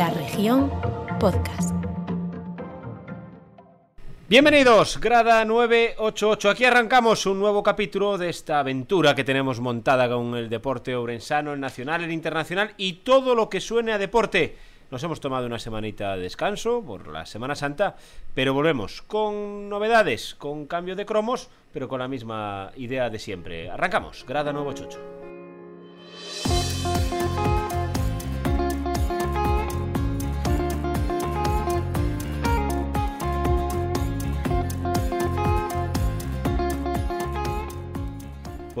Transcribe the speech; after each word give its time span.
La 0.00 0.08
región 0.08 0.72
podcast. 1.20 1.74
Bienvenidos, 4.30 4.98
Grada 4.98 5.44
988. 5.44 6.48
Aquí 6.48 6.64
arrancamos 6.64 7.26
un 7.26 7.38
nuevo 7.38 7.62
capítulo 7.62 8.16
de 8.16 8.30
esta 8.30 8.60
aventura 8.60 9.14
que 9.14 9.24
tenemos 9.24 9.60
montada 9.60 10.08
con 10.08 10.36
el 10.36 10.48
deporte 10.48 10.96
obrensano, 10.96 11.52
el 11.52 11.60
nacional, 11.60 12.02
el 12.02 12.12
internacional 12.12 12.72
y 12.78 12.94
todo 13.04 13.34
lo 13.34 13.50
que 13.50 13.60
suene 13.60 13.92
a 13.92 13.98
deporte. 13.98 14.56
Nos 14.90 15.02
hemos 15.02 15.20
tomado 15.20 15.44
una 15.44 15.58
semanita 15.58 16.16
de 16.16 16.22
descanso 16.22 16.82
por 16.82 17.06
la 17.06 17.26
Semana 17.26 17.54
Santa, 17.54 17.94
pero 18.32 18.54
volvemos 18.54 19.02
con 19.02 19.68
novedades, 19.68 20.34
con 20.34 20.64
cambio 20.66 20.96
de 20.96 21.04
cromos, 21.04 21.50
pero 21.74 21.88
con 21.88 21.98
la 21.98 22.08
misma 22.08 22.72
idea 22.74 23.10
de 23.10 23.18
siempre. 23.18 23.68
Arrancamos, 23.68 24.24
Grada 24.26 24.50
988. 24.50 25.19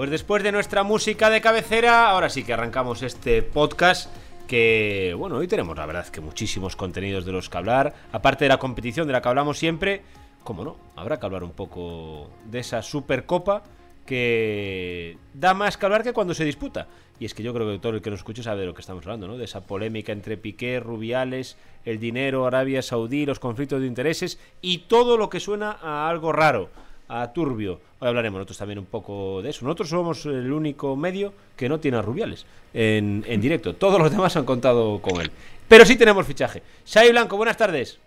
Pues 0.00 0.08
después 0.08 0.42
de 0.42 0.50
nuestra 0.50 0.82
música 0.82 1.28
de 1.28 1.42
cabecera, 1.42 2.08
ahora 2.08 2.30
sí 2.30 2.42
que 2.42 2.54
arrancamos 2.54 3.02
este 3.02 3.42
podcast 3.42 4.10
que, 4.48 5.14
bueno, 5.14 5.36
hoy 5.36 5.46
tenemos 5.46 5.76
la 5.76 5.84
verdad 5.84 6.06
que 6.06 6.22
muchísimos 6.22 6.74
contenidos 6.74 7.26
de 7.26 7.32
los 7.32 7.50
que 7.50 7.58
hablar, 7.58 7.92
aparte 8.10 8.46
de 8.46 8.48
la 8.48 8.58
competición 8.58 9.06
de 9.06 9.12
la 9.12 9.20
que 9.20 9.28
hablamos 9.28 9.58
siempre, 9.58 10.00
como 10.42 10.64
no, 10.64 10.78
habrá 10.96 11.20
que 11.20 11.26
hablar 11.26 11.44
un 11.44 11.50
poco 11.50 12.30
de 12.46 12.60
esa 12.60 12.80
Supercopa 12.80 13.62
que 14.06 15.18
da 15.34 15.52
más 15.52 15.76
que 15.76 15.84
hablar 15.84 16.02
que 16.02 16.14
cuando 16.14 16.32
se 16.32 16.46
disputa. 16.46 16.88
Y 17.18 17.26
es 17.26 17.34
que 17.34 17.42
yo 17.42 17.52
creo 17.52 17.70
que 17.70 17.78
todo 17.78 17.92
el 17.92 18.00
que 18.00 18.08
nos 18.08 18.20
escuche 18.20 18.42
sabe 18.42 18.60
de 18.60 18.66
lo 18.68 18.74
que 18.74 18.80
estamos 18.80 19.04
hablando, 19.04 19.28
¿no? 19.28 19.36
De 19.36 19.44
esa 19.44 19.66
polémica 19.66 20.12
entre 20.12 20.38
Piqué, 20.38 20.80
Rubiales, 20.80 21.58
el 21.84 22.00
dinero, 22.00 22.46
Arabia 22.46 22.80
Saudí, 22.80 23.26
los 23.26 23.38
conflictos 23.38 23.82
de 23.82 23.86
intereses 23.86 24.38
y 24.62 24.78
todo 24.78 25.18
lo 25.18 25.28
que 25.28 25.40
suena 25.40 25.72
a 25.72 26.08
algo 26.08 26.32
raro 26.32 26.70
a 27.10 27.32
Turbio. 27.32 27.80
Hoy 27.98 28.08
hablaremos 28.08 28.38
nosotros 28.38 28.58
también 28.58 28.78
un 28.78 28.86
poco 28.86 29.42
de 29.42 29.50
eso. 29.50 29.64
Nosotros 29.64 29.88
somos 29.88 30.24
el 30.26 30.52
único 30.52 30.94
medio 30.96 31.32
que 31.56 31.68
no 31.68 31.80
tiene 31.80 31.98
a 31.98 32.02
Rubiales 32.02 32.46
en, 32.72 33.22
directo. 33.40 33.74
Todos 33.74 34.00
los 34.00 34.10
demás 34.10 34.36
han 34.36 34.44
contado 34.44 35.02
con 35.02 35.20
él. 35.20 35.30
Pero 35.68 35.84
sí 35.84 35.96
tenemos 35.96 36.26
fichaje. 36.26 36.62
Xavi 36.90 37.10
Blanco, 37.10 37.36
buenas 37.36 37.56
tardes. 37.56 37.98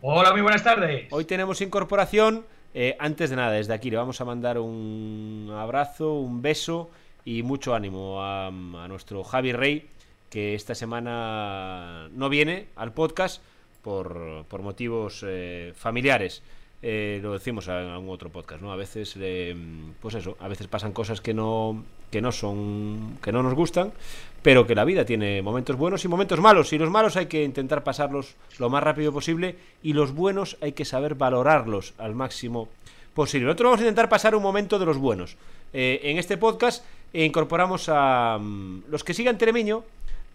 Hola, 0.00 0.32
muy 0.32 0.42
buenas 0.42 0.62
tardes. 0.62 1.08
Hoy 1.10 1.24
tenemos 1.24 1.60
incorporación. 1.60 2.44
Eh, 2.72 2.96
antes 3.00 3.30
de 3.30 3.36
nada, 3.36 3.52
desde 3.52 3.74
aquí 3.74 3.90
le 3.90 3.96
vamos 3.96 4.20
a 4.20 4.24
mandar 4.24 4.58
un 4.58 5.50
abrazo, 5.56 6.14
un 6.14 6.42
beso 6.42 6.90
y 7.24 7.42
mucho 7.42 7.74
ánimo 7.74 8.22
a, 8.22 8.50
nuestro 8.88 9.24
Javi 9.24 9.52
Rey, 9.52 9.88
que 10.30 10.54
esta 10.54 10.74
semana 10.74 12.08
no 12.12 12.28
viene 12.28 12.68
al 12.76 12.92
podcast 12.92 13.42
por, 13.82 14.44
motivos 14.60 15.24
eh, 15.26 15.72
familiares. 15.74 16.42
Eh, 16.88 17.18
lo 17.20 17.32
decimos 17.32 17.66
en 17.66 17.74
algún 17.74 18.10
otro 18.10 18.30
podcast, 18.30 18.62
¿no? 18.62 18.70
A 18.70 18.76
veces, 18.76 19.18
pues 20.00 20.14
eso, 20.14 20.36
a 20.38 20.46
veces 20.46 20.68
pasan 20.68 20.92
cosas 20.92 21.20
que 21.20 21.34
no, 21.34 21.82
que 22.12 22.22
no 22.22 22.30
son, 22.30 23.18
que 23.20 23.32
no 23.32 23.42
nos 23.42 23.54
gustan, 23.54 23.92
pero 24.40 24.68
que 24.68 24.76
la 24.76 24.84
vida 24.84 25.04
tiene 25.04 25.42
momentos 25.42 25.74
buenos 25.74 26.04
y 26.04 26.08
momentos 26.08 26.38
malos. 26.38 26.72
Y 26.72 26.78
los 26.78 26.88
malos 26.88 27.16
hay 27.16 27.26
que 27.26 27.42
intentar 27.42 27.82
pasarlos 27.82 28.36
lo 28.60 28.70
más 28.70 28.84
rápido 28.84 29.12
posible 29.12 29.56
y 29.82 29.94
los 29.94 30.14
buenos 30.14 30.58
hay 30.60 30.74
que 30.74 30.84
saber 30.84 31.16
valorarlos 31.16 31.92
al 31.98 32.14
máximo 32.14 32.68
posible. 33.14 33.46
Nosotros 33.46 33.66
vamos 33.66 33.80
a 33.80 33.82
intentar 33.82 34.08
pasar 34.08 34.36
un 34.36 34.44
momento 34.44 34.78
de 34.78 34.86
los 34.86 34.96
buenos. 34.96 35.36
Eh, 35.72 36.02
en 36.04 36.18
este 36.18 36.36
podcast 36.36 36.84
incorporamos 37.12 37.88
a 37.88 38.38
mm, 38.40 38.84
los 38.90 39.02
que 39.02 39.12
sigan 39.12 39.38
Teremiño 39.38 39.82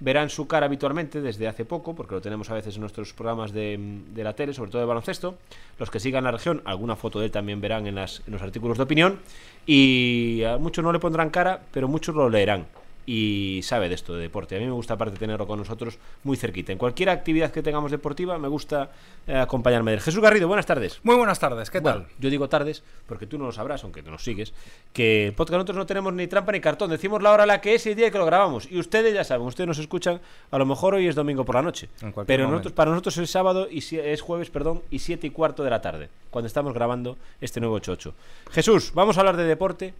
verán 0.01 0.29
su 0.29 0.47
cara 0.47 0.65
habitualmente 0.65 1.21
desde 1.21 1.47
hace 1.47 1.63
poco, 1.63 1.95
porque 1.95 2.15
lo 2.15 2.21
tenemos 2.21 2.49
a 2.49 2.55
veces 2.55 2.75
en 2.75 2.81
nuestros 2.81 3.13
programas 3.13 3.53
de, 3.53 3.79
la 4.15 4.33
tele, 4.33 4.53
sobre 4.53 4.71
todo 4.71 4.81
de 4.81 4.87
baloncesto. 4.87 5.37
Los 5.79 5.89
que 5.89 5.99
sigan 5.99 6.25
la 6.25 6.31
región, 6.31 6.61
alguna 6.65 6.95
foto 6.95 7.19
de 7.19 7.27
él 7.27 7.31
también 7.31 7.61
verán 7.61 7.87
en, 7.87 7.95
las, 7.95 8.21
en 8.25 8.33
los 8.33 8.41
artículos 8.41 8.77
de 8.77 8.83
opinión. 8.83 9.19
Y 9.65 10.43
a 10.43 10.57
muchos 10.57 10.83
no 10.83 10.91
le 10.91 10.99
pondrán 10.99 11.29
cara, 11.29 11.61
pero 11.71 11.87
muchos 11.87 12.13
lo 12.15 12.29
leerán 12.29 12.65
y 13.05 13.61
sabe 13.63 13.89
de 13.89 13.95
esto 13.95 14.13
de 14.13 14.21
deporte. 14.21 14.55
A 14.55 14.59
mí 14.59 14.65
me 14.65 14.71
gusta 14.71 14.93
aparte 14.93 15.17
tenerlo 15.17 15.47
con 15.47 15.59
nosotros 15.59 15.97
muy 16.23 16.37
cerquita. 16.37 16.71
En 16.71 16.77
cualquier 16.77 17.09
actividad 17.09 17.51
que 17.51 17.63
tengamos 17.63 17.91
deportiva 17.91 18.37
me 18.37 18.47
gusta 18.47 18.91
eh, 19.27 19.35
acompañarme 19.35 19.91
de 19.91 19.97
él. 19.97 20.03
Jesús 20.03 20.21
Garrido, 20.21 20.47
buenas 20.47 20.65
tardes. 20.65 20.99
Muy 21.03 21.15
buenas 21.15 21.39
tardes, 21.39 21.69
¿qué 21.69 21.81
tal? 21.81 22.07
Yo 22.19 22.29
digo 22.29 22.49
tardes 22.49 22.83
porque 23.07 23.25
tú 23.25 23.37
no 23.37 23.45
lo 23.45 23.51
sabrás, 23.51 23.83
aunque 23.83 24.03
tú 24.03 24.11
nos 24.11 24.23
sigues, 24.23 24.53
que 24.93 25.33
podcast 25.35 25.53
nosotros 25.53 25.77
no 25.77 25.85
tenemos 25.85 26.13
ni 26.13 26.27
trampa 26.27 26.51
ni 26.51 26.59
cartón. 26.59 26.89
Decimos 26.89 27.21
la 27.21 27.31
hora 27.31 27.43
a 27.43 27.47
la 27.47 27.61
que 27.61 27.75
es 27.75 27.85
y 27.85 27.89
el 27.89 27.95
día 27.95 28.11
que 28.11 28.17
lo 28.17 28.25
grabamos. 28.25 28.67
Y 28.71 28.79
ustedes 28.79 29.13
ya 29.13 29.23
saben, 29.23 29.47
ustedes 29.47 29.67
nos 29.67 29.79
escuchan, 29.79 30.21
a 30.51 30.57
lo 30.57 30.65
mejor 30.65 30.95
hoy 30.95 31.07
es 31.07 31.15
domingo 31.15 31.45
por 31.45 31.55
la 31.55 31.61
noche. 31.61 31.89
Pero 32.25 32.47
nosotros, 32.47 32.73
para 32.73 32.91
nosotros 32.91 33.17
es 33.17 33.29
sábado 33.29 33.67
y 33.69 33.83
es 33.95 34.21
jueves, 34.21 34.49
perdón, 34.49 34.81
y 34.91 34.99
siete 34.99 35.27
y 35.27 35.31
cuarto 35.31 35.63
de 35.63 35.69
la 35.69 35.81
tarde, 35.81 36.09
cuando 36.29 36.47
estamos 36.47 36.73
grabando 36.73 37.17
este 37.39 37.59
nuevo 37.59 37.75
88. 37.75 38.13
Jesús, 38.51 38.91
vamos 38.93 39.17
a 39.17 39.21
hablar 39.21 39.37
de 39.37 39.43
deporte. 39.43 39.93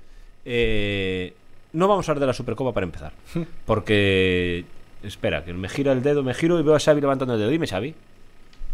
Eh, 0.43 1.33
no 1.73 1.87
vamos 1.87 2.07
a 2.07 2.11
hablar 2.11 2.21
de 2.21 2.27
la 2.27 2.33
Supercopa 2.33 2.73
para 2.73 2.85
empezar. 2.85 3.11
Porque. 3.65 4.65
Espera, 5.03 5.43
que 5.43 5.53
me 5.53 5.67
gira 5.67 5.93
el 5.93 6.03
dedo, 6.03 6.21
me 6.21 6.35
giro 6.35 6.59
y 6.59 6.63
veo 6.63 6.75
a 6.75 6.79
Xavi 6.79 7.01
levantando 7.01 7.33
el 7.33 7.39
dedo. 7.39 7.49
Dime, 7.49 7.65
Xavi. 7.65 7.95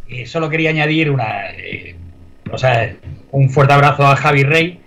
Eh, 0.09 0.25
solo 0.25 0.49
quería 0.49 0.71
añadir 0.71 1.09
una. 1.09 1.51
Eh, 1.51 1.95
o 2.51 2.57
sea, 2.57 2.95
un 3.31 3.49
fuerte 3.49 3.73
abrazo 3.73 4.05
a 4.05 4.15
Javi 4.15 4.43
Rey. 4.43 4.79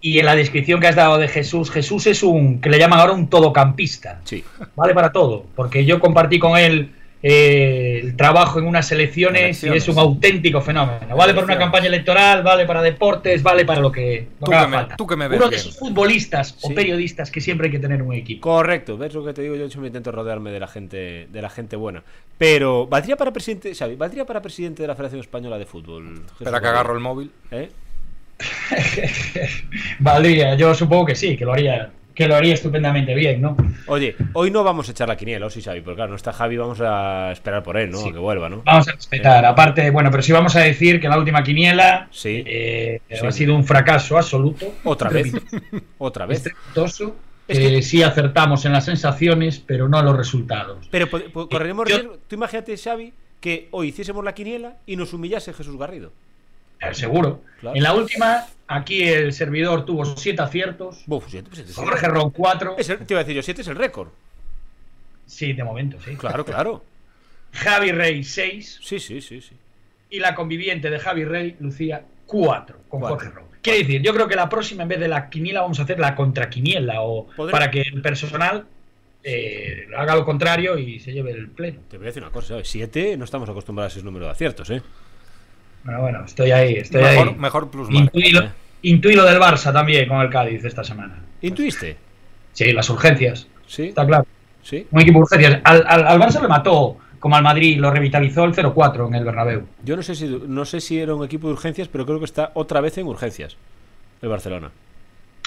Y 0.00 0.18
en 0.18 0.26
la 0.26 0.34
descripción 0.34 0.80
que 0.80 0.88
has 0.88 0.96
dado 0.96 1.18
de 1.18 1.28
Jesús, 1.28 1.70
Jesús 1.70 2.06
es 2.06 2.22
un. 2.22 2.60
que 2.60 2.70
le 2.70 2.78
llaman 2.78 3.00
ahora 3.00 3.12
un 3.12 3.28
todocampista. 3.28 4.20
Sí. 4.24 4.42
Vale 4.74 4.94
para 4.94 5.12
todo. 5.12 5.44
Porque 5.54 5.84
yo 5.84 6.00
compartí 6.00 6.38
con 6.38 6.56
él 6.56 6.90
eh, 7.22 8.00
el 8.02 8.16
trabajo 8.16 8.58
en 8.58 8.66
unas 8.66 8.90
elecciones, 8.90 9.62
y 9.62 9.68
es 9.68 9.88
un 9.88 9.98
auténtico 9.98 10.60
fenómeno. 10.60 11.16
Vale 11.16 11.34
para 11.34 11.44
una 11.44 11.58
campaña 11.58 11.86
electoral, 11.86 12.42
vale 12.42 12.66
para 12.66 12.82
deportes, 12.82 13.42
vale 13.42 13.64
para 13.64 13.80
lo 13.80 13.92
que, 13.92 14.26
tú, 14.44 14.50
que 14.50 14.66
me, 14.66 14.78
tú 14.96 15.06
que 15.06 15.16
me 15.16 15.28
ves 15.28 15.40
Uno 15.40 15.48
de 15.48 15.56
esos 15.56 15.78
futbolistas 15.78 16.58
o 16.62 16.74
periodistas 16.74 17.30
que 17.30 17.40
siempre 17.40 17.68
hay 17.68 17.70
que 17.70 17.78
tener 17.78 18.02
un 18.02 18.12
equipo. 18.12 18.42
Correcto, 18.42 18.98
ves 18.98 19.14
lo 19.14 19.24
que 19.24 19.32
te 19.32 19.42
digo, 19.42 19.54
yo 19.54 19.80
me 19.80 19.86
intento 19.86 20.10
rodearme 20.10 20.50
de 20.50 20.58
la 20.58 20.66
gente, 20.66 21.28
de 21.30 21.42
la 21.42 21.48
gente 21.48 21.76
buena. 21.76 22.02
Pero, 22.38 22.88
¿valdría 22.88 23.16
para 23.16 23.32
presidente, 23.32 23.72
Xavi, 23.74 23.94
¿valdría 23.94 24.26
para 24.26 24.42
presidente 24.42 24.82
de 24.82 24.88
la 24.88 24.96
Federación 24.96 25.20
Española 25.20 25.58
de 25.58 25.66
Fútbol? 25.66 26.24
Espera 26.40 26.60
que 26.60 26.66
agarro 26.66 26.94
el 26.94 27.00
móvil. 27.00 27.30
¿Eh? 27.52 27.70
Valdría, 30.00 30.54
yo 30.56 30.74
supongo 30.74 31.06
que 31.06 31.14
sí, 31.14 31.36
que 31.36 31.44
lo 31.44 31.52
haría 31.52 31.92
que 32.14 32.28
lo 32.28 32.34
haría 32.34 32.54
estupendamente 32.54 33.14
bien, 33.14 33.40
¿no? 33.40 33.56
Oye, 33.86 34.16
hoy 34.34 34.50
no 34.50 34.64
vamos 34.64 34.88
a 34.88 34.92
echar 34.92 35.08
la 35.08 35.16
quiniela, 35.16 35.46
o 35.46 35.50
sí, 35.50 35.62
Xavi, 35.62 35.80
porque 35.80 35.96
claro, 35.96 36.10
no 36.10 36.16
está 36.16 36.32
Javi, 36.32 36.56
vamos 36.56 36.80
a 36.80 37.32
esperar 37.32 37.62
por 37.62 37.76
él, 37.76 37.90
¿no? 37.90 38.04
Que 38.04 38.18
vuelva, 38.18 38.48
¿no? 38.48 38.62
Vamos 38.64 38.88
a 38.88 38.92
respetar. 38.92 39.44
Aparte, 39.44 39.90
bueno, 39.90 40.10
pero 40.10 40.22
sí 40.22 40.32
vamos 40.32 40.54
a 40.56 40.60
decir 40.60 41.00
que 41.00 41.08
la 41.08 41.18
última 41.18 41.42
quiniela 41.42 42.08
sí. 42.10 42.42
Eh, 42.46 43.00
ha 43.10 43.32
sido 43.32 43.54
un 43.54 43.64
fracaso 43.64 44.16
absoluto. 44.16 44.74
Otra 44.84 45.10
vez. 45.10 45.32
Otra 45.98 46.26
vez. 46.26 46.44
Es 47.48 47.58
que... 47.58 47.82
sí 47.82 48.02
acertamos 48.02 48.64
en 48.64 48.72
las 48.72 48.84
sensaciones, 48.84 49.58
pero 49.58 49.88
no 49.88 49.98
en 49.98 50.06
los 50.06 50.16
resultados. 50.16 50.88
Pero 50.90 51.08
correremos 51.48 51.88
tú 52.28 52.34
imagínate, 52.34 52.76
Xavi, 52.76 53.12
que 53.40 53.68
hoy 53.72 53.88
hiciésemos 53.88 54.24
la 54.24 54.34
quiniela 54.34 54.76
y 54.86 54.96
nos 54.96 55.12
humillase 55.12 55.52
Jesús 55.52 55.76
Garrido. 55.76 56.12
Seguro. 56.92 57.42
En 57.62 57.82
la 57.82 57.94
última, 57.94 58.46
aquí 58.66 59.02
el 59.02 59.32
servidor 59.32 59.84
tuvo 59.84 60.04
siete 60.16 60.42
aciertos. 60.42 61.04
Uf, 61.06 61.26
siete, 61.28 61.50
Jorge 61.74 62.08
Ron 62.08 62.30
4. 62.30 62.76
te 62.76 62.82
iba 63.08 63.20
a 63.20 63.24
decir 63.24 63.36
yo, 63.36 63.42
7 63.42 63.62
es 63.62 63.68
el 63.68 63.76
récord. 63.76 64.08
Sí, 65.26 65.52
de 65.52 65.64
momento, 65.64 65.98
sí. 66.04 66.16
Claro, 66.16 66.44
claro. 66.44 66.84
Javi 67.52 67.92
Rey 67.92 68.24
6. 68.24 68.80
Sí, 68.82 68.98
sí, 68.98 69.20
sí, 69.20 69.40
sí. 69.40 69.56
Y 70.10 70.18
la 70.18 70.34
conviviente 70.34 70.90
de 70.90 70.98
Javi 70.98 71.24
Rey, 71.24 71.56
Lucía, 71.60 72.04
4 72.26 72.80
con 72.88 73.00
Jorge 73.00 73.30
Ron. 73.30 73.44
Quiere 73.62 73.78
decir, 73.80 74.02
yo 74.02 74.12
creo 74.12 74.26
que 74.26 74.34
la 74.34 74.48
próxima, 74.48 74.82
en 74.82 74.88
vez 74.88 74.98
de 75.00 75.08
la 75.08 75.30
quiniela, 75.30 75.60
vamos 75.60 75.78
a 75.78 75.84
hacer 75.84 76.00
la 76.00 76.16
contraquiniela 76.16 77.02
o 77.02 77.28
para 77.50 77.70
que 77.70 77.82
el 77.82 78.02
personal 78.02 78.66
eh, 79.22 79.86
haga 79.96 80.16
lo 80.16 80.24
contrario 80.24 80.76
y 80.76 80.98
se 80.98 81.12
lleve 81.12 81.30
el 81.30 81.48
pleno. 81.48 81.80
Te 81.88 81.96
voy 81.96 82.06
a 82.06 82.08
decir 82.08 82.22
una 82.22 82.32
cosa, 82.32 82.48
¿sabes? 82.48 82.68
7 82.68 83.16
no 83.16 83.24
estamos 83.24 83.48
acostumbrados 83.48 83.94
a 83.94 83.96
ese 83.96 84.04
número 84.04 84.26
de 84.26 84.32
aciertos, 84.32 84.68
¿eh? 84.70 84.82
Bueno, 85.84 86.00
bueno, 86.00 86.24
estoy 86.24 86.50
ahí, 86.52 86.74
estoy 86.74 87.02
mejor, 87.02 87.28
ahí. 87.28 87.34
Mejor 87.34 87.70
plus 87.70 87.88
Intuí 88.84 89.14
lo, 89.14 89.24
del 89.24 89.38
Barça 89.38 89.72
también 89.72 90.08
con 90.08 90.20
el 90.20 90.28
Cádiz 90.28 90.64
esta 90.64 90.82
semana. 90.82 91.16
¿Intuiste? 91.40 91.96
Sí, 92.52 92.72
las 92.72 92.90
urgencias. 92.90 93.46
Sí. 93.66 93.84
Está 93.84 94.04
claro. 94.06 94.26
Sí. 94.62 94.86
Un 94.90 95.00
equipo 95.00 95.18
de 95.18 95.22
urgencias. 95.22 95.60
Al, 95.64 95.84
al, 95.86 96.20
Barça 96.20 96.40
le 96.42 96.48
mató, 96.48 96.98
como 97.20 97.36
al 97.36 97.42
Madrid, 97.42 97.78
lo 97.78 97.90
revitalizó 97.90 98.44
el 98.44 98.52
0-4 98.54 99.08
en 99.08 99.14
el 99.14 99.24
Bernabéu. 99.24 99.62
Yo 99.84 99.96
no 99.96 100.02
sé, 100.02 100.14
si, 100.14 100.26
no 100.46 100.64
sé 100.64 100.80
si 100.80 100.98
era 100.98 101.14
un 101.14 101.24
equipo 101.24 101.46
de 101.46 101.54
urgencias, 101.54 101.88
pero 101.88 102.04
creo 102.04 102.18
que 102.18 102.24
está 102.24 102.50
otra 102.54 102.80
vez 102.80 102.98
en 102.98 103.06
urgencias 103.06 103.56
el 104.20 104.28
Barcelona. 104.28 104.70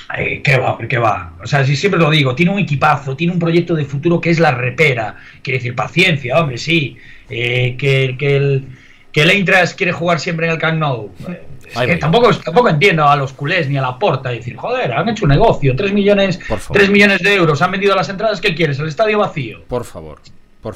Ay, 0.07 0.41
qué 0.41 0.57
va, 0.57 0.77
qué 0.87 0.97
va. 0.97 1.33
O 1.43 1.47
sea, 1.47 1.65
si 1.65 1.75
siempre 1.75 1.99
lo 1.99 2.09
digo, 2.09 2.35
tiene 2.35 2.51
un 2.51 2.59
equipazo, 2.59 3.15
tiene 3.15 3.33
un 3.33 3.39
proyecto 3.39 3.73
de 3.75 3.85
futuro 3.85 4.21
que 4.21 4.29
es 4.29 4.39
la 4.39 4.51
repera. 4.51 5.17
Quiere 5.41 5.57
decir, 5.57 5.75
paciencia, 5.75 6.39
hombre, 6.39 6.57
sí. 6.57 6.97
Eh, 7.29 7.75
que, 7.77 8.15
que 8.19 8.35
el 8.37 8.67
que 9.15 9.21
el 9.21 9.29
Eintracht 9.29 9.77
quiere 9.77 9.93
jugar 9.93 10.19
siempre 10.19 10.45
en 10.45 10.51
el 10.51 10.59
Camp 10.59 10.77
Nou. 10.77 11.09
tampoco, 12.01 12.35
tampoco 12.35 12.67
entiendo 12.67 13.07
a 13.07 13.15
los 13.15 13.31
culés 13.31 13.69
ni 13.69 13.77
a 13.77 13.81
la 13.81 13.97
porta 13.97 14.27
decir, 14.27 14.57
joder, 14.57 14.91
han 14.91 15.07
hecho 15.07 15.23
un 15.23 15.29
negocio, 15.29 15.73
3 15.73 15.93
millones, 15.93 16.37
3 16.73 16.89
millones 16.89 17.21
de 17.21 17.33
euros, 17.33 17.61
han 17.61 17.71
vendido 17.71 17.95
las 17.95 18.09
entradas, 18.09 18.41
¿qué 18.41 18.53
quieres? 18.53 18.77
El 18.77 18.89
estadio 18.89 19.19
vacío. 19.19 19.63
Por 19.69 19.85
favor. 19.85 20.19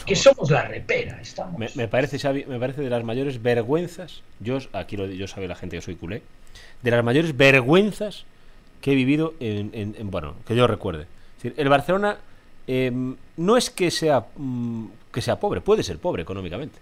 Que 0.06 0.16
somos 0.16 0.50
la 0.52 0.62
repera, 0.62 1.20
estamos. 1.22 1.76
Me, 1.76 1.88
parece, 1.90 2.18
Xavi, 2.18 2.46
me 2.46 2.60
parece 2.60 2.82
de 2.82 2.90
las 2.90 3.04
mayores 3.04 3.42
vergüenzas, 3.42 4.22
yo 4.40 4.60
aquí 4.72 4.96
lo 4.96 5.08
yo 5.08 5.28
sabe 5.28 5.50
la 5.50 5.56
gente 5.56 5.76
que 5.76 5.82
soy 5.82 5.96
culé, 5.96 6.22
de 6.82 6.92
las 6.92 7.04
mayores 7.04 7.36
vergüenzas 7.36 8.24
que 8.80 8.94
he 8.94 8.96
vivido 8.96 9.34
en, 9.42 9.94
bueno, 10.10 10.36
que 10.48 10.56
yo 10.56 10.66
recuerde. 10.66 11.08
el 11.44 11.68
Barcelona 11.68 12.20
em, 12.68 13.18
no 13.36 13.58
es 13.58 13.70
que 13.70 13.92
sea 13.92 14.28
mm, 14.38 14.86
que 15.12 15.22
sea 15.22 15.38
pobre, 15.42 15.60
puede 15.60 15.84
ser 15.84 15.98
pobre 15.98 16.22
económicamente. 16.22 16.80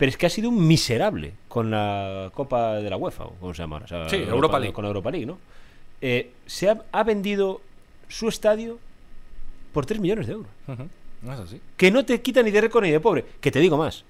Pero 0.00 0.08
es 0.08 0.16
que 0.16 0.24
ha 0.24 0.30
sido 0.30 0.48
un 0.48 0.66
miserable 0.66 1.34
con 1.46 1.70
la 1.70 2.30
Copa 2.32 2.76
de 2.76 2.88
la 2.88 2.96
UEFA, 2.96 3.24
o 3.24 3.34
como 3.34 3.52
se 3.52 3.60
llama 3.60 3.76
ahora. 3.76 4.08
sí, 4.08 4.16
Europa, 4.16 4.58
League. 4.58 4.72
Con 4.72 4.82
la 4.82 4.88
Europa 4.88 5.10
League, 5.10 5.26
¿no? 5.26 5.36
Eh, 6.00 6.32
se 6.46 6.70
ha, 6.70 7.02
vendido 7.02 7.60
su 8.08 8.26
estadio 8.26 8.78
por 9.74 9.84
3 9.84 10.00
millones 10.00 10.26
de 10.26 10.32
euros. 10.32 10.50
Que 11.76 11.90
no 11.90 12.06
te 12.06 12.22
quita 12.22 12.42
ni 12.42 12.50
de 12.50 12.62
rico 12.62 12.80
ni 12.80 12.90
de 12.90 12.98
pobre. 12.98 13.26
Que 13.42 13.50
te 13.50 13.60
digo 13.60 13.76
más. 13.76 14.06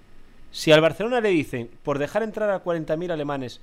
Si 0.52 0.70
al 0.70 0.81
Barcelona 0.81 1.20
le 1.20 1.31
dicen, 1.31 1.69
por 1.82 1.98
dejar 1.98 2.22
entrar 2.22 2.50
a 2.50 2.62
40.000 2.62 3.10
alemanes, 3.10 3.60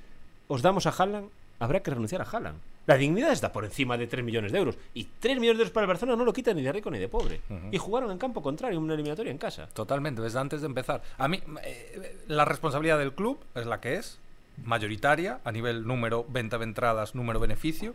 os 0.50 0.62
damos 0.62 0.86
a 0.86 0.90
Haaland, 0.90 1.30
habrá 1.60 1.82
que 1.82 1.92
renunciar 1.92 2.22
a 2.22 2.26
Haaland. 2.26 2.60
La 2.88 2.96
dignidad 2.96 3.34
está 3.34 3.52
por 3.52 3.66
encima 3.66 3.98
de 3.98 4.08
3 4.08 4.24
millones 4.24 4.54
de 4.54 4.58
euros. 4.58 4.78
Y 4.94 5.10
3 5.20 5.40
millones 5.40 5.58
de 5.58 5.64
euros 5.64 5.74
para 5.74 5.84
el 5.84 5.90
Barcelona 5.90 6.18
no 6.18 6.24
lo 6.24 6.32
quita 6.32 6.54
ni 6.54 6.62
de 6.62 6.72
rico 6.72 6.90
ni 6.90 7.00
de 7.00 7.10
pobre. 7.10 7.42
Y 7.70 7.78
jugaron 7.78 8.12
en 8.12 8.18
campo 8.18 8.42
contrario, 8.42 8.80
una 8.80 8.94
eliminatoria 8.94 9.32
en 9.32 9.38
casa. 9.38 9.68
Totalmente, 9.68 10.22
desde 10.22 10.40
antes 10.40 10.62
de 10.62 10.68
empezar. 10.68 11.02
A 11.18 11.28
mí, 11.28 11.42
eh, 11.64 12.24
la 12.28 12.46
responsabilidad 12.46 12.98
del 12.98 13.12
club 13.12 13.40
es 13.56 13.66
la 13.66 13.82
que 13.82 13.96
es, 13.96 14.20
mayoritaria, 14.64 15.42
a 15.44 15.52
nivel 15.52 15.86
número, 15.86 16.26
venta 16.30 16.58
de 16.58 16.64
entradas, 16.64 17.14
número 17.14 17.42
beneficio. 17.42 17.94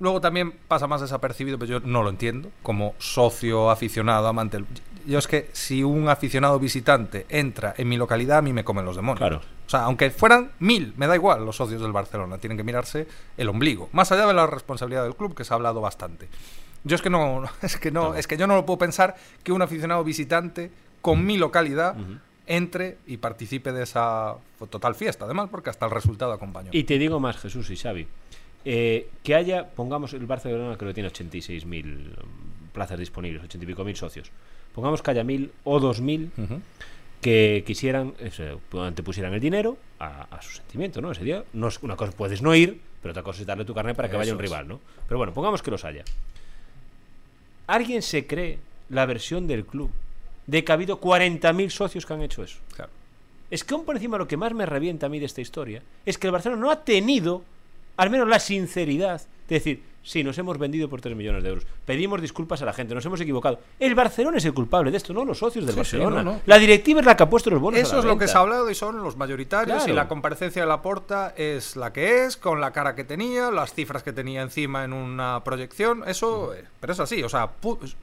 Luego 0.00 0.20
también 0.20 0.52
pasa 0.66 0.88
más 0.88 1.00
desapercibido, 1.00 1.56
pero 1.56 1.78
yo 1.78 1.86
no 1.86 2.02
lo 2.02 2.10
entiendo, 2.10 2.50
como 2.64 2.96
socio, 2.98 3.70
aficionado, 3.70 4.26
amante. 4.26 4.64
Yo 5.06 5.20
es 5.20 5.28
que 5.28 5.48
si 5.52 5.84
un 5.84 6.08
aficionado 6.08 6.58
visitante 6.58 7.26
entra 7.28 7.74
en 7.76 7.88
mi 7.88 7.96
localidad, 7.96 8.38
a 8.38 8.42
mí 8.42 8.52
me 8.52 8.64
comen 8.64 8.84
los 8.84 8.96
demonios. 8.96 9.18
Claro. 9.18 9.40
O 9.66 9.70
sea, 9.70 9.84
aunque 9.84 10.10
fueran 10.10 10.52
mil, 10.58 10.92
me 10.96 11.06
da 11.06 11.14
igual 11.14 11.44
los 11.44 11.56
socios 11.56 11.80
del 11.80 11.92
Barcelona, 11.92 12.38
tienen 12.38 12.56
que 12.56 12.64
mirarse 12.64 13.06
el 13.36 13.48
ombligo. 13.48 13.88
Más 13.92 14.12
allá 14.12 14.26
de 14.26 14.34
la 14.34 14.46
responsabilidad 14.46 15.04
del 15.04 15.16
club, 15.16 15.34
que 15.34 15.44
se 15.44 15.54
ha 15.54 15.56
hablado 15.56 15.80
bastante. 15.80 16.28
Yo 16.84 16.96
es 16.96 17.02
que 17.02 17.10
no, 17.10 17.44
es 17.62 17.76
que 17.78 17.90
no, 17.90 18.14
es 18.14 18.26
que 18.26 18.36
yo 18.36 18.46
no 18.46 18.54
lo 18.54 18.66
puedo 18.66 18.78
pensar 18.78 19.16
que 19.42 19.52
un 19.52 19.62
aficionado 19.62 20.04
visitante 20.04 20.70
con 21.00 21.24
mi 21.24 21.36
localidad 21.36 21.96
entre 22.46 22.98
y 23.06 23.16
participe 23.16 23.72
de 23.72 23.82
esa 23.82 24.36
total 24.70 24.94
fiesta, 24.94 25.24
además, 25.24 25.48
porque 25.50 25.70
hasta 25.70 25.86
el 25.86 25.90
resultado 25.90 26.32
acompañó. 26.32 26.70
Y 26.72 26.84
te 26.84 26.98
digo 26.98 27.20
más, 27.20 27.36
Jesús 27.38 27.70
y 27.70 27.76
Xavi. 27.76 28.06
Eh, 28.66 29.10
que 29.22 29.34
haya, 29.34 29.68
pongamos, 29.68 30.14
el 30.14 30.26
Barcelona 30.26 30.76
creo 30.76 30.90
que 30.90 30.94
tiene 30.94 31.10
86.000 31.10 31.66
mm, 31.66 32.68
plazas 32.72 32.98
disponibles, 32.98 33.42
80 33.44 33.64
y 33.64 33.66
pico 33.66 33.84
mil 33.84 33.96
socios. 33.96 34.30
Pongamos 34.74 35.02
que 35.02 35.10
haya 35.10 35.24
mil 35.24 35.52
o 35.64 35.78
2.000 35.78 36.30
que 37.24 37.64
quisieran, 37.66 38.12
eso, 38.18 38.60
antepusieran 38.82 39.32
el 39.32 39.40
dinero 39.40 39.78
a, 39.98 40.42
su 40.42 40.56
sentimiento, 40.56 41.00
¿no? 41.00 41.10
Ese 41.10 41.24
día, 41.24 41.42
no 41.54 41.68
es, 41.68 41.82
una 41.82 41.96
cosa 41.96 42.12
puedes 42.12 42.42
no 42.42 42.54
ir, 42.54 42.82
pero 43.00 43.12
otra 43.12 43.22
cosa 43.22 43.40
es 43.40 43.46
darle 43.46 43.64
tu 43.64 43.72
carnet 43.72 43.96
para 43.96 44.10
que 44.10 44.16
vaya 44.18 44.34
un 44.34 44.38
rival, 44.38 44.68
¿no? 44.68 44.78
Pero 45.08 45.16
bueno, 45.16 45.32
pongamos 45.32 45.62
que 45.62 45.70
los 45.70 45.86
haya. 45.86 46.04
¿Alguien 47.66 48.02
se 48.02 48.26
cree 48.26 48.58
la 48.90 49.06
versión 49.06 49.46
del 49.46 49.64
club 49.64 49.90
de 50.46 50.64
que 50.64 50.72
ha 50.72 50.74
habido 50.74 51.00
40.000 51.00 51.70
socios 51.70 52.04
que 52.04 52.12
han 52.12 52.20
hecho 52.20 52.44
eso? 52.44 52.58
Claro. 52.76 52.90
Es 53.50 53.64
que 53.64 53.72
aún 53.72 53.86
por 53.86 53.96
encima 53.96 54.18
lo 54.18 54.28
que 54.28 54.36
más 54.36 54.52
me 54.52 54.66
revienta 54.66 55.06
a 55.06 55.08
mí 55.08 55.18
de 55.18 55.24
esta 55.24 55.40
historia 55.40 55.82
es 56.04 56.18
que 56.18 56.26
el 56.26 56.32
Barcelona 56.32 56.60
no 56.60 56.70
ha 56.70 56.84
tenido 56.84 57.42
al 57.96 58.10
menos 58.10 58.28
la 58.28 58.38
sinceridad 58.38 59.22
de 59.48 59.54
decir, 59.54 59.82
sí, 60.02 60.22
nos 60.22 60.38
hemos 60.38 60.58
vendido 60.58 60.88
por 60.88 61.00
3 61.00 61.16
millones 61.16 61.42
de 61.42 61.48
euros. 61.48 61.66
Pedimos 61.84 62.20
disculpas 62.20 62.62
a 62.62 62.64
la 62.64 62.72
gente, 62.72 62.94
nos 62.94 63.04
hemos 63.04 63.20
equivocado. 63.20 63.58
El 63.78 63.94
Barcelona 63.94 64.38
es 64.38 64.44
el 64.44 64.54
culpable 64.54 64.90
de 64.90 64.96
esto, 64.96 65.12
no 65.12 65.24
los 65.24 65.38
socios 65.38 65.66
del 65.66 65.74
Barcelona. 65.74 66.40
La 66.46 66.58
directiva 66.58 67.00
es 67.00 67.06
la 67.06 67.16
que 67.16 67.22
ha 67.22 67.30
puesto 67.30 67.50
los 67.50 67.60
bonos. 67.60 67.80
Eso 67.80 67.98
es 67.98 68.04
lo 68.04 68.16
que 68.16 68.28
se 68.28 68.36
ha 68.36 68.40
hablado 68.40 68.70
y 68.70 68.74
son 68.74 69.02
los 69.02 69.16
mayoritarios. 69.16 69.88
Y 69.88 69.92
la 69.92 70.08
comparecencia 70.08 70.62
de 70.62 70.68
la 70.68 70.82
porta 70.82 71.34
es 71.36 71.76
la 71.76 71.92
que 71.92 72.24
es, 72.24 72.36
con 72.36 72.60
la 72.60 72.72
cara 72.72 72.94
que 72.94 73.04
tenía, 73.04 73.50
las 73.50 73.74
cifras 73.74 74.02
que 74.02 74.12
tenía 74.12 74.42
encima 74.42 74.84
en 74.84 74.92
una 74.92 75.42
proyección. 75.44 76.04
Eso, 76.06 76.54
eh, 76.54 76.64
pero 76.80 76.92
es 76.92 77.00
así, 77.00 77.22
o 77.22 77.28
sea, 77.28 77.50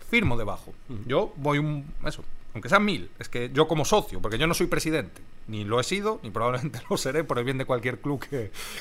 firmo 0.10 0.38
debajo. 0.38 0.74
Yo 1.06 1.34
voy 1.38 1.60
un. 1.60 1.86
Eso, 2.06 2.24
aunque 2.54 2.70
sean 2.70 2.84
mil, 2.84 3.10
es 3.20 3.30
que 3.30 3.50
yo 3.54 3.68
como 3.68 3.86
socio, 3.86 4.22
porque 4.22 4.38
yo 4.38 4.48
no 4.48 4.54
soy 4.54 4.68
presidente, 4.68 5.22
ni 5.52 5.66
lo 5.66 5.80
he 5.80 5.84
sido, 5.84 6.20
ni 6.24 6.32
probablemente 6.32 6.82
lo 6.90 6.98
seré 6.98 7.24
por 7.24 7.38
el 7.38 7.46
bien 7.46 7.58
de 7.58 7.66
cualquier 7.66 8.00
club 8.00 8.26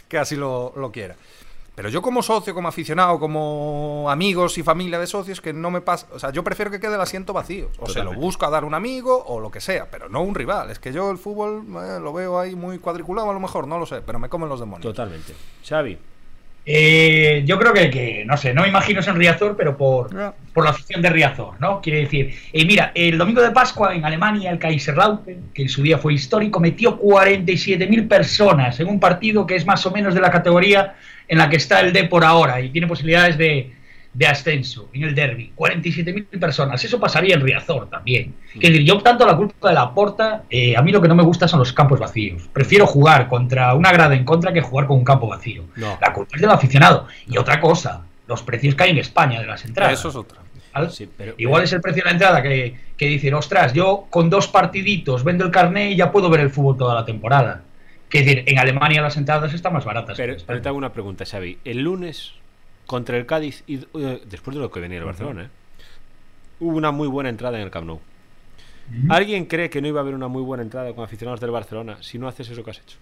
que, 0.09 0.19
así 0.19 0.37
lo, 0.37 0.73
quiera. 0.93 1.17
Pero 1.75 1.89
yo 1.89 2.03
como 2.03 2.23
socio, 2.23 2.55
como 2.55 2.69
aficionado, 2.69 3.19
como 3.19 4.07
amigos 4.11 4.59
y 4.59 4.63
familia 4.63 4.99
de 4.99 5.07
socios, 5.07 5.41
que 5.41 5.53
no 5.53 5.71
me 5.71 5.81
pasa... 5.81 6.07
O 6.13 6.19
sea, 6.19 6.31
yo 6.31 6.45
prefiero 6.45 6.71
que 6.71 6.79
quede 6.79 6.95
el 6.95 7.01
asiento 7.01 7.33
vacío. 7.33 7.71
O 7.79 7.89
se 7.89 8.03
lo 8.03 8.13
busco 8.13 8.45
a 8.45 8.51
dar 8.51 8.65
un 8.65 8.75
amigo 8.75 9.25
o 9.27 9.41
lo 9.41 9.51
que 9.51 9.61
sea, 9.61 9.91
pero 9.91 10.09
no 10.09 10.21
un 10.23 10.35
rival. 10.35 10.71
Es 10.71 10.79
que 10.79 10.93
yo 10.93 11.11
el 11.11 11.17
fútbol 11.17 11.65
eh, 11.83 11.99
lo 12.01 12.13
veo 12.13 12.39
ahí 12.39 12.55
muy 12.55 12.79
cuadriculado 12.79 13.31
a 13.31 13.33
lo 13.33 13.41
mejor, 13.41 13.67
no 13.67 13.79
lo 13.79 13.87
sé, 13.87 14.03
pero 14.03 14.19
me 14.19 14.29
comen 14.29 14.49
los 14.49 14.61
demonios. 14.61 14.93
Totalmente. 14.93 15.35
Xavi. 15.67 15.99
Eh, 16.67 17.43
yo 17.47 17.59
creo 17.59 17.73
que, 17.73 18.25
no 18.27 18.37
sé, 18.37 18.53
no 18.53 18.63
me 18.63 18.69
imagino 18.69 19.01
en 19.01 19.17
Riazor, 19.17 19.57
pero 19.57 19.77
por, 19.77 20.11
por 20.53 20.65
la 20.65 20.71
afición 20.71 21.01
de 21.01 21.11
Riazor, 21.11 21.61
¿no? 21.61 21.81
Quiere 21.81 22.01
decir, 22.01 22.35
eh, 22.53 22.65
mira, 22.65 22.93
el 22.95 23.17
domingo 23.17 23.41
de 23.41 23.51
Pascua 23.51 23.95
en 23.95 24.05
Alemania, 24.05 24.51
el 24.51 24.59
Kaiserlautern, 24.59 25.51
que 25.55 25.63
en 25.63 25.69
su 25.69 25.83
día 25.83 25.99
fue 25.99 26.15
histórico, 26.15 26.61
metió 26.61 27.01
47.000 27.01 28.09
personas 28.09 28.79
en 28.79 28.89
un 28.89 29.01
partido 29.01 29.47
que 29.47 29.57
es 29.57 29.67
más 29.67 29.85
o 29.87 29.91
menos 29.91 30.15
de 30.15 30.21
la 30.21 30.31
categoría 30.31 30.95
en 31.27 31.39
la 31.39 31.49
que 31.49 31.57
está 31.57 31.81
el 31.81 31.93
D 31.93 32.05
por 32.05 32.25
ahora 32.25 32.61
y 32.61 32.71
tiene 32.71 32.87
posibilidades 32.87 33.39
de, 33.39 33.73
de 34.13 34.27
ascenso 34.27 34.89
en 34.93 35.05
el 35.05 35.15
derby. 35.15 35.53
47.000 35.57 36.39
personas. 36.39 36.85
Eso 36.85 36.99
pasaría 36.99 37.35
en 37.35 37.41
Riazor 37.41 37.89
también. 37.89 38.35
Es 38.55 38.61
decir, 38.61 38.83
yo 38.83 39.01
tanto 39.01 39.27
la 39.27 39.37
culpa 39.37 39.69
de 39.69 39.75
la 39.75 39.95
porta, 39.95 40.45
eh, 40.51 40.77
a 40.77 40.83
mí 40.83 40.91
lo 40.91 41.01
que 41.01 41.09
no 41.09 41.15
me 41.15 41.23
gusta 41.23 41.47
son 41.47 41.61
los 41.61 41.73
campos 41.73 42.01
vacíos. 42.01 42.49
Prefiero 42.53 42.87
jugar 42.87 43.29
contra 43.29 43.75
una 43.75 43.93
grada 43.93 44.15
en 44.15 44.25
contra 44.25 44.53
que 44.53 44.61
jugar 44.61 44.87
con 44.87 44.99
un 44.99 45.05
campo 45.05 45.29
vacío. 45.29 45.65
La 45.77 46.13
culpa 46.13 46.37
es 46.37 46.41
del 46.41 46.51
aficionado. 46.51 47.07
Y 47.27 47.39
otra 47.39 47.61
cosa, 47.61 48.05
los 48.27 48.43
precios 48.43 48.75
que 48.75 48.85
hay 48.85 48.91
en 48.91 48.99
España 48.99 49.41
de 49.41 49.47
las 49.47 49.65
entradas. 49.65 49.99
Eso 49.99 50.09
es 50.09 50.17
otra. 50.17 50.41
Igual 51.39 51.65
es 51.65 51.73
el 51.73 51.81
precio 51.81 52.03
de 52.03 52.07
la 52.07 52.13
entrada 52.13 52.43
que, 52.43 52.77
que 52.97 53.07
dicen, 53.07 53.35
ostras, 53.35 53.73
yo 53.73 54.07
con 54.09 54.31
dos 54.31 54.49
partiditos 54.49 55.25
vendo 55.25 55.45
el 55.45 55.51
carnet 55.51 55.93
y 55.93 55.97
ya 55.97 56.13
puedo 56.13 56.31
ver 56.31 56.41
el 56.41 56.51
fútbol 56.51 56.77
toda 56.77 56.95
la 56.95 57.05
temporada. 57.05 57.63
Que 58.09 58.23
decir, 58.23 58.45
en 58.47 58.59
Alemania 58.59 59.03
las 59.03 59.17
entradas 59.17 59.55
están 59.55 59.73
más 59.73 59.85
baratas. 59.85 60.17
Pero, 60.17 60.37
pero 60.45 60.61
te 60.61 60.69
hago 60.69 60.79
una 60.79 60.93
pregunta, 60.93 61.25
Xavi. 61.25 61.59
El 61.65 61.83
lunes 61.83 62.35
contra 62.91 63.17
el 63.17 63.25
Cádiz 63.25 63.63
y 63.69 63.77
eh, 63.77 64.21
después 64.27 64.57
de 64.57 64.61
lo 64.61 64.69
que 64.69 64.81
venía 64.81 64.99
el 64.99 65.05
Barcelona, 65.05 65.45
¿eh? 65.45 65.49
hubo 66.59 66.77
una 66.77 66.91
muy 66.91 67.07
buena 67.07 67.31
entrada 67.31 67.57
en 67.57 67.63
el 67.63 67.71
Camp 67.71 67.87
Nou. 67.87 68.01
¿Alguien 69.09 69.45
cree 69.47 69.71
que 69.71 69.81
no 69.81 69.87
iba 69.87 70.01
a 70.01 70.03
haber 70.03 70.17
una 70.17 70.27
muy 70.27 70.43
buena 70.43 70.65
entrada 70.65 70.93
con 70.93 71.05
aficionados 71.05 71.39
del 71.39 71.53
Barcelona 71.53 71.99
si 72.03 72.19
no 72.19 72.27
haces 72.27 72.51
eso 72.51 72.65
que 72.65 72.73
has 72.73 72.81
hecho? 72.81 72.99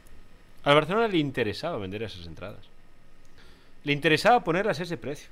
Al 0.65 0.75
Barcelona 0.75 1.09
le 1.09 1.17
interesaba 1.17 1.79
vender 1.79 2.03
esas 2.03 2.27
entradas. 2.27 2.61
Le 3.85 3.95
interesaba 3.95 4.45
ponerlas 4.45 4.79
a 4.79 4.83
ese 4.83 4.99
precio. 4.99 5.31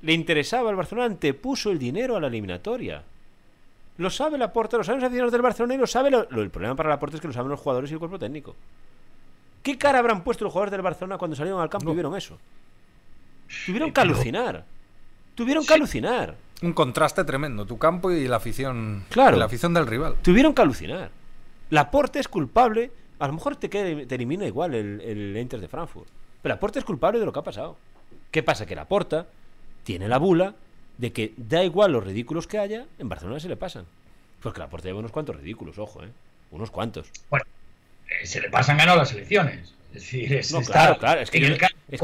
Le 0.00 0.14
interesaba, 0.14 0.70
al 0.70 0.76
Barcelona 0.76 1.08
antepuso 1.08 1.70
el 1.70 1.78
dinero 1.78 2.16
a 2.16 2.20
la 2.20 2.28
eliminatoria. 2.28 3.02
Lo 3.98 4.08
sabe 4.08 4.38
la 4.38 4.54
porta, 4.54 4.78
lo 4.78 4.84
saben 4.84 5.02
los 5.02 5.08
aficionados 5.08 5.32
del 5.32 5.42
Barcelona 5.42 5.74
y 5.74 5.76
lo 5.76 5.86
sabe. 5.86 6.10
Lo, 6.10 6.22
el 6.30 6.48
problema 6.48 6.74
para 6.74 6.88
la 6.88 6.98
porta 6.98 7.16
es 7.16 7.20
que 7.20 7.28
lo 7.28 7.34
saben 7.34 7.50
los 7.50 7.60
jugadores 7.60 7.90
y 7.90 7.92
el 7.92 7.98
cuerpo 7.98 8.18
técnico. 8.18 8.56
¿Qué 9.62 9.76
cara 9.76 9.98
habrán 9.98 10.24
puesto 10.24 10.44
los 10.44 10.52
jugadores 10.54 10.72
del 10.72 10.80
Barcelona 10.80 11.18
cuando 11.18 11.36
salieron 11.36 11.60
al 11.60 11.68
campo 11.68 11.90
y 11.90 11.94
vieron 11.94 12.16
eso? 12.16 12.38
Tuvieron 13.66 13.92
que 13.92 14.00
alucinar. 14.00 14.64
Tuvieron 15.34 15.64
que 15.64 15.74
alucinar. 15.74 16.36
Un 16.62 16.72
contraste 16.72 17.24
tremendo, 17.24 17.66
tu 17.66 17.78
campo 17.78 18.10
y 18.10 18.28
la 18.28 18.36
afición. 18.36 19.04
Claro. 19.10 19.36
la 19.36 19.46
afición 19.46 19.74
del 19.74 19.86
rival. 19.86 20.16
Tuvieron 20.22 20.54
que 20.54 20.62
alucinar. 20.62 21.10
Laporte 21.70 22.18
es 22.20 22.28
culpable. 22.28 22.90
A 23.18 23.26
lo 23.26 23.32
mejor 23.32 23.56
te, 23.56 23.68
te 23.68 24.14
elimina 24.14 24.46
igual 24.46 24.74
el, 24.74 25.00
el 25.00 25.36
Inter 25.36 25.60
de 25.60 25.68
Frankfurt. 25.68 26.08
Pero 26.42 26.54
Laporte 26.54 26.78
es 26.78 26.84
culpable 26.84 27.18
de 27.20 27.26
lo 27.26 27.32
que 27.32 27.38
ha 27.38 27.44
pasado. 27.44 27.76
¿Qué 28.30 28.42
pasa? 28.42 28.66
Que 28.66 28.74
Laporta 28.74 29.26
tiene 29.84 30.08
la 30.08 30.18
bula 30.18 30.54
de 30.98 31.12
que 31.12 31.34
da 31.36 31.64
igual 31.64 31.92
los 31.92 32.04
ridículos 32.04 32.46
que 32.46 32.58
haya, 32.58 32.86
en 32.98 33.08
Barcelona 33.08 33.40
se 33.40 33.48
le 33.48 33.56
pasan. 33.56 33.86
Porque 34.40 34.58
Laporte 34.58 34.88
lleva 34.88 34.98
unos 34.98 35.12
cuantos 35.12 35.36
ridículos, 35.36 35.78
ojo, 35.78 36.02
¿eh? 36.02 36.10
Unos 36.50 36.70
cuantos. 36.70 37.08
Bueno, 37.30 37.44
eh, 38.08 38.26
se 38.26 38.40
le 38.40 38.50
pasan 38.50 38.76
ganado 38.76 38.98
las 38.98 39.12
elecciones. 39.12 39.74
Es 39.94 40.02
decir, 40.02 40.32
es 40.32 40.52
no, 40.52 40.62
claro, 40.62 40.98
claro. 40.98 41.20
Es 41.20 41.30
que, 41.30 41.40
yo, 41.40 41.48
es, 41.52 42.00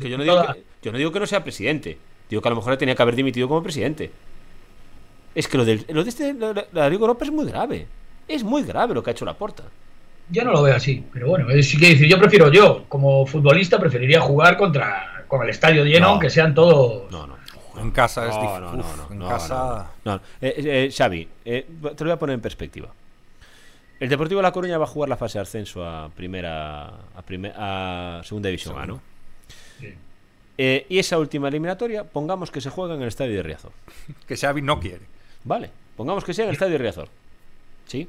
que 0.00 0.08
yo, 0.08 0.16
no 0.16 0.24
digo 0.24 0.42
que, 0.46 0.64
yo 0.82 0.92
no 0.92 0.98
digo 0.98 1.12
que 1.12 1.20
no 1.20 1.26
sea 1.26 1.44
presidente. 1.44 1.98
Digo 2.30 2.40
que 2.40 2.48
a 2.48 2.50
lo 2.50 2.56
mejor 2.56 2.76
tenía 2.76 2.94
que 2.94 3.02
haber 3.02 3.16
dimitido 3.16 3.46
como 3.48 3.62
presidente. 3.62 4.10
Es 5.34 5.46
que 5.46 5.58
lo, 5.58 5.64
del, 5.64 5.84
lo 5.88 6.02
de 6.02 6.08
este 6.08 6.30
Europa 6.30 7.24
es 7.24 7.30
muy 7.30 7.46
grave. 7.46 7.86
Es 8.26 8.42
muy 8.42 8.62
grave 8.62 8.94
lo 8.94 9.02
que 9.02 9.10
ha 9.10 9.12
hecho 9.12 9.24
la 9.24 9.34
porta. 9.34 9.64
Yo 10.30 10.44
no 10.44 10.52
lo 10.52 10.62
veo 10.62 10.76
así, 10.76 11.04
pero 11.12 11.28
bueno, 11.28 11.50
es, 11.50 11.56
decir, 11.56 12.06
yo 12.06 12.18
prefiero 12.18 12.50
yo, 12.52 12.84
como 12.88 13.26
futbolista, 13.26 13.80
preferiría 13.80 14.20
jugar 14.20 14.56
contra 14.56 15.24
con 15.26 15.42
el 15.42 15.50
estadio 15.50 15.84
lleno, 15.84 16.08
aunque 16.08 16.30
sean 16.30 16.54
todos. 16.54 17.10
No, 17.10 17.26
no. 17.26 17.36
En 17.80 17.90
casa 17.90 18.28
es 18.28 18.34
difícil. 18.34 18.60
No, 18.60 18.72
no, 18.72 18.96
no. 19.08 19.24
En 19.24 19.28
casa. 19.28 19.90
No, 20.04 20.16
eh, 20.40 20.54
eh, 20.56 20.90
Xavi, 20.96 21.28
eh, 21.44 21.66
te 21.80 22.04
lo 22.04 22.10
voy 22.10 22.10
a 22.10 22.18
poner 22.18 22.34
en 22.34 22.40
perspectiva. 22.40 22.88
El 24.00 24.08
Deportivo 24.08 24.38
de 24.38 24.42
La 24.44 24.52
Coruña 24.52 24.78
va 24.78 24.84
a 24.84 24.88
jugar 24.88 25.10
la 25.10 25.16
fase 25.16 25.38
de 25.38 25.42
ascenso 25.42 25.84
a 25.84 26.08
primera 26.08 26.86
a, 26.86 28.18
a 28.18 28.24
segunda 28.24 28.48
división 28.48 28.78
A, 28.78 28.86
¿no? 28.86 29.02
Eh, 30.56 30.86
y 30.88 30.98
esa 30.98 31.18
última 31.18 31.48
eliminatoria, 31.48 32.04
pongamos 32.04 32.50
que 32.50 32.60
se 32.60 32.70
juega 32.70 32.94
en 32.94 33.02
el 33.02 33.08
estadio 33.08 33.36
de 33.36 33.42
Riazor. 33.42 33.72
que 34.26 34.36
Xavi 34.36 34.62
no 34.62 34.80
quiere. 34.80 35.04
Vale, 35.44 35.70
pongamos 35.96 36.24
que 36.24 36.34
sea 36.34 36.44
en 36.44 36.50
el 36.50 36.54
estadio 36.54 36.72
de 36.72 36.78
Riazor. 36.78 37.08
Sí. 37.86 38.08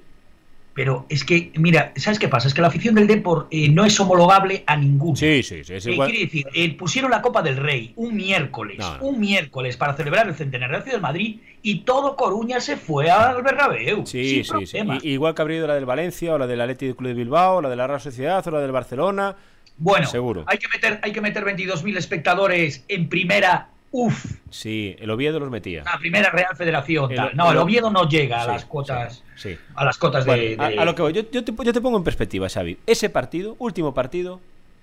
Pero 0.74 1.06
es 1.10 1.26
que, 1.26 1.52
mira, 1.56 1.92
¿sabes 1.98 2.18
qué 2.18 2.30
pasa? 2.30 2.48
Es 2.48 2.54
que 2.54 2.62
la 2.62 2.70
afición 2.70 2.96
del 2.96 3.06
Depor 3.06 3.48
eh, 3.52 3.68
no 3.70 3.84
es 3.84 4.00
homologable 4.00 4.64
a 4.66 4.78
ninguno. 4.78 5.18
Sí, 5.18 5.44
sí, 5.44 5.64
sí. 5.66 5.74
Es 5.74 5.86
Eh, 5.86 5.92
igual. 5.92 6.10
quiere 6.10 6.26
decir, 6.26 6.46
eh, 6.54 6.74
pusieron 6.78 7.12
la 7.12 7.22
Copa 7.22 7.42
del 7.42 7.58
Rey 7.58 7.92
un 7.98 8.16
miércoles, 8.16 8.78
No, 8.80 8.98
no. 8.98 9.04
un 9.04 9.20
miércoles 9.20 9.76
para 9.76 9.94
celebrar 9.96 10.28
el 10.30 10.34
centenario 10.36 10.78
de 10.78 10.84
ciudad 10.84 10.98
de 10.98 11.02
Madrid 11.02 11.40
y 11.62 11.80
todo 11.80 12.16
Coruña 12.16 12.62
se 12.62 12.78
fue 12.78 13.10
al 13.12 13.44
Bernabéu. 13.44 14.06
Sí, 14.06 14.44
sin 14.46 14.66
sí, 14.66 14.66
sí. 14.66 14.78
igual 15.10 15.36
que 15.36 15.42
habría 15.42 15.58
ido 15.58 15.68
la 15.68 15.76
del 15.76 15.86
Valencia, 15.86 16.34
o 16.34 16.38
la 16.38 16.48
del 16.48 16.62
Athletic 16.62 16.96
Club 16.96 17.10
de 17.10 17.14
Bilbao, 17.16 17.58
o 17.58 17.62
la 17.62 17.70
de 17.70 17.76
la 17.76 17.88
Real 17.88 18.00
Sociedad, 18.02 18.48
o 18.48 18.52
la 18.52 18.60
del 18.62 18.72
Barcelona. 18.72 19.36
Bueno, 19.78 20.06
Seguro. 20.08 20.44
hay 20.48 20.58
que 20.58 20.68
meter, 20.70 21.00
hay 21.02 21.12
que 21.12 21.22
meter 21.22 21.44
22.000 21.44 21.98
espectadores 21.98 22.86
en 22.88 23.10
primera 23.10 23.68
UF, 23.94 24.26
Sí, 24.50 24.96
el 25.00 25.10
Oviedo 25.12 25.40
los 25.40 25.50
metía. 25.50 25.84
la 25.84 25.98
primera 26.00 26.30
Real 26.30 26.56
Federación. 26.56 27.12
El- 27.12 27.18
tal. 27.18 27.36
no, 27.36 27.52
el 27.52 27.58
Oviedo 27.58 27.90
no 27.92 28.08
llega 28.08 28.42
a 28.44 28.48
las 28.48 28.64
cuotas, 28.66 29.24
Sí. 29.36 29.58
a 29.76 29.84
las 29.86 29.98
cotas 29.98 30.26
Bueno, 30.26 30.42
de, 30.42 30.56
a, 30.60 30.70
de- 30.70 30.80
a 30.80 30.86
lo 30.86 30.96
que 30.96 31.02
voy, 31.02 31.14
yo, 31.14 31.24
yo 31.30 31.44
te, 31.44 31.54
yo 31.64 31.74
te 31.74 31.82
pongo 31.82 31.98
en 31.98 32.04
perspectiva, 32.04 32.48
Xavi. 32.50 32.78
Ese 32.88 33.10
partido, 33.10 33.56
último 33.60 33.94
partido 33.94 34.40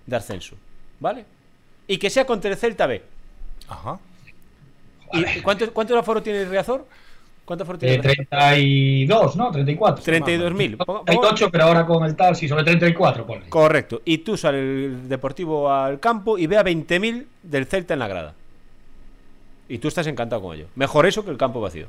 de 0.07 0.17
ascenso, 0.17 0.57
¿vale? 1.01 1.25
Y 1.87 1.97
que 1.99 2.11
sea 2.11 2.27
contra 2.27 2.51
el 2.51 2.57
Celta 2.59 2.87
B. 2.87 3.03
Ajá. 3.69 3.99
¿Y 5.13 5.41
cuánto, 5.41 5.73
cuánto 5.73 5.99
aforo 5.99 6.23
tiene 6.23 6.43
el 6.43 6.51
Riazor? 6.51 6.87
¿Cuánto 7.47 7.63
aforo 7.65 7.79
tiene 7.79 7.95
Eh, 7.95 7.97
el 7.97 8.03
Riazor? 8.03 8.27
32, 8.29 9.37
¿no? 9.37 9.51
34. 9.51 10.05
32.000. 10.05 10.77
Ponga- 10.77 10.85
ponga- 10.87 11.05
38, 11.07 11.51
pero 11.51 11.65
ahora 11.65 11.87
con 11.87 12.05
el 12.05 12.15
tal, 12.15 12.37
sí, 12.37 12.47
sobre 12.47 12.63
34, 12.65 13.27
ponle. 13.27 13.49
Correcto. 13.49 14.03
Y 14.05 14.19
tú 14.19 14.37
sales 14.37 14.61
el 14.61 15.09
Deportivo 15.09 15.73
al 15.73 15.99
campo 15.99 16.37
y 16.37 16.47
ve 16.47 16.59
a 16.59 16.63
20.000 16.63 17.27
del 17.43 17.65
Celta 17.65 17.95
en 17.95 18.01
la 18.01 18.09
grada. 18.09 18.35
Y 19.69 19.79
tú 19.79 19.89
estás 19.89 20.07
encantado 20.07 20.41
con 20.43 20.57
ello. 20.57 20.67
Mejor 20.77 21.07
eso 21.07 21.25
que 21.25 21.31
el 21.31 21.37
campo 21.37 21.61
vacío. 21.61 21.87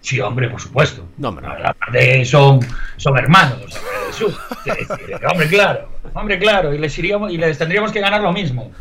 Sí, 0.00 0.18
hombre, 0.20 0.48
por 0.48 0.60
supuesto. 0.60 1.04
No, 1.18 1.28
hombre, 1.28 1.46
no. 1.46 1.54
Aparte, 1.68 2.24
son, 2.24 2.58
son 2.96 3.16
hermanos. 3.16 3.60
hombre, 3.62 4.06
Jesús. 4.08 4.36
Claro. 5.48 5.88
Hombre, 6.14 6.38
claro. 6.40 6.74
Y 6.74 6.78
les, 6.78 6.98
iríamos, 6.98 7.30
y 7.32 7.36
les 7.38 7.56
tendríamos 7.56 7.92
que 7.92 8.00
ganar 8.00 8.20
lo 8.20 8.32
mismo. 8.32 8.72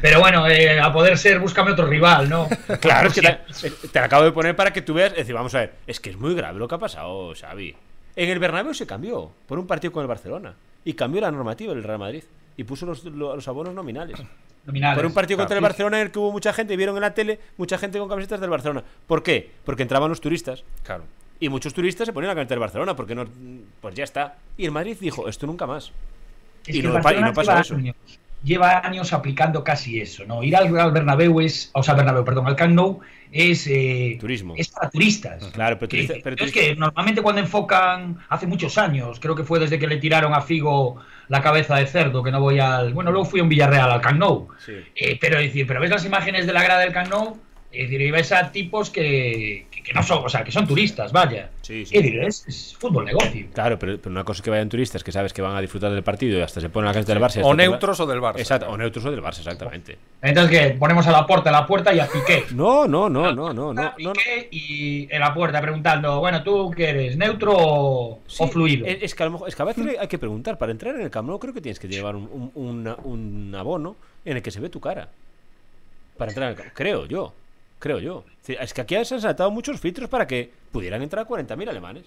Pero 0.00 0.20
bueno, 0.20 0.46
eh, 0.46 0.78
a 0.80 0.92
poder 0.92 1.18
ser, 1.18 1.40
búscame 1.40 1.72
otro 1.72 1.86
rival, 1.86 2.28
¿no? 2.28 2.48
Claro, 2.80 3.08
es 3.08 3.14
que 3.14 3.68
te, 3.92 3.98
acabo 3.98 4.22
de 4.24 4.30
poner 4.32 4.54
para 4.54 4.72
que 4.72 4.80
tú 4.82 4.94
veas. 4.94 5.10
Es 5.12 5.18
decir, 5.18 5.34
vamos 5.34 5.54
a 5.56 5.60
ver, 5.60 5.72
es 5.88 5.98
que 5.98 6.10
es 6.10 6.16
muy 6.16 6.34
grave 6.34 6.58
lo 6.60 6.68
que 6.68 6.76
ha 6.76 6.78
pasado, 6.78 7.32
Xavi. 7.34 7.74
En 8.14 8.28
el 8.30 8.38
Bernabéu 8.38 8.74
se 8.74 8.86
cambió 8.86 9.30
por 9.46 9.58
un 9.58 9.66
partido 9.66 9.92
con 9.92 10.02
el 10.02 10.08
Barcelona. 10.08 10.54
Y 10.84 10.92
cambió 10.94 11.20
la 11.20 11.32
normativa 11.32 11.74
del 11.74 11.82
Real 11.82 11.98
Madrid. 11.98 12.22
Y 12.56 12.62
puso 12.64 12.86
los, 12.86 13.04
lo- 13.04 13.34
los 13.34 13.48
abonos 13.48 13.74
nominales. 13.74 14.18
Nominales. 14.68 14.96
Por 14.96 15.06
un 15.06 15.12
partido 15.14 15.36
Claro, 15.36 15.46
contra 15.46 15.58
el. 15.58 15.62
Barcelona 15.62 16.00
en 16.00 16.06
el 16.06 16.12
que 16.12 16.18
hubo 16.18 16.30
mucha 16.30 16.52
gente, 16.52 16.74
y 16.74 16.76
vieron 16.76 16.94
en 16.96 17.00
la 17.02 17.14
tele 17.14 17.40
mucha 17.56 17.78
gente 17.78 17.98
con 17.98 18.08
camisetas 18.08 18.40
del 18.40 18.50
Barcelona. 18.50 18.84
¿Por 19.06 19.22
qué? 19.22 19.50
Porque 19.64 19.82
entraban 19.82 20.08
los 20.08 20.20
turistas. 20.20 20.62
Claro. 20.84 21.04
Y 21.40 21.48
muchos 21.48 21.72
turistas 21.72 22.06
se 22.06 22.12
ponían 22.12 22.28
la 22.28 22.34
camiseta 22.34 22.54
del 22.54 22.60
Barcelona 22.60 22.94
porque 22.94 23.14
no. 23.14 23.24
Pues 23.80 23.94
ya 23.94 24.04
está. 24.04 24.36
Y 24.56 24.64
el 24.64 24.70
Madrid 24.70 24.96
dijo, 25.00 25.28
esto 25.28 25.46
nunca 25.46 25.66
más. 25.66 25.92
Es 26.66 26.76
Y 26.76 26.82
no 26.82 26.90
y 26.90 27.20
no 27.20 27.32
pasa 27.32 27.60
eso. 27.60 27.76
Años, 27.76 27.96
lleva 28.42 28.86
años 28.86 29.12
aplicando 29.12 29.64
casi 29.64 30.00
eso, 30.00 30.24
¿no? 30.24 30.42
Ir 30.42 30.56
al, 30.56 30.76
al 30.78 30.92
Bernabéu 30.92 31.40
es, 31.40 31.70
o 31.72 31.82
sea, 31.82 31.94
al 31.94 31.98
Bernabéu, 31.98 32.24
perdón, 32.24 32.46
al 32.46 32.56
Camp 32.56 32.74
Nou 32.74 33.00
es 33.32 33.66
eh, 33.66 34.16
Turismo. 34.20 34.54
Es 34.56 34.68
para 34.68 34.90
turistas. 34.90 35.44
Claro, 35.52 35.78
pero 35.78 35.88
Que- 35.88 36.22
es 36.38 36.52
que 36.52 36.74
normalmente 36.76 37.22
cuando 37.22 37.40
enfocan 37.40 38.18
hace 38.28 38.46
muchos 38.46 38.78
años, 38.78 39.18
creo 39.20 39.34
que 39.34 39.44
fue 39.44 39.58
desde 39.58 39.78
que 39.78 39.86
le 39.86 39.96
tiraron 39.98 40.34
a 40.34 40.40
Figo 40.40 40.96
la 41.28 41.42
cabeza 41.42 41.76
de 41.76 41.86
cerdo, 41.86 42.22
que 42.22 42.30
no 42.30 42.40
voy 42.40 42.58
al, 42.58 42.94
bueno, 42.94 43.10
luego 43.10 43.26
fui 43.26 43.40
a 43.40 43.42
un 43.42 43.48
Villarreal 43.48 43.90
al 43.90 44.00
Camp 44.00 44.18
Nou. 44.18 44.48
Sí. 44.64 44.72
Eh, 44.96 45.18
pero 45.20 45.38
es 45.38 45.46
decir, 45.46 45.66
pero 45.66 45.80
ves 45.80 45.90
las 45.90 46.04
imágenes 46.04 46.46
de 46.46 46.52
la 46.52 46.62
grada 46.62 46.80
del 46.80 46.92
Camp 46.92 47.10
Nou, 47.10 47.36
es 47.70 47.82
decir, 47.90 48.00
y 48.00 48.10
ves 48.10 48.32
a 48.32 48.50
tipos 48.50 48.88
que, 48.90 49.66
que, 49.70 49.82
que 49.82 49.92
no 49.92 50.02
son, 50.02 50.24
o 50.24 50.28
sea, 50.28 50.42
que 50.42 50.50
son 50.50 50.66
turistas, 50.66 51.12
vaya. 51.12 51.50
Sí, 51.60 51.84
sí. 51.84 51.96
Es 51.96 52.02
decir, 52.02 52.20
es, 52.24 52.48
es 52.48 52.76
fútbol 52.78 53.04
negocio. 53.04 53.46
Claro, 53.52 53.78
pero, 53.78 53.98
pero 53.98 54.10
una 54.10 54.24
cosa 54.24 54.38
es 54.38 54.42
que 54.42 54.48
vayan 54.50 54.68
turistas 54.70 55.04
que 55.04 55.12
sabes 55.12 55.34
que 55.34 55.42
van 55.42 55.54
a 55.54 55.60
disfrutar 55.60 55.92
del 55.92 56.02
partido 56.02 56.38
y 56.38 56.40
hasta 56.40 56.60
se 56.62 56.70
ponen 56.70 56.86
la 56.86 56.92
camiseta 56.94 57.12
del 57.14 57.22
Barça. 57.22 57.36
y 57.40 57.42
O 57.42 57.48
va- 57.48 57.54
neutros 57.56 58.00
o 58.00 58.06
del 58.06 58.20
Barça. 58.20 58.38
Exacto, 58.38 58.70
o 58.70 58.76
neutros 58.78 59.04
o 59.04 59.10
del 59.10 59.22
Barça, 59.22 59.38
exactamente. 59.38 59.98
Entonces, 60.22 60.58
que 60.58 60.70
ponemos 60.76 61.06
a 61.06 61.12
la 61.12 61.26
puerta, 61.26 61.50
a 61.50 61.52
la 61.52 61.66
puerta 61.66 61.92
y 61.92 62.00
a 62.00 62.06
Piqué. 62.06 62.44
No, 62.54 62.88
no, 62.88 63.10
no, 63.10 63.32
no, 63.34 63.52
no, 63.52 63.74
no. 63.74 63.82
A 63.82 63.84
no, 63.84 63.94
no. 63.98 64.12
Piqué 64.14 64.48
y 64.50 65.06
en 65.12 65.20
la 65.20 65.34
puerta 65.34 65.60
preguntando, 65.60 66.20
bueno, 66.20 66.42
¿tú 66.42 66.70
qué 66.74 66.88
eres? 66.88 67.16
¿Neutro 67.18 67.52
o, 67.54 68.20
Sí, 68.26 68.42
o 68.44 68.48
fluido? 68.48 68.86
Es, 68.86 69.02
es 69.02 69.14
que 69.14 69.22
a 69.22 69.26
lo 69.26 69.32
mejor, 69.32 69.48
es 69.48 69.54
que 69.54 69.62
a 69.62 69.66
veces 69.66 69.86
hay 70.00 70.08
que 70.08 70.18
preguntar. 70.18 70.56
Para 70.56 70.72
entrar 70.72 70.94
en 70.94 71.02
el 71.02 71.10
Camp 71.10 71.28
creo 71.38 71.52
que 71.52 71.60
tienes 71.60 71.78
que 71.78 71.88
llevar 71.88 72.16
un, 72.16 72.24
un- 72.32 72.52
una- 72.54 72.96
un 73.04 73.54
abono 73.54 73.96
en 74.24 74.36
el 74.38 74.42
que 74.42 74.50
se 74.50 74.58
ve 74.60 74.70
tu 74.70 74.80
cara. 74.80 75.08
Para 76.16 76.30
entrar 76.30 76.52
en 76.52 76.58
el 76.58 76.72
Creo 76.72 77.04
yo. 77.06 77.34
Creo 77.78 77.98
yo. 78.00 78.24
Es 78.46 78.74
que 78.74 78.80
aquí 78.80 79.04
se 79.04 79.14
han 79.14 79.20
saltado 79.20 79.50
muchos 79.50 79.78
filtros 79.80 80.08
para 80.08 80.26
que 80.26 80.50
pudieran 80.72 81.02
entrar 81.02 81.26
40.000 81.26 81.68
alemanes. 81.68 82.04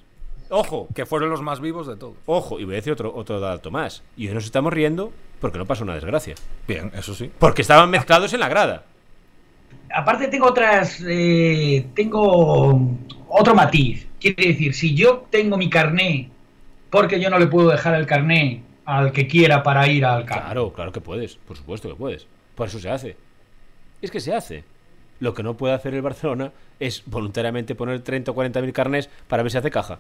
Ojo, 0.50 0.90
Que 0.94 1.06
fueron 1.06 1.30
los 1.30 1.42
más 1.42 1.62
vivos 1.62 1.88
de 1.88 1.96
todos. 1.96 2.16
ojo. 2.26 2.60
Y 2.60 2.66
voy 2.66 2.74
a 2.74 2.78
decir 2.78 2.92
otro, 2.92 3.14
otro 3.16 3.40
dato 3.40 3.72
más. 3.72 4.04
Y 4.18 4.28
hoy 4.28 4.34
nos 4.34 4.44
estamos 4.46 4.74
riendo 4.74 5.14
porque 5.40 5.58
no 5.58 5.66
pasó 5.66 5.84
una 5.86 5.94
desgracia. 5.96 6.36
Bien, 6.68 6.92
eso 6.94 7.16
sí. 7.16 7.32
Porque 7.40 7.62
estaban 7.62 7.90
mezclados 7.90 8.34
en 8.34 8.42
la 8.42 8.50
grada. 8.50 8.84
Aparte 9.94 10.28
tengo 10.28 10.48
otras, 10.48 11.02
eh, 11.08 11.86
tengo 11.96 12.98
otro 13.30 13.56
matiz. 13.56 14.08
Quiere 14.20 14.48
decir, 14.50 14.74
si 14.74 14.94
yo 14.94 15.26
tengo 15.30 15.58
mi 15.58 15.70
carné, 15.70 16.30
porque 16.90 17.20
yo 17.20 17.30
no 17.30 17.40
le 17.40 17.48
puedo 17.48 17.70
dejar 17.70 17.96
el 17.96 18.06
carné 18.06 18.64
al 18.86 19.14
que 19.14 19.28
quiera 19.28 19.64
para 19.64 19.88
ir 19.88 20.04
al. 20.04 20.26
Claro, 20.26 20.74
claro 20.74 20.92
que 20.92 21.00
puedes. 21.02 21.36
Por 21.36 21.56
supuesto 21.56 21.88
que 21.88 21.96
puedes. 21.96 22.28
Por 22.56 22.68
eso 22.68 22.80
se 22.80 22.90
hace. 22.90 23.16
Es 24.02 24.12
que 24.12 24.20
se 24.20 24.34
hace. 24.34 24.64
Lo 25.22 25.34
que 25.34 25.44
no 25.44 25.56
puede 25.56 25.74
hacer 25.76 25.94
el 25.94 26.02
Barcelona 26.02 26.52
es 26.80 27.04
voluntariamente 27.06 27.76
poner 27.76 28.02
30 28.02 28.32
o 28.32 28.34
40 28.34 28.60
mil 28.62 28.74
carnes 28.74 29.08
para 29.28 29.44
ver 29.44 29.52
si 29.52 29.58
hace 29.60 29.70
caja. 29.72 30.00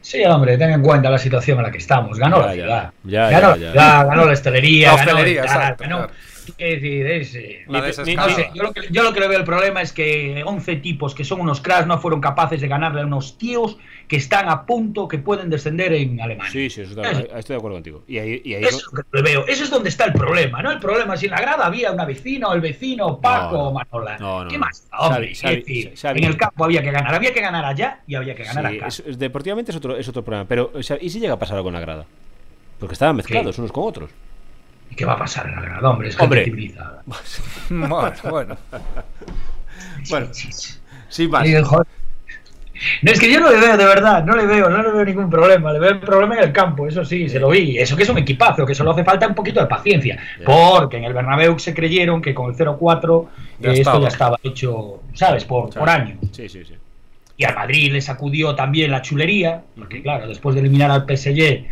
Sí, 0.00 0.24
hombre, 0.24 0.56
ten 0.56 0.70
en 0.70 0.82
cuenta 0.82 1.10
la 1.10 1.18
situación 1.18 1.58
en 1.58 1.64
la 1.64 1.70
que 1.70 1.78
estamos. 1.78 2.16
Ganó 2.18 2.40
Ya, 2.40 2.46
la 2.46 2.52
ciudad. 2.54 2.92
Ya, 3.04 3.28
ganó 3.30 3.32
ya, 3.32 3.48
la 3.48 3.56
ya. 3.56 3.70
ciudad, 3.72 4.06
ganó 4.06 4.24
la 4.24 4.32
hostelería, 4.32 4.86
La 4.92 4.96
ganó 4.96 5.10
hostelería, 5.10 5.40
el 5.42 5.46
tal, 5.48 5.56
exacto, 5.56 5.84
ganó- 5.84 5.96
claro. 5.98 6.12
Es 6.58 6.80
decir, 6.82 7.06
es, 7.06 7.34
eh, 7.34 7.64
La 7.68 7.80
Ni- 7.80 7.86
desescalada. 7.86 8.28
No 8.28 8.34
sé, 8.36 8.50
yo 8.54 8.62
lo, 8.62 8.72
que, 8.72 8.80
yo 8.90 9.02
lo 9.02 9.12
que 9.12 9.20
le 9.20 9.28
veo 9.28 9.38
el 9.38 9.44
problema 9.44 9.82
es 9.82 9.92
que 9.92 10.42
11 10.44 10.76
tipos 10.76 11.14
que 11.14 11.24
son 11.24 11.40
unos 11.40 11.60
cracks 11.60 11.86
no 11.86 11.98
fueron 11.98 12.20
capaces 12.20 12.60
de 12.60 12.68
ganarle 12.68 13.00
a 13.02 13.06
unos 13.06 13.38
tíos 13.38 13.78
que 14.08 14.16
están 14.16 14.48
a 14.48 14.66
punto 14.66 15.06
que 15.06 15.18
pueden 15.18 15.50
descender 15.50 15.92
en 15.92 16.20
Alemania. 16.20 16.50
Sí, 16.50 16.68
sí, 16.68 16.80
eso 16.80 17.00
está- 17.00 17.08
ahí 17.08 17.26
estoy 17.40 17.54
de 17.54 17.58
acuerdo 17.58 17.76
contigo. 17.76 18.02
Y 18.08 18.18
ahí, 18.18 18.42
y 18.44 18.54
ahí 18.54 18.64
Eso 18.64 18.78
es 18.78 18.84
lo 18.92 19.02
que 19.04 19.08
le 19.18 19.22
veo. 19.22 19.46
Eso 19.46 19.62
es 19.64 19.70
donde 19.70 19.88
está 19.88 20.04
el 20.06 20.12
problema, 20.12 20.62
¿no? 20.62 20.72
El 20.72 20.80
problema 20.80 21.14
es 21.14 21.20
si 21.20 21.26
en 21.26 21.32
la 21.32 21.40
grada 21.40 21.64
había 21.66 21.92
una 21.92 22.04
vecina 22.04 22.48
o 22.48 22.54
el 22.54 22.60
vecino 22.60 23.20
Paco 23.20 23.56
no. 23.56 23.62
o 23.68 23.72
Manola. 23.72 24.18
No, 24.18 24.44
no, 24.44 24.50
¿Qué 24.50 24.58
no. 24.58 24.64
más? 24.66 24.88
Hombre, 24.98 25.34
Xavi, 25.34 25.54
es 25.58 25.64
decir, 25.66 25.92
Xavi, 25.96 26.18
en 26.20 26.24
el 26.26 26.36
campo 26.36 26.64
había 26.64 26.82
que 26.82 26.90
ganar. 26.90 27.14
Había 27.14 27.32
que 27.32 27.40
ganar 27.40 27.64
allá 27.64 28.00
y 28.06 28.14
había 28.16 28.34
que 28.34 28.42
ganar 28.44 28.70
sí, 28.72 28.76
acá. 28.78 28.86
es- 28.88 29.18
deportivamente 29.18 29.70
es 29.70 29.76
otro, 29.76 29.96
es 29.96 30.08
otro 30.08 30.22
problema. 30.24 30.46
Pero, 30.48 30.72
o 30.74 30.82
sea, 30.82 30.98
¿y 31.00 31.08
si 31.10 31.20
llega 31.20 31.34
a 31.34 31.38
pasar 31.38 31.56
algo 31.56 31.68
en 31.68 31.74
la 31.74 31.80
grada? 31.80 32.04
Porque 32.80 32.94
estaban 32.94 33.14
mezclados 33.14 33.58
unos 33.58 33.70
con 33.70 33.84
otros. 33.86 34.10
¿Y 34.90 34.94
qué 34.94 35.04
va 35.04 35.14
a 35.14 35.18
pasar 35.18 35.46
en 35.46 35.56
la 35.56 35.62
grada, 35.62 35.88
hombre? 35.88 36.08
Es 36.08 36.20
Hombre. 36.20 36.44
gente 36.44 36.56
civilizada. 36.56 37.02
Bueno, 37.68 38.12
bueno. 38.30 38.56
Bueno, 40.08 40.26
Sí, 41.08 41.28
más. 41.28 41.46
Joder. 41.64 41.86
No, 43.02 43.12
es 43.12 43.20
que 43.20 43.30
yo 43.30 43.40
no 43.40 43.50
le 43.50 43.58
veo, 43.58 43.76
de 43.76 43.84
verdad, 43.84 44.24
no 44.24 44.34
le 44.34 44.46
veo, 44.46 44.70
no 44.70 44.82
le 44.82 44.90
veo 44.90 45.04
ningún 45.04 45.28
problema. 45.28 45.72
Le 45.72 45.78
veo 45.78 45.90
el 45.90 46.00
problema 46.00 46.36
en 46.36 46.44
el 46.44 46.52
campo, 46.52 46.86
eso 46.86 47.04
sí, 47.04 47.28
se 47.28 47.38
lo 47.38 47.50
vi. 47.50 47.76
Eso 47.78 47.94
que 47.94 48.04
es 48.04 48.08
un 48.08 48.18
equipazo, 48.18 48.64
que 48.64 48.74
solo 48.74 48.92
hace 48.92 49.04
falta 49.04 49.26
un 49.28 49.34
poquito 49.34 49.60
de 49.60 49.66
paciencia. 49.66 50.18
Porque 50.44 50.96
en 50.96 51.04
el 51.04 51.12
Bernabéu 51.12 51.58
se 51.58 51.74
creyeron 51.74 52.22
que 52.22 52.34
con 52.34 52.50
el 52.50 52.56
0-4 52.56 53.28
Ya 53.58 53.70
eh, 53.70 53.80
esto 53.80 54.00
ya 54.00 54.08
estaba 54.08 54.38
hecho, 54.42 55.02
¿sabes? 55.12 55.44
Por, 55.44 55.70
por 55.70 55.88
años. 55.90 56.18
Sí, 56.32 56.48
sí, 56.48 56.64
sí. 56.64 56.74
Y 57.36 57.44
al 57.44 57.54
Madrid 57.54 57.92
le 57.92 58.00
sacudió 58.00 58.54
también 58.54 58.90
la 58.90 59.02
chulería, 59.02 59.62
porque 59.76 60.02
claro, 60.02 60.26
después 60.26 60.54
de 60.54 60.60
eliminar 60.60 60.90
al 60.90 61.04
PSG 61.04 61.64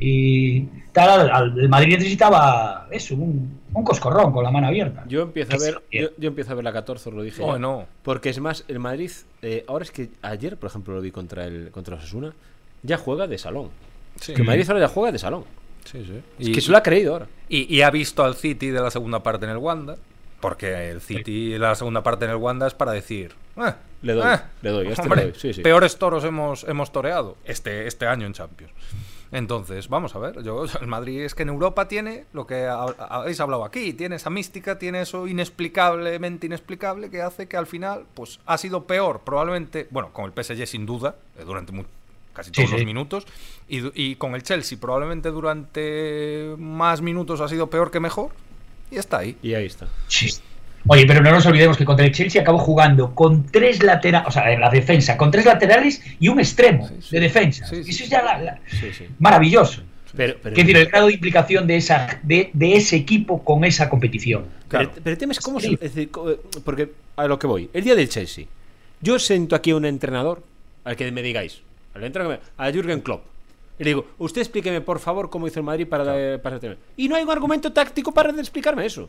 y 0.00 0.60
tal, 0.92 1.20
al- 1.20 1.30
al- 1.30 1.58
el 1.58 1.68
Madrid 1.68 1.96
necesitaba 1.98 2.86
eso, 2.90 3.14
un, 3.14 3.60
un 3.72 3.84
coscorrón 3.84 4.32
con 4.32 4.44
la 4.44 4.50
mano 4.50 4.66
abierta. 4.68 5.04
Yo 5.08 5.22
empiezo 5.22 5.54
a 5.54 5.58
ver, 5.58 5.82
yo, 5.90 6.08
yo 6.16 6.28
empiezo 6.28 6.52
a 6.52 6.54
ver 6.54 6.64
la 6.64 6.72
14, 6.72 7.08
os 7.08 7.14
lo 7.14 7.22
dije. 7.22 7.40
ya. 7.40 7.46
Bueno. 7.46 7.86
Porque 8.02 8.30
es 8.30 8.40
más, 8.40 8.64
el 8.68 8.78
Madrid, 8.78 9.10
eh, 9.42 9.64
ahora 9.68 9.84
es 9.84 9.90
que 9.90 10.10
ayer, 10.22 10.56
por 10.56 10.68
ejemplo, 10.70 10.94
lo 10.94 11.00
vi 11.00 11.10
contra 11.10 11.44
el 11.44 11.70
contra 11.70 11.94
el 11.94 12.00
Osasuna, 12.00 12.32
ya 12.82 12.96
juega 12.98 13.26
de 13.26 13.38
salón. 13.38 13.70
Sí. 14.20 14.34
Que 14.34 14.42
el 14.42 14.46
Madrid 14.46 14.64
ahora 14.68 14.80
ya 14.80 14.88
juega 14.88 15.12
de 15.12 15.18
salón. 15.18 15.44
Sí, 15.84 16.04
sí. 16.04 16.20
Es 16.38 16.48
Y- 16.48 16.52
que 16.52 16.60
se 16.60 16.70
lo 16.70 16.76
ha 16.76 16.82
creído 16.82 17.12
ahora. 17.14 17.26
Y, 17.48 17.74
y 17.74 17.82
ha 17.82 17.90
visto 17.90 18.22
al 18.24 18.34
City 18.34 18.68
de 18.70 18.80
la 18.80 18.90
segunda 18.90 19.22
parte 19.22 19.44
en 19.46 19.52
el 19.52 19.58
Wanda. 19.58 19.96
Porque 20.40 20.90
el 20.90 21.00
City 21.00 21.48
de 21.50 21.58
la 21.58 21.74
segunda 21.74 22.04
parte 22.04 22.24
en 22.24 22.30
el 22.30 22.36
Wanda 22.36 22.68
es 22.68 22.74
para 22.74 22.92
decir. 22.92 23.32
"Eh, 23.56 23.72
Le 24.02 24.12
doy, 24.12 24.32
eh, 24.32 24.38
le 24.62 24.70
doy, 24.70 24.86
este 24.86 25.02
hombre, 25.02 25.20
le 25.24 25.30
doy, 25.32 25.40
sí, 25.40 25.52
sí. 25.52 25.62
Peores 25.62 25.96
toros 25.98 26.22
hemos, 26.22 26.62
hemos 26.62 26.92
toreado 26.92 27.36
este, 27.44 27.88
este 27.88 28.06
año 28.06 28.24
en 28.24 28.34
Champions. 28.34 28.72
Entonces, 29.30 29.88
vamos 29.88 30.14
a 30.14 30.18
ver. 30.18 30.42
Yo, 30.42 30.64
el 30.80 30.86
Madrid 30.86 31.20
es 31.22 31.34
que 31.34 31.42
en 31.42 31.50
Europa 31.50 31.86
tiene 31.88 32.24
lo 32.32 32.46
que 32.46 32.64
ha- 32.64 32.82
habéis 33.10 33.38
hablado 33.40 33.64
aquí. 33.64 33.92
Tiene 33.92 34.16
esa 34.16 34.30
mística, 34.30 34.78
tiene 34.78 35.02
eso 35.02 35.26
inexplicablemente 35.26 36.46
inexplicable 36.46 37.10
que 37.10 37.20
hace 37.22 37.46
que 37.46 37.56
al 37.56 37.66
final 37.66 38.04
pues 38.14 38.40
ha 38.46 38.56
sido 38.58 38.84
peor. 38.84 39.20
Probablemente, 39.24 39.86
bueno, 39.90 40.12
con 40.12 40.24
el 40.24 40.32
PSG 40.32 40.66
sin 40.66 40.86
duda, 40.86 41.16
eh, 41.38 41.44
durante 41.44 41.72
mu- 41.72 41.84
casi 42.32 42.50
todos 42.52 42.70
sí. 42.70 42.76
los 42.76 42.84
minutos. 42.86 43.26
Y, 43.68 43.78
du- 43.80 43.92
y 43.94 44.14
con 44.16 44.34
el 44.34 44.42
Chelsea 44.42 44.78
probablemente 44.80 45.30
durante 45.30 46.54
más 46.58 47.02
minutos 47.02 47.40
ha 47.40 47.48
sido 47.48 47.68
peor 47.68 47.90
que 47.90 48.00
mejor. 48.00 48.30
Y 48.90 48.96
está 48.96 49.18
ahí. 49.18 49.36
Y 49.42 49.52
ahí 49.54 49.66
está. 49.66 49.88
Sí. 50.06 50.30
Oye, 50.88 51.06
pero 51.06 51.20
no 51.20 51.30
nos 51.30 51.44
olvidemos 51.46 51.76
que 51.76 51.84
contra 51.84 52.06
el 52.06 52.12
Chelsea 52.12 52.40
acabó 52.40 52.58
jugando 52.58 53.14
con 53.14 53.46
tres 53.46 53.82
laterales, 53.82 54.28
o 54.28 54.30
sea, 54.30 54.50
en 54.50 54.60
la 54.60 54.70
defensa, 54.70 55.16
con 55.16 55.30
tres 55.30 55.44
laterales 55.44 56.02
y 56.18 56.28
un 56.28 56.40
extremo 56.40 56.88
de 57.10 57.20
defensa. 57.20 57.66
Eso 57.66 58.04
es 58.04 58.08
ya 58.08 58.58
maravilloso. 59.18 59.82
Pero, 60.16 60.36
pero, 60.42 60.56
decir, 60.56 60.76
el 60.76 60.86
grado 60.86 61.06
de 61.08 61.12
implicación 61.12 61.66
de, 61.66 61.76
esa, 61.76 62.18
de, 62.22 62.50
de 62.54 62.76
ese 62.76 62.96
equipo 62.96 63.44
con 63.44 63.64
esa 63.64 63.90
competición. 63.90 64.46
Pero, 64.68 64.90
pero 64.90 65.10
el 65.10 65.18
tema 65.18 65.32
es 65.32 65.40
cómo 65.40 65.60
se, 65.60 65.74
es 65.74 65.80
decir, 65.80 66.10
porque 66.64 66.90
a 67.16 67.26
lo 67.26 67.38
que 67.38 67.46
voy, 67.46 67.68
el 67.72 67.84
día 67.84 67.94
del 67.94 68.08
Chelsea, 68.08 68.46
yo 69.02 69.18
siento 69.18 69.54
aquí 69.54 69.70
a 69.70 69.76
un 69.76 69.84
entrenador 69.84 70.42
al 70.84 70.96
que 70.96 71.12
me 71.12 71.22
digáis, 71.22 71.60
al 71.94 72.04
entrenador, 72.04 72.40
a 72.56 72.72
Jürgen 72.72 73.00
Klopp, 73.00 73.22
y 73.78 73.84
le 73.84 73.90
digo, 73.90 74.06
usted 74.18 74.40
explíqueme 74.40 74.80
por 74.80 74.98
favor 74.98 75.30
cómo 75.30 75.46
hizo 75.46 75.60
el 75.60 75.66
Madrid 75.66 75.86
para, 75.86 76.04
claro. 76.04 76.42
para, 76.42 76.58
para 76.58 76.76
Y 76.96 77.08
no 77.08 77.14
hay 77.14 77.22
un 77.22 77.30
argumento 77.30 77.72
táctico 77.72 78.12
para 78.12 78.30
explicarme 78.30 78.86
eso. 78.86 79.08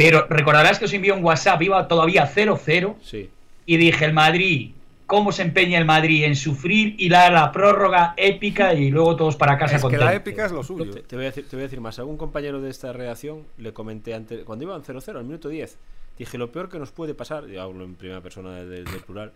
Pero 0.00 0.26
recordarás 0.28 0.78
que 0.78 0.86
os 0.86 0.92
envió 0.92 1.14
un 1.14 1.22
WhatsApp, 1.22 1.60
iba 1.60 1.86
todavía 1.86 2.26
0-0. 2.32 2.96
Sí. 3.02 3.28
Y 3.66 3.76
dije, 3.76 4.04
el 4.06 4.14
Madrid, 4.14 4.72
¿cómo 5.06 5.30
se 5.30 5.42
empeña 5.42 5.78
el 5.78 5.84
Madrid 5.84 6.24
en 6.24 6.36
sufrir 6.36 6.94
y 6.98 7.10
la, 7.10 7.30
la 7.30 7.52
prórroga 7.52 8.14
épica 8.16 8.72
y 8.72 8.90
luego 8.90 9.16
todos 9.16 9.36
para 9.36 9.58
casa 9.58 9.76
es 9.76 9.82
contentos? 9.82 10.08
que 10.08 10.12
la 10.12 10.16
épica 10.16 10.46
es 10.46 10.52
lo 10.52 10.62
suyo. 10.62 10.90
Te, 10.90 11.02
te, 11.02 11.16
voy 11.16 11.26
a 11.26 11.28
decir, 11.28 11.46
te, 11.48 11.54
voy 11.54 11.64
a 11.64 11.66
decir, 11.66 11.80
más. 11.80 11.98
Algún 11.98 12.16
compañero 12.16 12.60
de 12.62 12.70
esta 12.70 12.92
redacción 12.92 13.44
le 13.58 13.72
comenté 13.72 14.14
antes, 14.14 14.42
cuando 14.44 14.64
iban 14.64 14.82
0-0, 14.82 15.16
al 15.16 15.24
minuto 15.24 15.50
10, 15.50 15.76
dije, 16.18 16.38
lo 16.38 16.50
peor 16.50 16.70
que 16.70 16.78
nos 16.78 16.92
puede 16.92 17.12
pasar, 17.12 17.48
y 17.50 17.58
hablo 17.58 17.84
en 17.84 17.94
primera 17.94 18.22
persona 18.22 18.56
del 18.56 18.84
de, 18.86 18.90
de 18.90 18.98
plural, 19.00 19.32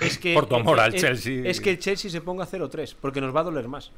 es 0.00 0.16
que, 0.16 0.32
Por 0.32 0.46
tu 0.46 0.56
amor 0.56 0.78
es, 0.78 0.84
al 0.84 0.94
Chelsea. 0.94 1.42
Es 1.44 1.60
que 1.60 1.72
el 1.72 1.78
Chelsea 1.78 2.10
se 2.10 2.20
ponga 2.22 2.46
0-3, 2.46 2.94
porque 2.98 3.20
nos 3.20 3.36
va 3.36 3.40
a 3.40 3.44
doler 3.44 3.68
más. 3.68 3.92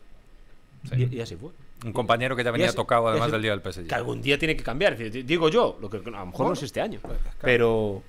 Sí. 0.88 1.08
Y, 1.10 1.16
y, 1.16 1.20
así 1.20 1.36
fue. 1.36 1.50
Un 1.84 1.92
compañero 1.92 2.36
que 2.36 2.44
ya 2.44 2.50
venía 2.50 2.72
tocado 2.72 3.08
además 3.08 3.32
del 3.32 3.42
día 3.42 3.56
del 3.56 3.60
PSG. 3.60 3.86
Que 3.86 3.94
algún 3.94 4.22
día 4.22 4.38
tiene 4.38 4.56
que 4.56 4.62
cambiar. 4.62 4.96
Digo 4.96 5.48
yo, 5.48 5.78
lo 5.80 5.90
que 5.90 5.96
a 5.96 6.00
lo 6.00 6.10
mejor 6.10 6.32
bueno, 6.32 6.48
no 6.48 6.52
es 6.52 6.62
este 6.62 6.80
año. 6.80 7.00
Pues, 7.02 7.18
claro. 7.18 7.38
Pero 7.40 8.02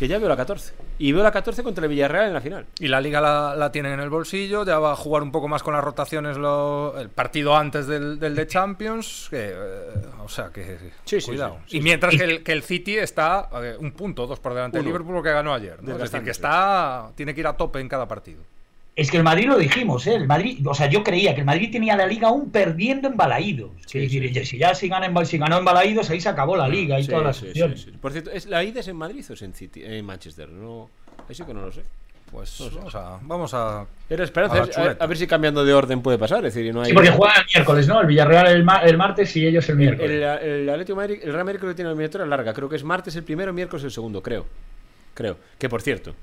que 0.00 0.08
ya 0.08 0.18
veo 0.18 0.30
la 0.30 0.36
14. 0.38 0.72
Y 0.98 1.12
veo 1.12 1.22
la 1.22 1.30
14 1.30 1.62
contra 1.62 1.84
el 1.84 1.90
Villarreal 1.90 2.28
en 2.28 2.32
la 2.32 2.40
final. 2.40 2.64
Y 2.78 2.88
la 2.88 3.02
liga 3.02 3.20
la, 3.20 3.54
la 3.54 3.70
tienen 3.70 3.92
en 3.92 4.00
el 4.00 4.08
bolsillo, 4.08 4.64
ya 4.64 4.78
va 4.78 4.92
a 4.92 4.96
jugar 4.96 5.22
un 5.22 5.30
poco 5.30 5.46
más 5.46 5.62
con 5.62 5.74
las 5.74 5.84
rotaciones 5.84 6.38
lo, 6.38 6.98
el 6.98 7.10
partido 7.10 7.54
antes 7.54 7.86
del, 7.86 8.18
del 8.18 8.34
de 8.34 8.46
Champions. 8.46 9.26
Que, 9.28 9.50
eh, 9.50 9.56
o 10.24 10.28
sea 10.30 10.48
que. 10.48 10.78
Sí, 11.04 11.20
cuidado. 11.20 11.58
Sí, 11.66 11.72
sí, 11.72 11.76
y 11.76 11.80
mientras 11.82 12.16
que 12.16 12.24
el, 12.24 12.42
que 12.42 12.52
el, 12.52 12.62
City 12.62 12.96
está 12.96 13.50
eh, 13.62 13.76
un 13.78 13.92
punto, 13.92 14.26
dos 14.26 14.40
por 14.40 14.54
delante 14.54 14.78
del 14.78 14.86
Liverpool 14.86 15.22
que 15.22 15.32
ganó 15.32 15.52
ayer. 15.52 15.82
¿no? 15.82 15.92
Es 15.92 16.10
decir, 16.10 16.24
que 16.24 16.30
está. 16.30 17.10
Tiene 17.14 17.34
que 17.34 17.40
ir 17.40 17.46
a 17.46 17.52
tope 17.52 17.78
en 17.78 17.88
cada 17.90 18.08
partido. 18.08 18.40
Es 18.96 19.10
que 19.10 19.16
el 19.16 19.22
Madrid 19.22 19.46
lo 19.46 19.56
dijimos, 19.56 20.06
¿eh? 20.06 20.14
El 20.14 20.26
Madrid, 20.26 20.66
o 20.66 20.74
sea, 20.74 20.88
yo 20.88 21.02
creía 21.02 21.34
que 21.34 21.40
el 21.40 21.46
Madrid 21.46 21.70
tenía 21.70 21.96
la 21.96 22.06
liga 22.06 22.28
aún 22.28 22.50
perdiendo 22.50 23.08
en 23.08 23.16
Balaídos. 23.16 23.70
Sí, 23.86 23.98
es 23.98 24.04
decir, 24.12 24.34
sí. 24.34 24.44
si 24.44 24.58
ya 24.58 24.74
si, 24.74 24.88
gana 24.88 25.06
en, 25.06 25.26
si 25.26 25.38
ganó 25.38 25.58
en 25.58 25.64
Balaídos, 25.64 26.10
ahí 26.10 26.20
se 26.20 26.28
acabó 26.28 26.56
la 26.56 26.68
liga 26.68 26.98
y 26.98 27.04
sí, 27.04 27.10
todas 27.10 27.24
las 27.24 27.36
sí, 27.36 27.48
opciones. 27.48 27.86
Por 28.00 28.12
cierto, 28.12 28.30
¿es, 28.30 28.46
¿la 28.46 28.62
ida 28.64 28.80
es 28.80 28.88
en 28.88 28.96
Madrid 28.96 29.24
o 29.30 29.32
es 29.32 29.42
en, 29.42 29.54
City, 29.54 29.82
en 29.84 30.04
Manchester? 30.04 30.48
No, 30.48 30.90
eso 31.28 31.46
que 31.46 31.54
no 31.54 31.62
lo 31.62 31.72
sé. 31.72 31.82
Pues 32.30 32.60
no 32.60 32.68
sé. 32.68 32.76
vamos 32.76 32.94
a. 32.94 33.18
Vamos 33.22 33.54
a 33.54 33.86
Era 34.08 34.24
esperanza, 34.24 34.80
a, 34.80 34.82
a, 34.82 34.90
a, 35.00 35.06
ver 35.06 35.16
si 35.16 35.26
cambiando 35.26 35.64
de 35.64 35.72
orden 35.72 36.02
puede 36.02 36.18
pasar. 36.18 36.44
Es 36.44 36.54
decir, 36.54 36.72
no 36.72 36.82
hay... 36.82 36.88
Sí, 36.88 36.94
porque 36.94 37.10
juegan 37.10 37.36
el 37.38 37.46
miércoles, 37.54 37.88
¿no? 37.88 38.00
El 38.00 38.06
Villarreal 38.06 38.46
el, 38.48 38.64
ma 38.64 38.78
el 38.78 38.96
martes 38.96 39.34
y 39.36 39.46
ellos 39.46 39.68
el 39.68 39.76
miércoles. 39.76 40.10
El, 40.10 40.22
el, 40.22 40.60
el 40.62 40.70
Atlético 40.70 40.96
Madrid, 40.96 41.18
el 41.22 41.32
Real 41.32 41.44
Madrid 41.44 41.58
creo 41.58 41.70
que 41.72 41.76
tiene 41.76 41.88
una 41.88 41.92
eliminatoria 41.92 42.26
larga. 42.26 42.52
Creo 42.52 42.68
que 42.68 42.76
es 42.76 42.84
martes 42.84 43.16
el 43.16 43.24
primero, 43.24 43.52
miércoles 43.52 43.84
el 43.84 43.90
segundo, 43.90 44.22
creo. 44.22 44.46
Creo. 45.14 45.38
Que 45.58 45.68
por 45.68 45.82
cierto, 45.82 46.14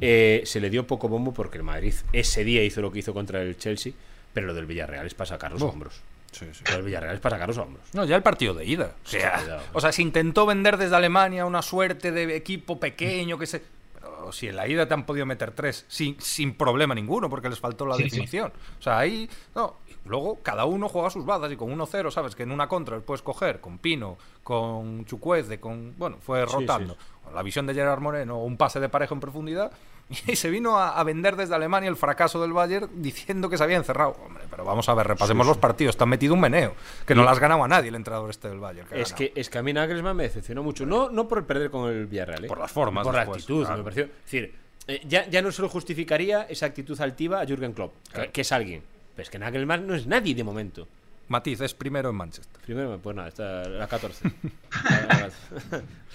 eh, 0.00 0.42
se 0.44 0.60
le 0.60 0.70
dio 0.70 0.86
poco 0.86 1.08
bombo 1.08 1.32
porque 1.32 1.58
el 1.58 1.64
Madrid 1.64 1.94
ese 2.12 2.44
día 2.44 2.62
hizo 2.64 2.80
lo 2.80 2.90
que 2.90 3.00
hizo 3.00 3.12
contra 3.12 3.42
el 3.42 3.56
Chelsea, 3.58 3.92
pero 4.32 4.46
lo 4.46 4.54
del 4.54 4.66
Villarreal 4.66 5.06
es 5.06 5.14
para 5.14 5.28
sacar 5.28 5.52
los 5.52 5.62
oh. 5.62 5.68
hombros. 5.68 6.00
Sí, 6.32 6.46
sí. 6.52 6.62
Lo 6.68 6.76
del 6.76 6.82
Villarreal 6.84 7.14
es 7.14 7.20
para 7.20 7.36
sacar 7.36 7.48
los 7.48 7.58
hombros. 7.58 7.84
No, 7.92 8.04
ya 8.04 8.16
el 8.16 8.22
partido 8.22 8.54
de 8.54 8.64
ida. 8.64 8.94
O 9.04 9.08
sea, 9.08 9.40
sí, 9.40 9.50
o 9.72 9.80
sea, 9.80 9.92
se 9.92 10.02
intentó 10.02 10.46
vender 10.46 10.76
desde 10.76 10.94
Alemania 10.94 11.44
una 11.44 11.62
suerte 11.62 12.12
de 12.12 12.36
equipo 12.36 12.78
pequeño 12.78 13.38
que 13.38 13.46
se. 13.46 13.62
Pero 13.94 14.32
si 14.32 14.46
en 14.48 14.56
la 14.56 14.68
ida 14.68 14.86
te 14.86 14.94
han 14.94 15.04
podido 15.04 15.26
meter 15.26 15.50
tres 15.50 15.84
sin, 15.88 16.20
sin 16.20 16.54
problema 16.54 16.94
ninguno 16.94 17.28
porque 17.28 17.48
les 17.48 17.58
faltó 17.58 17.84
la 17.84 17.96
definición. 17.96 18.52
O 18.78 18.82
sea, 18.82 18.98
ahí. 18.98 19.28
No, 19.54 19.78
Luego 20.04 20.38
cada 20.42 20.64
uno 20.64 20.88
juega 20.88 21.10
sus 21.10 21.24
bazas 21.24 21.52
y 21.52 21.56
con 21.56 21.76
1-0 21.76 22.10
sabes 22.10 22.34
que 22.34 22.42
en 22.42 22.52
una 22.52 22.68
contra 22.68 23.00
puedes 23.00 23.22
coger 23.22 23.60
con 23.60 23.78
Pino, 23.78 24.16
con 24.42 25.04
Chucueze, 25.04 25.60
con. 25.60 25.94
Bueno, 25.96 26.16
fue 26.20 26.44
rotando. 26.44 26.94
Sí, 26.94 27.00
sí. 27.00 27.34
La 27.34 27.42
visión 27.42 27.66
de 27.66 27.74
Gerard 27.74 28.00
Moreno, 28.00 28.42
un 28.42 28.56
pase 28.56 28.80
de 28.80 28.88
parejo 28.88 29.14
en 29.14 29.20
profundidad. 29.20 29.72
Y 30.26 30.34
se 30.34 30.50
vino 30.50 30.76
a, 30.76 30.98
a, 30.98 31.04
vender 31.04 31.36
desde 31.36 31.54
Alemania 31.54 31.88
el 31.88 31.94
fracaso 31.94 32.42
del 32.42 32.52
Bayern 32.52 32.90
diciendo 33.00 33.48
que 33.48 33.56
se 33.56 33.62
había 33.62 33.76
encerrado. 33.76 34.16
Hombre, 34.26 34.42
pero 34.50 34.64
vamos 34.64 34.88
a 34.88 34.94
ver, 34.94 35.06
repasemos 35.06 35.46
sí, 35.46 35.50
los 35.50 35.58
partidos. 35.58 35.96
Te 35.96 36.02
han 36.02 36.08
metido 36.08 36.34
un 36.34 36.40
meneo. 36.40 36.74
Que 37.06 37.14
no 37.14 37.22
las 37.22 37.38
ganaba 37.38 37.68
nadie 37.68 37.90
el 37.90 37.94
entrenador 37.94 38.28
este 38.28 38.48
del 38.48 38.58
Bayern. 38.58 38.88
Que 38.88 39.00
es, 39.00 39.12
que, 39.12 39.32
es 39.36 39.48
que 39.48 39.58
a 39.58 39.62
mí 39.62 39.72
Nagelsmann 39.72 40.16
me 40.16 40.24
decepcionó 40.24 40.64
mucho. 40.64 40.84
No, 40.84 41.10
no 41.10 41.28
por 41.28 41.38
el 41.38 41.44
perder 41.44 41.70
con 41.70 41.88
el 41.88 42.06
Villarreal. 42.06 42.44
¿eh? 42.44 42.48
Por 42.48 42.58
las 42.58 42.72
formas. 42.72 43.04
Por 43.04 43.14
después, 43.14 43.28
la 43.28 43.40
actitud. 43.40 43.64
Claro. 43.64 43.78
Me 43.78 43.84
pareció. 43.84 44.04
Es 44.04 44.24
decir, 44.24 44.54
eh, 44.88 45.00
ya, 45.06 45.28
ya 45.28 45.42
no 45.42 45.52
se 45.52 45.62
lo 45.62 45.68
justificaría 45.68 46.42
esa 46.42 46.66
actitud 46.66 47.00
altiva 47.00 47.40
a 47.40 47.46
Jürgen 47.46 47.72
Klopp, 47.72 47.94
claro. 48.10 48.26
que, 48.26 48.32
que 48.32 48.40
es 48.40 48.50
alguien. 48.50 48.82
Pero 49.20 49.24
es 49.24 49.30
que 49.30 49.38
Nagelsmann 49.38 49.86
no 49.86 49.94
es 49.94 50.06
nadie 50.06 50.34
de 50.34 50.42
momento. 50.42 50.88
Matiz 51.28 51.60
es 51.60 51.74
primero 51.74 52.08
en 52.08 52.16
Manchester. 52.16 52.58
Primero, 52.64 52.98
pues 53.02 53.14
nada, 53.14 53.28
está 53.28 53.68
la 53.68 53.86
14. 53.86 54.32
la, 55.08 55.30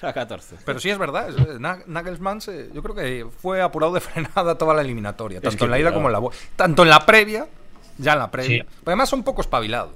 la 0.01 0.13
14. 0.13 0.55
Pero 0.65 0.79
sí 0.79 0.89
es 0.89 0.97
verdad, 0.97 1.29
Nagelsmann 1.85 2.41
se, 2.41 2.71
yo 2.73 2.81
creo 2.81 2.95
que 2.95 3.27
fue 3.43 3.61
apurado 3.61 3.93
de 3.93 3.99
frenada 4.01 4.57
toda 4.57 4.73
la 4.73 4.81
eliminatoria, 4.81 5.39
tanto 5.39 5.49
es 5.49 5.55
que, 5.55 5.65
en 5.65 5.69
la 5.69 5.77
ida 5.77 5.91
claro. 5.91 5.97
como 6.03 6.07
en 6.07 6.13
la 6.13 6.37
tanto 6.55 6.81
en 6.81 6.89
la 6.89 7.05
previa, 7.05 7.47
ya 7.99 8.13
en 8.13 8.19
la 8.19 8.31
previa. 8.31 8.63
Sí. 8.63 8.69
Pero 8.79 8.87
además 8.87 9.07
son 9.07 9.23
poco 9.23 9.41
espabilados. 9.41 9.93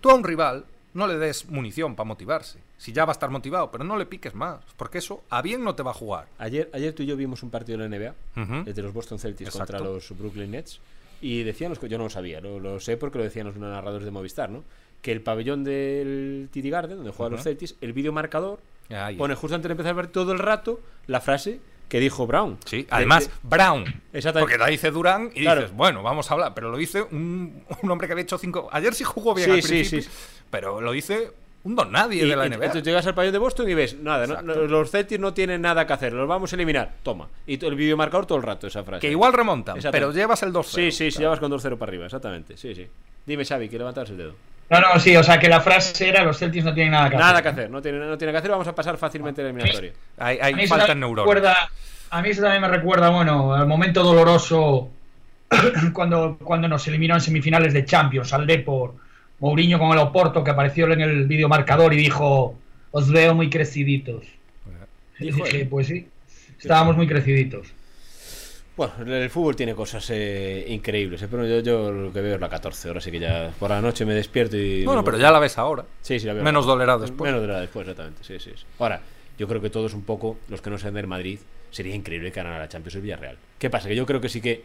Tú 0.00 0.10
a 0.10 0.14
un 0.14 0.22
rival 0.22 0.64
no 0.94 1.08
le 1.08 1.18
des 1.18 1.48
munición 1.48 1.96
para 1.96 2.06
motivarse. 2.06 2.60
Si 2.76 2.92
ya 2.92 3.04
va 3.04 3.10
a 3.10 3.14
estar 3.14 3.30
motivado, 3.30 3.72
pero 3.72 3.82
no 3.82 3.96
le 3.96 4.06
piques 4.06 4.36
más, 4.36 4.60
porque 4.76 4.98
eso 4.98 5.24
a 5.28 5.42
bien 5.42 5.64
no 5.64 5.74
te 5.74 5.82
va 5.82 5.90
a 5.90 5.94
jugar. 5.94 6.28
Ayer, 6.38 6.70
ayer 6.72 6.94
tú 6.94 7.02
y 7.02 7.06
yo 7.06 7.16
vimos 7.16 7.42
un 7.42 7.50
partido 7.50 7.78
de 7.78 7.88
la 7.88 7.98
NBA, 7.98 8.14
uh 8.36 8.46
-huh. 8.46 8.68
el 8.68 8.74
de 8.74 8.82
los 8.82 8.92
Boston 8.94 9.18
Celtics 9.18 9.48
Exacto. 9.48 9.72
contra 9.72 9.92
los 9.92 10.16
Brooklyn 10.16 10.52
Nets. 10.52 10.80
Y 11.20 11.42
decían 11.42 11.70
los 11.70 11.78
que 11.78 11.88
yo 11.88 11.98
no 11.98 12.04
lo 12.04 12.10
sabía, 12.10 12.40
lo, 12.40 12.60
lo, 12.60 12.80
sé 12.80 12.96
porque 12.96 13.18
lo 13.18 13.24
decían 13.24 13.46
los 13.46 13.56
narradores 13.56 14.04
de 14.04 14.10
Movistar, 14.10 14.50
¿no? 14.50 14.64
Que 15.02 15.12
el 15.12 15.20
pabellón 15.20 15.64
del 15.64 16.48
TD 16.52 16.70
Garden, 16.70 16.96
donde 16.96 17.12
juegan 17.12 17.32
uh 17.32 17.34
-huh. 17.34 17.38
los 17.38 17.44
Celtics, 17.44 17.76
el 17.80 17.92
vídeo 17.92 18.12
marcador 18.12 18.60
ah, 18.90 19.10
pone 19.16 19.34
justo 19.34 19.54
antes 19.54 19.68
de 19.68 19.72
empezar 19.72 19.92
a 19.92 19.96
ver 19.96 20.08
todo 20.08 20.32
el 20.32 20.38
rato 20.38 20.80
la 21.06 21.20
frase 21.20 21.60
que 21.88 22.00
dijo 22.00 22.26
Brown. 22.26 22.58
Sí, 22.64 22.86
además, 22.90 23.26
de, 23.26 23.32
de, 23.32 23.38
Brown. 23.42 23.84
Exactamente. 24.12 24.40
Porque 24.40 24.58
la 24.58 24.66
dice 24.66 24.90
Durán 24.90 25.30
y 25.34 25.40
claro. 25.40 25.62
dices, 25.62 25.76
bueno, 25.76 26.02
vamos 26.02 26.30
a 26.30 26.34
hablar. 26.34 26.54
Pero 26.54 26.70
lo 26.70 26.76
dice 26.76 27.02
un, 27.02 27.64
un, 27.82 27.90
hombre 27.90 28.06
que 28.06 28.12
había 28.12 28.24
hecho 28.24 28.38
cinco. 28.38 28.68
Ayer 28.70 28.94
sí 28.94 29.04
jugó 29.04 29.34
bien 29.34 29.46
sí, 29.46 29.50
al 29.52 29.62
principio, 29.62 30.02
sí, 30.02 30.08
sí. 30.08 30.16
pero 30.50 30.80
lo 30.80 30.92
dice 30.92 31.32
un 31.64 31.74
don 31.74 31.90
nadie 31.90 32.24
y, 32.24 32.28
de 32.28 32.36
la 32.36 32.48
NBA. 32.48 32.54
Entonces 32.54 32.82
llegas 32.82 33.06
al 33.06 33.14
pabellón 33.14 33.32
de 33.32 33.38
Boston 33.38 33.68
y 33.68 33.74
ves, 33.74 33.96
nada, 33.98 34.26
no, 34.26 34.54
los 34.54 34.90
Celtics 34.90 35.20
no 35.20 35.34
tienen 35.34 35.60
nada 35.60 35.86
que 35.86 35.92
hacer, 35.92 36.12
los 36.12 36.28
vamos 36.28 36.52
a 36.52 36.56
eliminar. 36.56 36.92
Toma. 37.02 37.28
Y 37.46 37.64
el 37.64 37.74
videomarcador 37.74 38.26
todo 38.26 38.38
el 38.38 38.44
rato 38.44 38.66
esa 38.66 38.84
frase. 38.84 39.00
Que 39.00 39.10
igual 39.10 39.32
remonta, 39.32 39.74
pero 39.90 40.12
llevas 40.12 40.42
el 40.42 40.52
2-0. 40.52 40.64
Sí, 40.64 40.70
sí, 40.70 40.98
claro. 40.98 41.10
sí, 41.10 41.18
llevas 41.18 41.40
con 41.40 41.52
2-0 41.52 41.78
para 41.78 41.90
arriba, 41.90 42.06
exactamente. 42.06 42.56
Sí, 42.56 42.74
sí. 42.74 42.86
Dime, 43.26 43.44
Xavi, 43.44 43.68
que 43.68 43.78
levantas 43.78 44.08
el 44.10 44.16
dedo. 44.16 44.34
No, 44.70 44.80
no, 44.80 45.00
sí, 45.00 45.16
o 45.16 45.22
sea 45.22 45.38
que 45.38 45.48
la 45.48 45.60
frase 45.60 46.08
era 46.08 46.22
los 46.22 46.38
Celtics 46.38 46.64
no 46.64 46.74
tienen 46.74 46.92
nada 46.92 47.08
que 47.08 47.16
hacer. 47.16 47.26
Nada 47.26 47.42
que 47.42 47.48
hacer, 47.48 47.70
no 47.70 47.80
tienen, 47.80 48.06
no 48.06 48.18
tienen 48.18 48.34
que 48.34 48.38
hacer, 48.38 48.50
vamos 48.50 48.68
a 48.68 48.74
pasar 48.74 48.98
fácilmente 48.98 49.42
la 49.42 49.48
eliminatoria. 49.48 49.92
Hay, 50.18 50.38
hay 50.40 50.66
falta 50.66 50.92
en 50.92 51.00
neuronas. 51.00 51.24
Recuerda, 51.24 51.70
a 52.10 52.22
mí 52.22 52.28
eso 52.28 52.42
también 52.42 52.62
me 52.62 52.68
recuerda, 52.68 53.08
bueno, 53.10 53.54
al 53.54 53.66
momento 53.66 54.02
doloroso 54.02 54.90
cuando, 55.92 56.38
cuando 56.42 56.68
nos 56.68 56.86
eliminó 56.86 57.14
en 57.14 57.20
semifinales 57.20 57.72
de 57.72 57.84
Champions, 57.84 58.32
al 58.32 58.46
Depor 58.46 59.07
Mourinho 59.40 59.78
con 59.78 59.92
el 59.92 59.98
Oporto 59.98 60.42
que 60.42 60.50
apareció 60.50 60.90
en 60.92 61.00
el 61.00 61.26
vídeo 61.26 61.48
marcador 61.48 61.94
y 61.94 61.96
dijo, 61.96 62.56
os 62.90 63.10
veo 63.10 63.34
muy 63.34 63.50
creciditos. 63.50 64.26
Y 65.20 65.32
dije, 65.32 65.66
pues 65.66 65.88
sí, 65.88 66.06
estábamos 66.58 66.96
muy 66.96 67.06
creciditos. 67.06 67.68
Bueno, 68.76 68.92
el 69.12 69.28
fútbol 69.28 69.56
tiene 69.56 69.74
cosas 69.74 70.08
eh, 70.10 70.64
increíbles, 70.68 71.20
eh, 71.22 71.26
pero 71.28 71.44
yo, 71.44 71.58
yo, 71.58 71.90
lo 71.90 72.12
que 72.12 72.20
veo 72.20 72.36
es 72.36 72.40
la 72.40 72.48
14, 72.48 72.86
ahora 72.86 73.00
sí 73.00 73.10
que 73.10 73.18
ya 73.18 73.50
por 73.58 73.70
la 73.70 73.80
noche 73.80 74.04
me 74.04 74.14
despierto 74.14 74.56
y... 74.56 74.84
Bueno, 74.84 75.02
pero 75.02 75.18
ya 75.18 75.32
la 75.32 75.40
ves 75.40 75.58
ahora. 75.58 75.84
Sí, 76.00 76.20
sí, 76.20 76.28
la 76.28 76.34
veo. 76.34 76.44
Menos 76.44 76.64
dolerá 76.64 76.96
después. 76.96 77.28
Menos 77.28 77.40
dolerá 77.40 77.60
después, 77.60 77.88
exactamente, 77.88 78.22
sí, 78.22 78.38
sí, 78.38 78.52
sí. 78.54 78.64
Ahora, 78.78 79.00
yo 79.36 79.48
creo 79.48 79.60
que 79.60 79.68
todos 79.70 79.94
un 79.94 80.02
poco, 80.02 80.38
los 80.48 80.62
que 80.62 80.70
no 80.70 80.78
sean 80.78 80.94
del 80.94 81.08
Madrid, 81.08 81.40
sería 81.72 81.94
increíble 81.94 82.30
que 82.30 82.36
ganara 82.36 82.60
la 82.60 82.68
Champions 82.68 82.94
el 82.94 83.02
Villarreal. 83.02 83.36
¿Qué 83.58 83.68
pasa? 83.68 83.88
Que 83.88 83.96
yo 83.96 84.06
creo 84.06 84.20
que 84.20 84.28
sí 84.28 84.40
que 84.40 84.62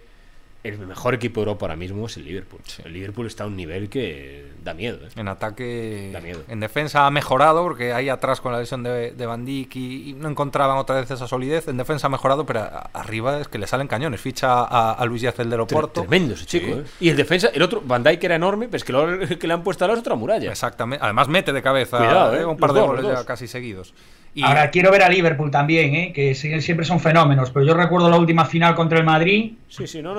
el 0.63 0.77
mejor 0.79 1.13
equipo 1.13 1.41
de 1.41 1.47
Europa 1.47 1.65
ahora 1.65 1.75
mismo 1.75 2.05
es 2.05 2.15
el 2.15 2.23
Liverpool. 2.23 2.61
Sí. 2.65 2.81
El 2.85 2.93
Liverpool 2.93 3.27
está 3.27 3.43
a 3.43 3.47
un 3.47 3.57
nivel 3.57 3.89
que 3.89 4.53
da 4.63 4.73
miedo. 4.73 4.97
¿eh? 5.05 5.09
En 5.17 5.27
ataque. 5.27 6.09
Da 6.13 6.21
miedo. 6.21 6.41
En 6.47 6.61
defensa 6.61 7.05
ha 7.05 7.11
mejorado 7.11 7.63
porque 7.63 7.91
ahí 7.91 8.07
atrás 8.07 8.39
con 8.39 8.53
la 8.53 8.59
lesión 8.59 8.81
de, 8.81 9.11
de 9.11 9.25
Van 9.25 9.43
Dijk 9.43 9.75
y, 9.75 10.09
y, 10.11 10.13
no 10.13 10.29
encontraban 10.29 10.77
otra 10.77 10.95
vez 10.95 11.11
esa 11.11 11.27
solidez. 11.27 11.67
En 11.67 11.75
defensa 11.75 12.07
ha 12.07 12.09
mejorado, 12.09 12.45
pero 12.45 12.61
a, 12.61 12.89
arriba 12.93 13.41
es 13.41 13.49
que 13.49 13.57
le 13.57 13.67
salen 13.67 13.87
cañones. 13.87 14.21
Ficha 14.21 14.63
a, 14.63 14.93
a 14.93 15.05
Luis 15.05 15.21
Díaz 15.21 15.35
del 15.35 15.59
Oporto. 15.59 16.01
Tremendo 16.01 16.33
ese 16.35 16.45
chico. 16.45 16.67
Sí. 16.67 16.71
¿eh? 16.71 16.83
Y 17.01 17.09
el 17.09 17.17
defensa, 17.17 17.49
el 17.53 17.61
otro, 17.61 17.81
Van 17.85 18.01
Dijk 18.01 18.23
era 18.23 18.35
enorme, 18.35 18.67
pero 18.67 18.77
es 18.77 18.83
que 18.85 18.93
lo 18.93 19.19
que 19.39 19.47
le 19.47 19.53
han 19.53 19.63
puesto 19.63 19.83
a 19.83 19.89
la 19.89 19.95
otra 19.95 20.15
muralla. 20.15 20.49
Exactamente. 20.49 21.03
Además 21.03 21.27
mete 21.27 21.51
de 21.51 21.61
cabeza 21.61 21.97
Cuidado, 21.97 22.35
¿eh? 22.35 22.45
un 22.45 22.57
par 22.57 22.69
los 22.69 22.75
de 22.75 22.81
goles 22.87 23.05
ya 23.05 23.25
casi 23.25 23.47
seguidos. 23.47 23.93
Ahora 24.41 24.71
quiero 24.71 24.89
ver 24.91 25.03
a 25.03 25.09
Liverpool 25.09 25.51
también, 25.51 25.95
¿eh? 25.95 26.13
que 26.13 26.33
siempre 26.33 26.85
son 26.85 26.99
fenómenos, 26.99 27.51
pero 27.51 27.65
yo 27.65 27.73
recuerdo 27.73 28.09
la 28.09 28.17
última 28.17 28.45
final 28.45 28.73
contra 28.73 28.97
el 28.97 29.05
Madrid, 29.05 29.53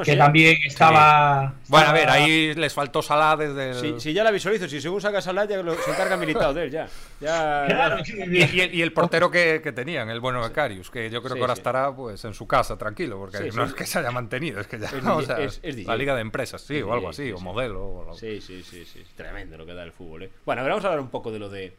que 0.05 0.17
también 0.17 0.57
estaba, 0.65 1.55
Bueno, 1.69 1.89
a 1.89 1.93
ver, 1.93 2.09
ahí 2.09 2.55
les 2.55 2.73
faltó 2.73 3.03
Salah 3.03 3.37
desde 3.37 3.71
el... 3.71 4.01
Sí, 4.01 4.13
ya 4.13 4.23
la 4.23 4.31
visualizo, 4.31 4.69
si 4.69 4.81
según 4.81 5.01
saca 5.01 5.21
Salah 5.21 5.47
ya 5.47 5.63
se 5.63 5.91
encarga 5.91 6.17
militado 6.17 6.55
de 6.55 6.65
él, 6.65 6.71
ya. 6.71 6.87
y, 8.63 8.83
el 8.83 8.93
portero 8.93 9.31
que, 9.31 9.61
tenían, 9.75 10.11
el 10.11 10.21
bueno 10.21 10.47
de 10.47 10.53
Carius, 10.53 10.91
que 10.91 11.11
yo 11.11 11.23
creo 11.23 11.35
que 11.35 11.41
ahora 11.41 11.55
estará 11.55 11.95
pues 11.95 12.25
en 12.25 12.35
su 12.35 12.47
casa 12.47 12.77
tranquilo, 12.77 13.19
porque 13.19 13.51
no 13.53 13.65
es 13.65 13.75
que 13.75 13.87
se 13.87 13.99
haya 13.99 14.13
mantenido, 14.13 14.61
es 14.61 14.67
que 14.69 14.79
ya 14.79 14.91
es, 15.39 15.61
la 15.87 15.97
liga 15.97 16.15
de 16.15 16.21
empresas, 16.21 16.63
sí, 16.63 16.81
o 16.83 16.93
algo 16.93 17.09
así, 17.09 17.33
o 17.33 17.41
modelo. 17.41 18.07
Sí, 18.15 18.41
sí, 18.41 18.63
sí, 18.63 18.85
sí, 18.85 19.03
tremendo 19.17 19.57
lo 19.59 19.67
que 19.67 19.75
da 19.75 19.83
el 19.83 19.93
fútbol. 19.93 20.25
¿eh? 20.25 20.31
Bueno, 20.45 20.61
a 20.61 20.65
ver, 20.65 20.71
vamos 20.71 20.85
a 20.85 20.89
hablar 20.89 21.01
un 21.01 21.11
poco 21.11 21.33
de 21.33 21.39
lo 21.39 21.49
de 21.49 21.73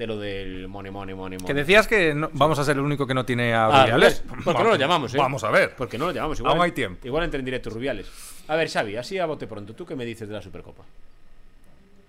de 0.00 0.06
lo 0.06 0.18
del 0.18 0.66
money, 0.66 0.90
money, 0.90 1.14
money, 1.14 1.38
Que 1.46 1.52
decías 1.52 1.86
que 1.86 2.14
vamos 2.32 2.58
a 2.58 2.64
ser 2.64 2.78
el 2.78 2.82
único 2.82 3.06
que 3.06 3.12
no 3.12 3.26
tiene 3.26 3.52
a 3.52 3.66
ah, 3.66 3.82
Rubiales. 3.82 4.24
¿Por 4.42 4.56
qué 4.56 4.62
no 4.62 4.70
lo 4.70 4.76
llamamos, 4.76 5.14
eh? 5.14 5.18
Vamos 5.18 5.44
a 5.44 5.50
ver. 5.50 5.74
Porque 5.76 5.98
no 5.98 6.06
lo 6.06 6.12
llamamos. 6.12 6.38
Igual, 6.38 6.54
Aún 6.54 6.62
hay 6.62 6.72
tiempo. 6.72 7.06
Igual 7.06 7.24
entre 7.24 7.40
en 7.40 7.44
directo 7.44 7.68
Rubiales. 7.68 8.10
A 8.48 8.56
ver, 8.56 8.70
Xavi, 8.70 8.96
así 8.96 9.18
a 9.18 9.26
bote 9.26 9.46
pronto. 9.46 9.74
¿Tú 9.74 9.84
qué 9.84 9.94
me 9.96 10.06
dices 10.06 10.26
de 10.26 10.34
la 10.34 10.40
Supercopa? 10.40 10.84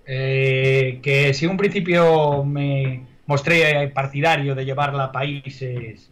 Eh, 0.06 0.99
que 1.04 1.34
si 1.34 1.45
un 1.45 1.58
principio 1.58 2.45
me 2.45 3.04
mostré 3.25 3.89
partidario 3.89 4.56
de 4.56 4.63
llevarla 4.63 5.06
a 5.06 5.12
países 5.12 6.10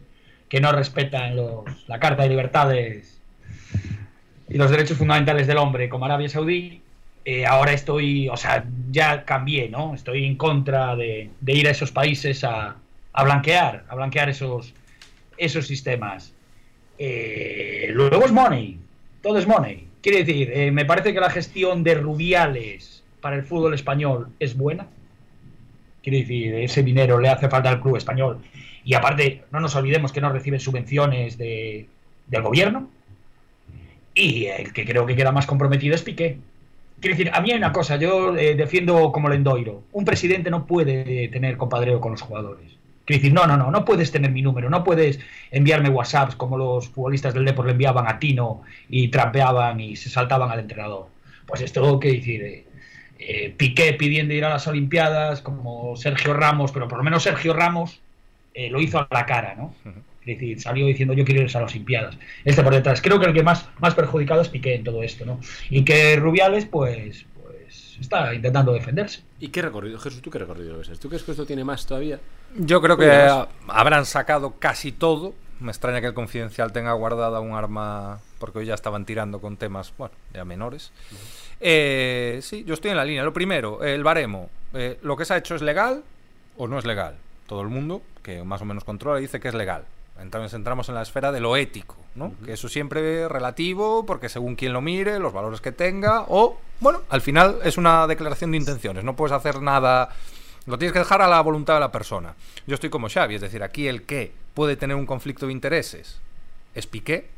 que 0.49 0.59
no 0.59 0.73
respetan 0.73 1.37
los, 1.37 1.63
la 1.87 1.97
Carta 1.97 2.23
de 2.23 2.29
Libertades 2.29 3.21
y 4.49 4.57
los 4.57 4.69
derechos 4.69 4.97
fundamentales 4.97 5.47
del 5.47 5.57
hombre, 5.57 5.87
como 5.87 6.03
Arabia 6.03 6.27
Saudí, 6.27 6.81
eh, 7.31 7.45
ahora 7.45 7.73
estoy, 7.73 8.27
o 8.27 8.35
sea, 8.35 8.65
ya 8.89 9.23
cambié, 9.23 9.69
¿no? 9.69 9.93
Estoy 9.93 10.25
en 10.25 10.35
contra 10.35 10.95
de, 10.95 11.29
ir 11.45 11.67
a 11.67 11.69
esos 11.69 11.91
países 11.91 12.43
a, 12.43 12.77
blanquear, 13.23 13.85
a 13.87 13.93
blanquear 13.93 14.29
esos, 14.29 14.73
esos 15.37 15.67
sistemas. 15.67 16.33
Eh, 16.97 17.91
luego 17.93 18.25
es 18.25 18.31
money, 18.31 18.79
todo 19.21 19.37
es 19.37 19.45
money. 19.45 19.85
Quiere 20.01 20.23
decir, 20.23 20.51
eh, 20.51 20.71
me 20.71 20.85
parece 20.85 21.13
que 21.13 21.19
la 21.19 21.29
gestión 21.29 21.83
de 21.83 21.93
Rubiales 21.93 23.03
para 23.21 23.35
el 23.35 23.43
fútbol 23.43 23.75
español 23.75 24.29
es 24.39 24.57
buena. 24.57 24.87
Quiere 26.01 26.21
decir, 26.21 26.55
ese 26.55 26.81
dinero 26.81 27.19
le 27.19 27.29
hace 27.29 27.47
falta 27.47 27.69
al 27.69 27.79
club 27.79 27.97
español. 27.97 28.39
Y 28.83 28.95
aparte, 28.95 29.43
no 29.51 29.59
nos 29.59 29.75
olvidemos 29.75 30.11
que 30.11 30.21
no 30.21 30.31
reciben 30.31 30.59
subvenciones 30.59 31.37
de, 31.37 31.87
del 32.25 32.41
gobierno. 32.41 32.89
Y 34.15 34.45
el 34.45 34.73
que 34.73 34.83
creo 34.83 35.05
que 35.05 35.15
queda 35.15 35.31
más 35.31 35.45
comprometido 35.45 35.93
es 35.93 36.01
Piqué. 36.01 36.39
Quiero 36.99 37.15
decir, 37.15 37.31
a 37.33 37.39
mí 37.41 37.51
hay 37.51 37.57
una 37.57 37.71
cosa, 37.71 37.95
yo 37.95 38.35
eh, 38.35 38.55
defiendo 38.55 39.12
como 39.12 39.29
Lendoiro. 39.29 39.83
Un 39.93 40.05
presidente 40.05 40.49
no 40.49 40.65
puede 40.65 41.29
tener 41.29 41.57
compadreo 41.57 42.01
con 42.01 42.12
los 42.12 42.21
jugadores. 42.21 42.77
Quiero 43.05 43.21
decir, 43.21 43.33
no, 43.33 43.47
no, 43.47 43.57
no, 43.57 43.71
no 43.71 43.85
puedes 43.85 44.12
tener 44.12 44.31
mi 44.31 44.41
número, 44.41 44.69
no 44.69 44.83
puedes 44.83 45.19
enviarme 45.49 45.89
WhatsApps 45.89 46.35
como 46.35 46.57
los 46.57 46.89
futbolistas 46.89 47.33
del 47.33 47.45
Depor 47.45 47.65
le 47.65 47.71
enviaban 47.71 48.07
a 48.07 48.19
Tino 48.19 48.62
y 48.89 49.07
trampeaban 49.07 49.79
y 49.79 49.95
se 49.95 50.09
saltaban 50.09 50.51
al 50.51 50.59
entrenador. 50.59 51.07
Pues 51.47 51.62
esto, 51.62 51.99
¿qué 51.99 52.12
decir? 52.12 52.43
Eh, 52.43 52.65
eh, 53.17 53.53
Piqué 53.55 53.93
pidiendo 53.93 54.33
ir 54.33 54.45
a 54.45 54.49
las 54.49 54.67
Olimpiadas, 54.67 55.41
como 55.41 55.95
Sergio 55.95 56.33
Ramos, 56.33 56.71
pero 56.71 56.88
por 56.88 56.97
lo 56.97 57.03
menos 57.03 57.23
Sergio 57.23 57.53
Ramos 57.53 58.01
lo 58.69 58.81
hizo 58.81 58.99
a 58.99 59.07
la 59.09 59.25
cara, 59.25 59.55
¿no? 59.55 59.73
Decir, 60.25 60.62
salió 60.62 60.86
diciendo 60.86 61.13
yo 61.13 61.25
quiero 61.25 61.41
ir 61.41 61.55
a 61.55 61.62
las 61.62 61.71
Olimpiadas. 61.71 62.17
Este 62.43 62.63
por 62.63 62.73
detrás. 62.73 63.01
Creo 63.01 63.19
que 63.19 63.25
el 63.25 63.34
que 63.34 63.43
más, 63.43 63.67
más 63.79 63.95
perjudicado 63.95 64.41
es 64.41 64.49
Piqué 64.49 64.75
en 64.75 64.84
todo 64.84 65.03
esto, 65.03 65.25
¿no? 65.25 65.39
Y 65.69 65.84
que 65.84 66.15
Rubiales, 66.15 66.65
pues, 66.65 67.25
pues 67.41 67.97
está 67.99 68.34
intentando 68.34 68.73
defenderse. 68.73 69.21
¿Y 69.39 69.49
qué 69.49 69.62
recorrido, 69.62 69.99
Jesús, 69.99 70.21
tú 70.21 70.29
qué 70.29 70.39
recorrido 70.39 70.77
ves? 70.77 70.99
¿Tú 70.99 71.08
crees 71.08 71.23
que 71.23 71.32
esto 71.32 71.45
tiene 71.45 71.63
más 71.63 71.86
todavía? 71.86 72.19
Yo 72.58 72.82
creo 72.82 72.97
que 72.97 73.29
habrán 73.67 74.05
sacado 74.05 74.55
casi 74.60 74.91
todo. 74.91 75.34
Me 75.60 75.71
extraña 75.71 75.99
que 75.99 76.08
el 76.08 76.13
confidencial 76.13 76.71
tenga 76.71 76.93
guardada 76.93 77.41
un 77.41 77.53
arma, 77.53 78.21
porque 78.39 78.60
hoy 78.60 78.65
ya 78.65 78.73
estaban 78.73 79.05
tirando 79.05 79.41
con 79.41 79.58
temas, 79.58 79.93
bueno, 79.97 80.13
ya 80.34 80.45
menores. 80.45 80.91
Eh, 81.60 82.39
sí, 82.41 82.63
yo 82.65 82.73
estoy 82.73 82.91
en 82.91 82.97
la 82.97 83.03
línea. 83.03 83.23
Lo 83.23 83.34
primero, 83.34 83.84
el 83.84 84.03
baremo. 84.03 84.49
Eh, 84.73 84.97
¿Lo 85.01 85.17
que 85.17 85.25
se 85.25 85.34
ha 85.34 85.38
hecho 85.38 85.55
es 85.55 85.62
legal 85.62 86.03
o 86.58 86.67
no 86.67 86.79
es 86.79 86.86
legal? 86.86 87.15
Todo 87.45 87.62
el 87.62 87.67
mundo, 87.67 88.01
que 88.23 88.43
más 88.43 88.62
o 88.62 88.65
menos 88.65 88.84
controla, 88.84 89.19
dice 89.19 89.39
que 89.39 89.49
es 89.49 89.53
legal. 89.53 89.84
Entonces 90.21 90.53
entramos 90.53 90.89
en 90.89 90.95
la 90.95 91.01
esfera 91.01 91.32
de 91.32 91.39
lo 91.39 91.55
ético, 91.55 91.95
¿no? 92.15 92.34
Que 92.43 92.53
eso 92.53 92.67
siempre 92.67 93.23
es 93.23 93.29
relativo, 93.29 94.05
porque 94.05 94.29
según 94.29 94.55
quien 94.55 94.73
lo 94.73 94.82
mire, 94.82 95.19
los 95.19 95.34
valores 95.34 95.62
que 95.62 95.71
tenga, 95.71 96.25
o, 96.27 96.58
bueno, 96.79 97.01
al 97.10 97.21
final 97.21 97.60
es 97.63 97.77
una 97.77 98.05
declaración 98.08 98.51
de 98.51 98.58
intenciones, 98.58 99.03
no 99.03 99.15
puedes 99.15 99.32
hacer 99.32 99.62
nada, 99.62 100.10
lo 100.65 100.77
tienes 100.77 100.93
que 100.93 100.99
dejar 100.99 101.21
a 101.21 101.27
la 101.27 101.41
voluntad 101.41 101.75
de 101.75 101.79
la 101.79 101.91
persona. 101.91 102.36
Yo 102.67 102.75
estoy 102.75 102.89
como 102.89 103.10
Xavi, 103.10 103.36
es 103.36 103.41
decir, 103.41 103.63
aquí 103.63 103.88
el 103.88 104.03
que 104.03 104.34
puede 104.53 104.75
tener 104.75 104.95
un 104.95 105.05
conflicto 105.05 105.45
de 105.47 105.53
intereses 105.53 106.19
es 106.75 106.88
Piqué. 106.88 107.29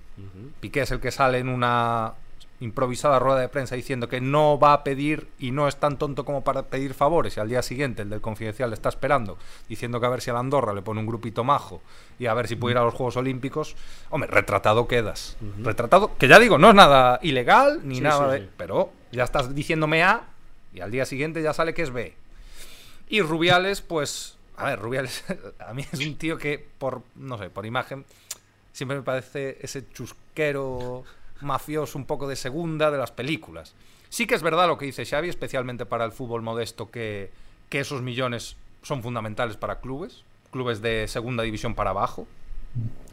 Piqué 0.59 0.81
es 0.81 0.91
el 0.91 0.99
que 0.99 1.11
sale 1.11 1.39
en 1.39 1.49
una 1.49 2.13
improvisada 2.61 3.19
rueda 3.19 3.39
de 3.39 3.49
prensa 3.49 3.75
diciendo 3.75 4.07
que 4.07 4.21
no 4.21 4.57
va 4.57 4.73
a 4.73 4.83
pedir 4.83 5.27
y 5.39 5.51
no 5.51 5.67
es 5.67 5.75
tan 5.75 5.97
tonto 5.97 6.23
como 6.23 6.43
para 6.43 6.63
pedir 6.63 6.93
favores 6.93 7.35
y 7.35 7.39
al 7.39 7.49
día 7.49 7.63
siguiente 7.63 8.03
el 8.03 8.09
del 8.09 8.21
confidencial 8.21 8.69
le 8.69 8.75
está 8.75 8.87
esperando 8.87 9.37
diciendo 9.67 9.99
que 9.99 10.05
a 10.05 10.09
ver 10.09 10.21
si 10.21 10.29
a 10.29 10.33
la 10.33 10.39
Andorra 10.39 10.73
le 10.73 10.83
pone 10.83 10.99
un 10.99 11.07
grupito 11.07 11.43
majo 11.43 11.81
y 12.19 12.27
a 12.27 12.35
ver 12.35 12.47
si 12.47 12.55
puede 12.55 12.73
ir 12.73 12.77
a 12.77 12.83
los 12.83 12.93
Juegos 12.93 13.17
Olímpicos, 13.17 13.75
hombre, 14.11 14.29
retratado 14.29 14.87
quedas. 14.87 15.37
Retratado, 15.63 16.15
que 16.19 16.27
ya 16.27 16.37
digo, 16.37 16.59
no 16.59 16.69
es 16.69 16.75
nada 16.75 17.19
ilegal 17.23 17.81
ni 17.83 17.99
nada 17.99 18.31
de... 18.31 18.47
Pero 18.57 18.91
ya 19.11 19.23
estás 19.23 19.55
diciéndome 19.55 20.03
A 20.03 20.27
y 20.71 20.81
al 20.81 20.91
día 20.91 21.05
siguiente 21.05 21.41
ya 21.41 21.53
sale 21.53 21.73
que 21.73 21.81
es 21.81 21.89
B. 21.89 22.13
Y 23.09 23.21
Rubiales, 23.21 23.81
pues, 23.81 24.37
a 24.55 24.65
ver, 24.65 24.79
Rubiales 24.79 25.23
a 25.59 25.73
mí 25.73 25.83
es 25.91 25.99
un 25.99 26.15
tío 26.15 26.37
que 26.37 26.63
por, 26.77 27.01
no 27.15 27.39
sé, 27.39 27.49
por 27.49 27.65
imagen, 27.65 28.05
siempre 28.71 28.97
me 28.97 29.03
parece 29.03 29.57
ese 29.59 29.89
chusquero 29.89 31.03
mafioso 31.41 31.97
un 31.97 32.05
poco 32.05 32.27
de 32.27 32.35
segunda 32.35 32.91
de 32.91 32.97
las 32.97 33.11
películas. 33.11 33.73
Sí 34.09 34.27
que 34.27 34.35
es 34.35 34.43
verdad 34.43 34.67
lo 34.67 34.77
que 34.77 34.85
dice 34.85 35.05
Xavi, 35.05 35.29
especialmente 35.29 35.85
para 35.85 36.05
el 36.05 36.11
fútbol 36.11 36.41
modesto, 36.41 36.91
que, 36.91 37.31
que 37.69 37.79
esos 37.79 38.01
millones 38.01 38.57
son 38.81 39.01
fundamentales 39.01 39.57
para 39.57 39.79
clubes, 39.79 40.23
clubes 40.51 40.81
de 40.81 41.07
segunda 41.07 41.43
división 41.43 41.75
para 41.75 41.91
abajo, 41.91 42.27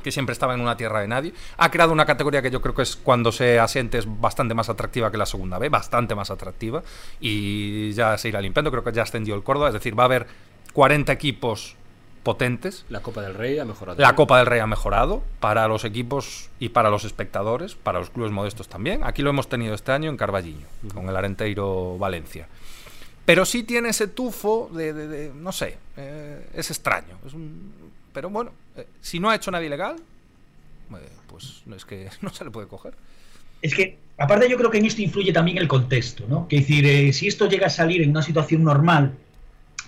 que 0.03 0.13
siempre 0.13 0.33
estaba 0.33 0.55
en 0.55 0.61
una 0.61 0.77
tierra 0.77 1.01
de 1.01 1.09
nadie. 1.09 1.33
Ha 1.57 1.71
creado 1.71 1.93
una 1.93 2.07
categoría 2.07 2.43
que 2.43 2.51
yo 2.51 2.61
creo 2.61 2.75
que 2.75 2.83
es 2.83 2.97
cuando 2.97 3.33
se 3.33 3.59
asiente 3.59 3.99
es 3.99 4.07
bastante 4.21 4.55
más 4.55 4.69
atractiva 4.69 5.11
que 5.11 5.17
la 5.17 5.27
segunda 5.27 5.59
B, 5.59 5.69
bastante 5.69 6.15
más 6.15 6.31
atractiva, 6.31 6.83
y 7.21 7.93
ya 7.93 8.17
se 8.19 8.29
irá 8.29 8.41
limpiando, 8.41 8.71
creo 8.71 8.85
que 8.85 8.93
ya 8.93 9.03
ascendió 9.03 9.35
el 9.35 9.43
Córdoba, 9.43 9.69
es 9.69 9.75
decir, 9.75 9.99
va 9.99 10.05
a 10.05 10.07
haber 10.07 10.27
40 10.73 11.13
equipos 11.13 11.77
potentes. 12.23 12.85
La 12.89 13.01
Copa 13.01 13.23
del 13.23 13.35
Rey 13.35 13.59
ha 13.59 13.65
mejorado. 13.65 14.01
La 14.01 14.15
Copa 14.15 14.39
del 14.39 14.47
Rey 14.47 14.61
ha 14.61 14.67
mejorado 14.67 15.23
para 15.41 15.69
los 15.69 15.85
equipos 15.85 16.51
y 16.59 16.71
para 16.71 16.91
los 16.91 17.05
espectadores, 17.05 17.75
para 17.75 17.99
los 17.99 18.11
clubes 18.11 18.33
modestos 18.33 18.69
también. 18.69 19.01
Aquí 19.05 19.23
lo 19.23 19.31
hemos 19.31 19.49
tenido 19.49 19.75
este 19.75 19.93
año 19.93 20.11
en 20.11 20.17
Carballiño, 20.17 20.67
con 20.95 21.09
el 21.09 21.17
Arenteiro 21.17 21.97
Valencia. 21.99 22.47
Pero 23.29 23.45
sí 23.45 23.63
tiene 23.63 23.91
ese 23.91 24.09
tufo 24.09 24.71
de, 24.73 25.31
no 25.35 25.53
sé, 25.53 25.77
eh, 25.99 26.47
es 26.55 26.71
extraño. 26.71 27.19
Es 27.27 27.35
un, 27.35 27.73
pero 28.13 28.31
bueno, 28.31 28.53
eh, 28.75 28.87
si 29.03 29.21
no 29.21 29.29
ha 29.29 29.37
hecho 29.37 29.51
nada 29.51 29.63
ilegal, 29.63 29.97
eh, 29.97 31.09
pues 31.27 31.63
es 31.77 31.85
que 31.85 32.09
no 32.23 32.31
se 32.31 32.45
le 32.45 32.51
puede 32.51 32.69
coger. 32.69 32.95
Es 33.61 33.75
que, 33.75 33.99
aparte 34.17 34.49
yo 34.49 34.57
creo 34.57 34.71
que 34.71 34.79
en 34.79 34.87
esto 34.87 35.03
influye 35.03 35.31
también 35.31 35.59
el 35.59 35.69
contexto, 35.69 36.25
¿no? 36.27 36.49
Que 36.49 36.61
decir, 36.61 37.13
si 37.13 37.27
esto 37.27 37.49
llega 37.49 37.67
a 37.67 37.71
salir 37.71 38.01
en 38.01 38.11
una 38.11 38.23
situación 38.23 38.65
normal, 38.65 39.13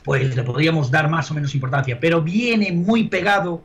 pues 0.05 0.35
le 0.35 0.43
podríamos 0.43 0.91
dar 0.91 1.09
más 1.09 1.31
o 1.31 1.35
menos 1.35 1.55
importancia, 1.55 1.99
pero 2.01 2.23
viene 2.23 2.73
muy 2.73 3.09
pegado 3.09 3.65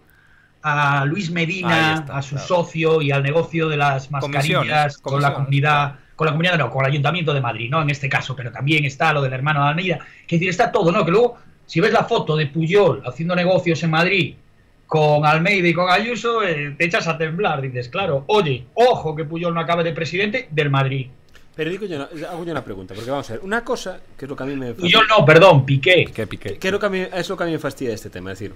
a 0.61 1.05
Luis 1.05 1.29
Medina, 1.29 2.05
a 2.09 2.21
su 2.23 2.39
socio 2.39 3.01
y 3.01 3.11
al 3.11 3.21
negocio 3.21 3.69
de 3.69 3.77
las 3.77 4.09
mascarillas 4.09 4.97
con 4.97 5.21
la 5.21 5.33
comunidad, 5.33 5.95
con 6.15 6.25
la 6.25 6.31
comunidad 6.31 6.57
no, 6.57 6.71
con 6.71 6.83
el 6.83 6.91
Ayuntamiento 6.91 7.33
de 7.35 7.41
Madrid, 7.41 7.69
¿no? 7.69 7.83
En 7.83 7.89
este 7.91 8.09
caso, 8.09 8.35
pero 8.35 8.51
también 8.51 8.83
está 8.83 9.13
lo 9.13 9.21
del 9.21 9.33
hermano 9.33 9.63
de 9.63 9.69
Almeida, 9.69 9.99
que 10.25 10.37
decir, 10.37 10.49
está 10.49 10.71
todo, 10.71 10.91
¿no? 10.91 11.05
Que 11.05 11.11
luego, 11.11 11.37
si 11.67 11.79
ves 11.81 11.93
la 11.93 12.05
foto 12.05 12.35
de 12.35 12.47
Puyol 12.47 13.03
haciendo 13.05 13.35
negocios 13.35 13.83
en 13.83 13.91
Madrid 13.91 14.35
con 14.87 15.25
Almeida 15.25 15.67
y 15.67 15.73
con 15.73 15.87
Ayuso, 15.89 16.41
eh, 16.43 16.73
te 16.75 16.85
echas 16.85 17.07
a 17.07 17.17
temblar, 17.17 17.61
dices, 17.61 17.87
claro, 17.89 18.23
oye, 18.25 18.65
ojo 18.73 19.15
que 19.15 19.23
Puyol 19.23 19.53
no 19.53 19.59
acabe 19.59 19.83
de 19.83 19.91
presidente 19.91 20.47
del 20.49 20.71
Madrid. 20.71 21.09
Pero 21.55 21.69
digo 21.69 21.85
yo, 21.85 22.01
hago 22.01 22.43
yo 22.43 22.51
una 22.51 22.63
pregunta, 22.63 22.93
porque 22.93 23.09
vamos 23.09 23.29
a 23.29 23.33
ver, 23.33 23.43
una 23.43 23.63
cosa 23.63 23.99
que 24.17 24.25
es 24.25 24.29
lo 24.29 24.35
que 24.35 24.43
a 24.43 24.45
mí 24.45 24.55
me... 24.55 24.75
Y 24.77 24.91
yo 24.91 24.99
no, 25.03 25.25
perdón, 25.25 25.65
Piqué. 25.65 26.03
Piqué, 26.07 26.27
Piqué. 26.27 26.57
Que 26.57 26.67
es 26.67 26.71
lo 26.71 26.79
que 26.79 26.85
a 26.85 26.89
mí, 26.89 26.99
es 26.99 27.29
lo 27.29 27.37
que 27.37 27.43
a 27.43 27.45
mí 27.45 27.53
me 27.53 27.59
fastidia 27.59 27.89
de 27.91 27.95
este 27.95 28.09
tema, 28.09 28.33
es 28.33 28.39
decir, 28.39 28.53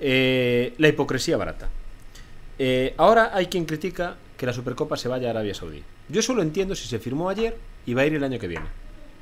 eh, 0.00 0.74
la 0.78 0.88
hipocresía 0.88 1.36
barata. 1.36 1.68
Eh, 2.58 2.94
ahora 2.96 3.30
hay 3.32 3.46
quien 3.46 3.64
critica 3.64 4.16
que 4.36 4.44
la 4.44 4.52
Supercopa 4.52 4.96
se 4.96 5.06
vaya 5.08 5.28
a 5.28 5.30
Arabia 5.30 5.54
Saudí. 5.54 5.82
Yo 6.08 6.20
solo 6.20 6.42
entiendo 6.42 6.74
si 6.74 6.88
se 6.88 6.98
firmó 6.98 7.28
ayer 7.28 7.56
y 7.86 7.94
va 7.94 8.02
a 8.02 8.06
ir 8.06 8.14
el 8.14 8.24
año 8.24 8.40
que 8.40 8.48
viene. 8.48 8.66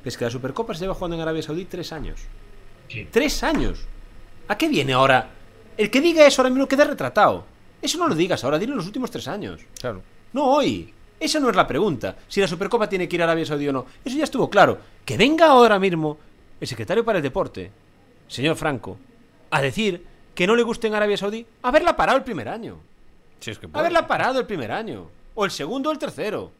Es 0.03 0.17
que 0.17 0.25
la 0.25 0.31
Supercopa 0.31 0.73
se 0.73 0.81
lleva 0.81 0.95
jugando 0.95 1.15
en 1.15 1.21
Arabia 1.21 1.43
Saudí 1.43 1.65
tres 1.65 1.91
años. 1.93 2.21
¡Tres 3.11 3.43
años! 3.43 3.85
¿A 4.47 4.57
qué 4.57 4.67
viene 4.67 4.93
ahora? 4.93 5.29
El 5.77 5.89
que 5.89 6.01
diga 6.01 6.25
eso 6.25 6.41
ahora 6.41 6.49
mismo 6.49 6.67
queda 6.67 6.85
retratado. 6.85 7.45
Eso 7.81 7.97
no 7.97 8.07
lo 8.07 8.15
digas 8.15 8.43
ahora, 8.43 8.59
dilo 8.59 8.73
en 8.73 8.77
los 8.77 8.87
últimos 8.87 9.11
tres 9.11 9.27
años. 9.27 9.61
Claro. 9.79 10.01
No 10.33 10.45
hoy. 10.45 10.93
Esa 11.21 11.39
no 11.39 11.51
es 11.51 11.55
la 11.55 11.67
pregunta, 11.67 12.15
si 12.27 12.41
la 12.41 12.47
Supercopa 12.47 12.89
tiene 12.89 13.07
que 13.07 13.15
ir 13.15 13.21
a 13.21 13.25
Arabia 13.25 13.45
Saudí 13.45 13.67
o 13.67 13.71
no. 13.71 13.85
Eso 14.03 14.17
ya 14.17 14.23
estuvo 14.23 14.49
claro. 14.49 14.79
Que 15.05 15.17
venga 15.17 15.45
ahora 15.45 15.77
mismo 15.77 16.17
el 16.59 16.67
secretario 16.67 17.05
para 17.05 17.19
el 17.19 17.23
deporte, 17.23 17.71
señor 18.27 18.55
Franco, 18.55 18.97
a 19.51 19.61
decir 19.61 20.03
que 20.33 20.47
no 20.47 20.55
le 20.55 20.63
guste 20.63 20.87
en 20.87 20.95
Arabia 20.95 21.17
Saudí, 21.17 21.45
haberla 21.61 21.95
parado 21.95 22.17
el 22.17 22.23
primer 22.23 22.49
año. 22.49 22.79
Si 23.39 23.51
es 23.51 23.59
que 23.59 23.67
haberla 23.71 24.07
parado 24.07 24.39
el 24.39 24.47
primer 24.47 24.71
año. 24.71 25.09
O 25.35 25.45
el 25.45 25.51
segundo 25.51 25.89
o 25.89 25.93
el 25.93 25.99
tercero. 25.99 26.51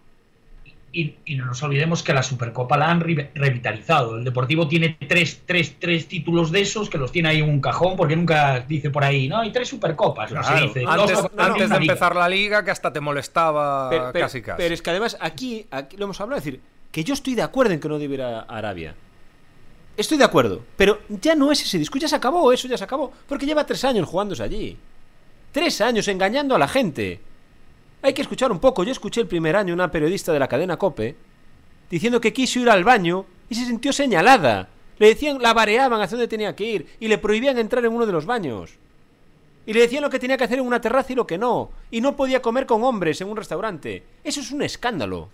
Y, 0.94 1.16
no 1.38 1.46
nos 1.46 1.64
olvidemos 1.64 2.04
que 2.04 2.14
la 2.14 2.22
Supercopa 2.22 2.78
la 2.78 2.92
han 2.92 3.00
revitalizado. 3.00 4.18
El 4.18 4.26
Deportivo 4.26 4.68
tiene 4.68 4.98
tres, 5.08 5.44
tres, 5.46 5.78
tres, 5.80 6.08
títulos 6.08 6.52
de 6.52 6.62
esos 6.62 6.90
que 6.90 6.98
los 6.98 7.12
tiene 7.12 7.30
ahí 7.30 7.40
en 7.40 7.50
un 7.50 7.62
cajón 7.62 7.96
porque 7.96 8.16
nunca 8.16 8.60
dice 8.60 8.90
por 8.90 9.04
ahí, 9.04 9.30
no, 9.30 9.40
hay 9.40 9.52
tres 9.52 9.70
Supercopas. 9.70 10.32
No 10.32 10.44
se 10.44 10.54
dice. 10.56 10.84
Antes, 10.88 11.70
de 11.70 11.76
empezar 11.78 12.16
la 12.16 12.28
liga 12.28 12.66
que 12.66 12.72
hasta 12.72 12.92
te 12.92 13.00
molestaba 13.00 14.12
casi 14.12 14.42
casi. 14.42 14.58
Pero 14.58 14.74
es 14.74 14.82
que 14.82 14.90
además 14.90 15.18
aquí, 15.22 15.66
aquí 15.72 15.96
lo 15.96 16.06
hemos 16.06 16.20
hablado, 16.20 16.40
es 16.40 16.46
decir, 16.46 16.62
que 16.92 17.04
yo 17.04 17.14
estoy 17.14 17.36
de 17.36 17.42
acuerdo 17.42 17.74
en 17.74 17.80
que 17.80 17.88
no 17.88 17.98
debiera 17.98 18.42
Arabia. 18.42 18.96
Estoy 19.96 20.18
de 20.18 20.24
acuerdo, 20.24 20.64
pero 20.78 21.00
ya 21.10 21.36
no 21.36 21.52
es 21.52 21.62
ese 21.62 21.78
discurso, 21.78 22.04
ya 22.04 22.10
se 22.10 22.16
acabó, 22.16 22.52
eso 22.52 22.68
ya 22.68 22.78
se 22.78 22.84
acabó, 22.84 23.12
porque 23.28 23.46
lleva 23.46 23.66
tres 23.66 23.84
años 23.86 24.08
jugándose 24.08 24.44
allí. 24.44 24.78
Tres 25.52 25.82
años 25.82 26.08
engañando 26.08 26.56
a 26.56 26.60
la 26.60 26.68
gente. 26.68 27.20
Hay 28.02 28.14
que 28.14 28.22
escuchar 28.22 28.52
un 28.52 28.60
poco. 28.60 28.84
Yo 28.84 28.92
escuché 28.92 29.22
el 29.22 29.28
primer 29.28 29.56
año 29.56 29.74
una 29.74 29.92
periodista 29.92 30.34
de 30.34 30.40
la 30.40 30.48
cadena 30.48 30.78
Cope 30.78 31.16
diciendo 31.90 32.22
que 32.22 32.34
quiso 32.34 32.60
ir 32.60 32.70
al 32.70 32.84
baño 32.84 33.26
y 33.50 33.56
se 33.56 33.66
sintió 33.66 33.94
señalada. 33.94 34.70
Le 34.98 35.08
decían, 35.08 35.42
la 35.42 35.54
bareaban 35.54 36.02
hacia 36.02 36.18
dónde 36.18 36.28
tenía 36.28 36.56
que 36.56 36.64
ir 36.64 36.88
y 37.00 37.08
le 37.08 37.18
prohibían 37.18 37.58
entrar 37.58 37.84
en 37.86 37.94
uno 37.94 38.06
de 38.06 38.12
los 38.12 38.26
baños. 38.26 38.72
Y 39.66 39.74
le 39.74 39.82
decían 39.82 40.02
lo 40.02 40.10
que 40.10 40.20
tenía 40.20 40.38
que 40.38 40.46
hacer 40.46 40.60
en 40.60 40.66
una 40.66 40.82
terraza 40.82 41.14
y 41.14 41.16
lo 41.16 41.28
que 41.28 41.38
no. 41.38 41.70
Y 41.92 42.02
no 42.02 42.16
podía 42.16 42.42
comer 42.42 42.66
con 42.66 42.84
hombres 42.84 43.22
en 43.22 43.30
un 43.30 43.38
restaurante. 43.38 44.04
Eso 44.24 44.42
es 44.42 44.52
un 44.52 44.64
escándalo. 44.64 45.30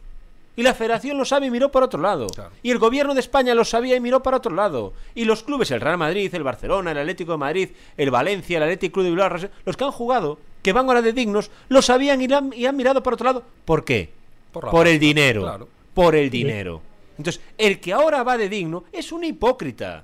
Y 0.58 0.63
la 0.63 0.73
federación 0.73 1.17
lo 1.17 1.23
sabe 1.23 1.45
y 1.45 1.51
miró 1.51 1.71
por 1.71 1.84
otro 1.84 2.01
lado. 2.01 2.27
Y 2.63 2.71
el 2.71 2.80
gobierno 2.80 3.13
de 3.13 3.19
España 3.19 3.53
lo 3.53 3.63
sabía 3.63 3.95
y 3.95 3.99
miró 3.99 4.23
para 4.23 4.38
otro 4.38 4.53
lado. 4.53 4.93
Y 5.13 5.23
los 5.25 5.43
clubes, 5.43 5.69
el 5.71 5.80
Real 5.80 5.97
Madrid, 5.97 6.34
el 6.34 6.43
Barcelona, 6.43 6.91
el 6.91 6.97
Atlético 6.97 7.34
de 7.34 7.38
Madrid, 7.38 7.69
el 7.95 8.10
Valencia, 8.10 8.58
el 8.58 8.63
Atlético 8.63 8.93
Club 8.95 9.06
de 9.06 9.12
Bilbao, 9.12 9.51
los 9.65 9.77
que 9.77 9.84
han 9.84 9.91
jugado, 9.91 10.39
que 10.67 10.73
van 10.73 10.86
ahora 10.86 11.01
de 11.01 11.13
dignos, 11.13 11.49
lo 11.69 11.82
sabían 11.82 12.21
y 12.21 12.25
han, 12.25 12.51
y 12.53 12.65
han 12.65 12.75
mirado 12.75 13.01
por 13.01 13.13
otro 13.13 13.23
lado. 13.23 13.41
¿Por 13.63 13.86
qué? 13.86 14.10
Por, 14.51 14.86
el 14.86 14.99
dinero. 14.99 15.69
Por 15.93 16.13
el 16.13 16.30
dinero. 16.30 16.82
Entonces, 17.17 17.41
el 17.58 17.80
que 17.80 17.93
ahora 17.93 18.21
va 18.21 18.38
de 18.38 18.49
digno 18.49 18.84
es 18.91 19.13
un 19.13 19.23
hipócrita. 19.23 20.03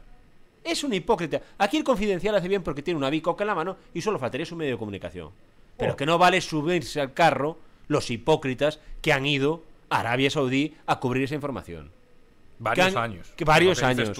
Es 0.63 0.85
un 0.85 0.93
hipócrita. 0.93 1.41
Aquí 1.57 1.75
el 1.75 1.83
confidencial 1.83 2.33
hace 2.35 2.47
bien 2.47 2.63
porque 2.63 2.81
tiene 2.81 2.97
una 2.97 3.09
bicoca 3.09 3.43
en 3.43 3.49
la 3.49 3.55
mano 3.55 3.75
y 3.93 3.99
solo 3.99 4.17
faltaría 4.19 4.45
su 4.45 4.55
medio 4.55 4.71
de 4.71 4.77
comunicación. 4.77 5.31
Pero 5.75 5.91
oh. 5.91 5.95
que 5.97 6.05
no 6.05 6.17
vale 6.17 6.39
subirse 6.39 7.01
al 7.01 7.13
carro 7.13 7.57
los 7.89 8.09
hipócritas 8.09 8.79
que 9.01 9.11
han 9.11 9.25
ido 9.25 9.63
Arabia 9.89 10.29
Saudí 10.29 10.77
a 10.85 11.01
cubrir 11.01 11.23
esa 11.23 11.35
información. 11.35 11.91
Varios 12.57 12.95
años. 12.95 13.33
Que 13.35 13.43
varios 13.43 13.83
años. 13.83 14.17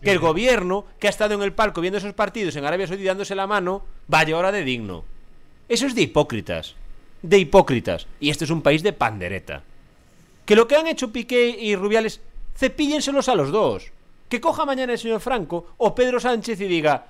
Que 0.00 0.12
el 0.12 0.20
gobierno, 0.20 0.84
que 1.00 1.08
ha 1.08 1.10
estado 1.10 1.34
en 1.34 1.42
el 1.42 1.52
palco 1.52 1.80
viendo 1.80 1.98
esos 1.98 2.14
partidos 2.14 2.54
en 2.54 2.64
Arabia 2.64 2.86
Saudí 2.86 3.02
dándose 3.02 3.34
la 3.34 3.48
mano, 3.48 3.84
vaya 4.06 4.36
hora 4.36 4.52
de 4.52 4.62
digno. 4.62 5.09
Eso 5.70 5.86
es 5.86 5.94
de 5.94 6.02
hipócritas. 6.02 6.74
De 7.22 7.38
hipócritas. 7.38 8.08
Y 8.18 8.30
este 8.30 8.44
es 8.44 8.50
un 8.50 8.60
país 8.60 8.82
de 8.82 8.92
pandereta. 8.92 9.62
Que 10.44 10.56
lo 10.56 10.66
que 10.66 10.74
han 10.74 10.88
hecho 10.88 11.12
Piqué 11.12 11.48
y 11.48 11.76
Rubiales, 11.76 12.20
cepíllenselos 12.56 13.28
a 13.28 13.36
los 13.36 13.52
dos. 13.52 13.92
Que 14.28 14.40
coja 14.40 14.64
mañana 14.64 14.94
el 14.94 14.98
señor 14.98 15.20
Franco 15.20 15.74
o 15.78 15.94
Pedro 15.94 16.18
Sánchez 16.18 16.60
y 16.60 16.66
diga, 16.66 17.06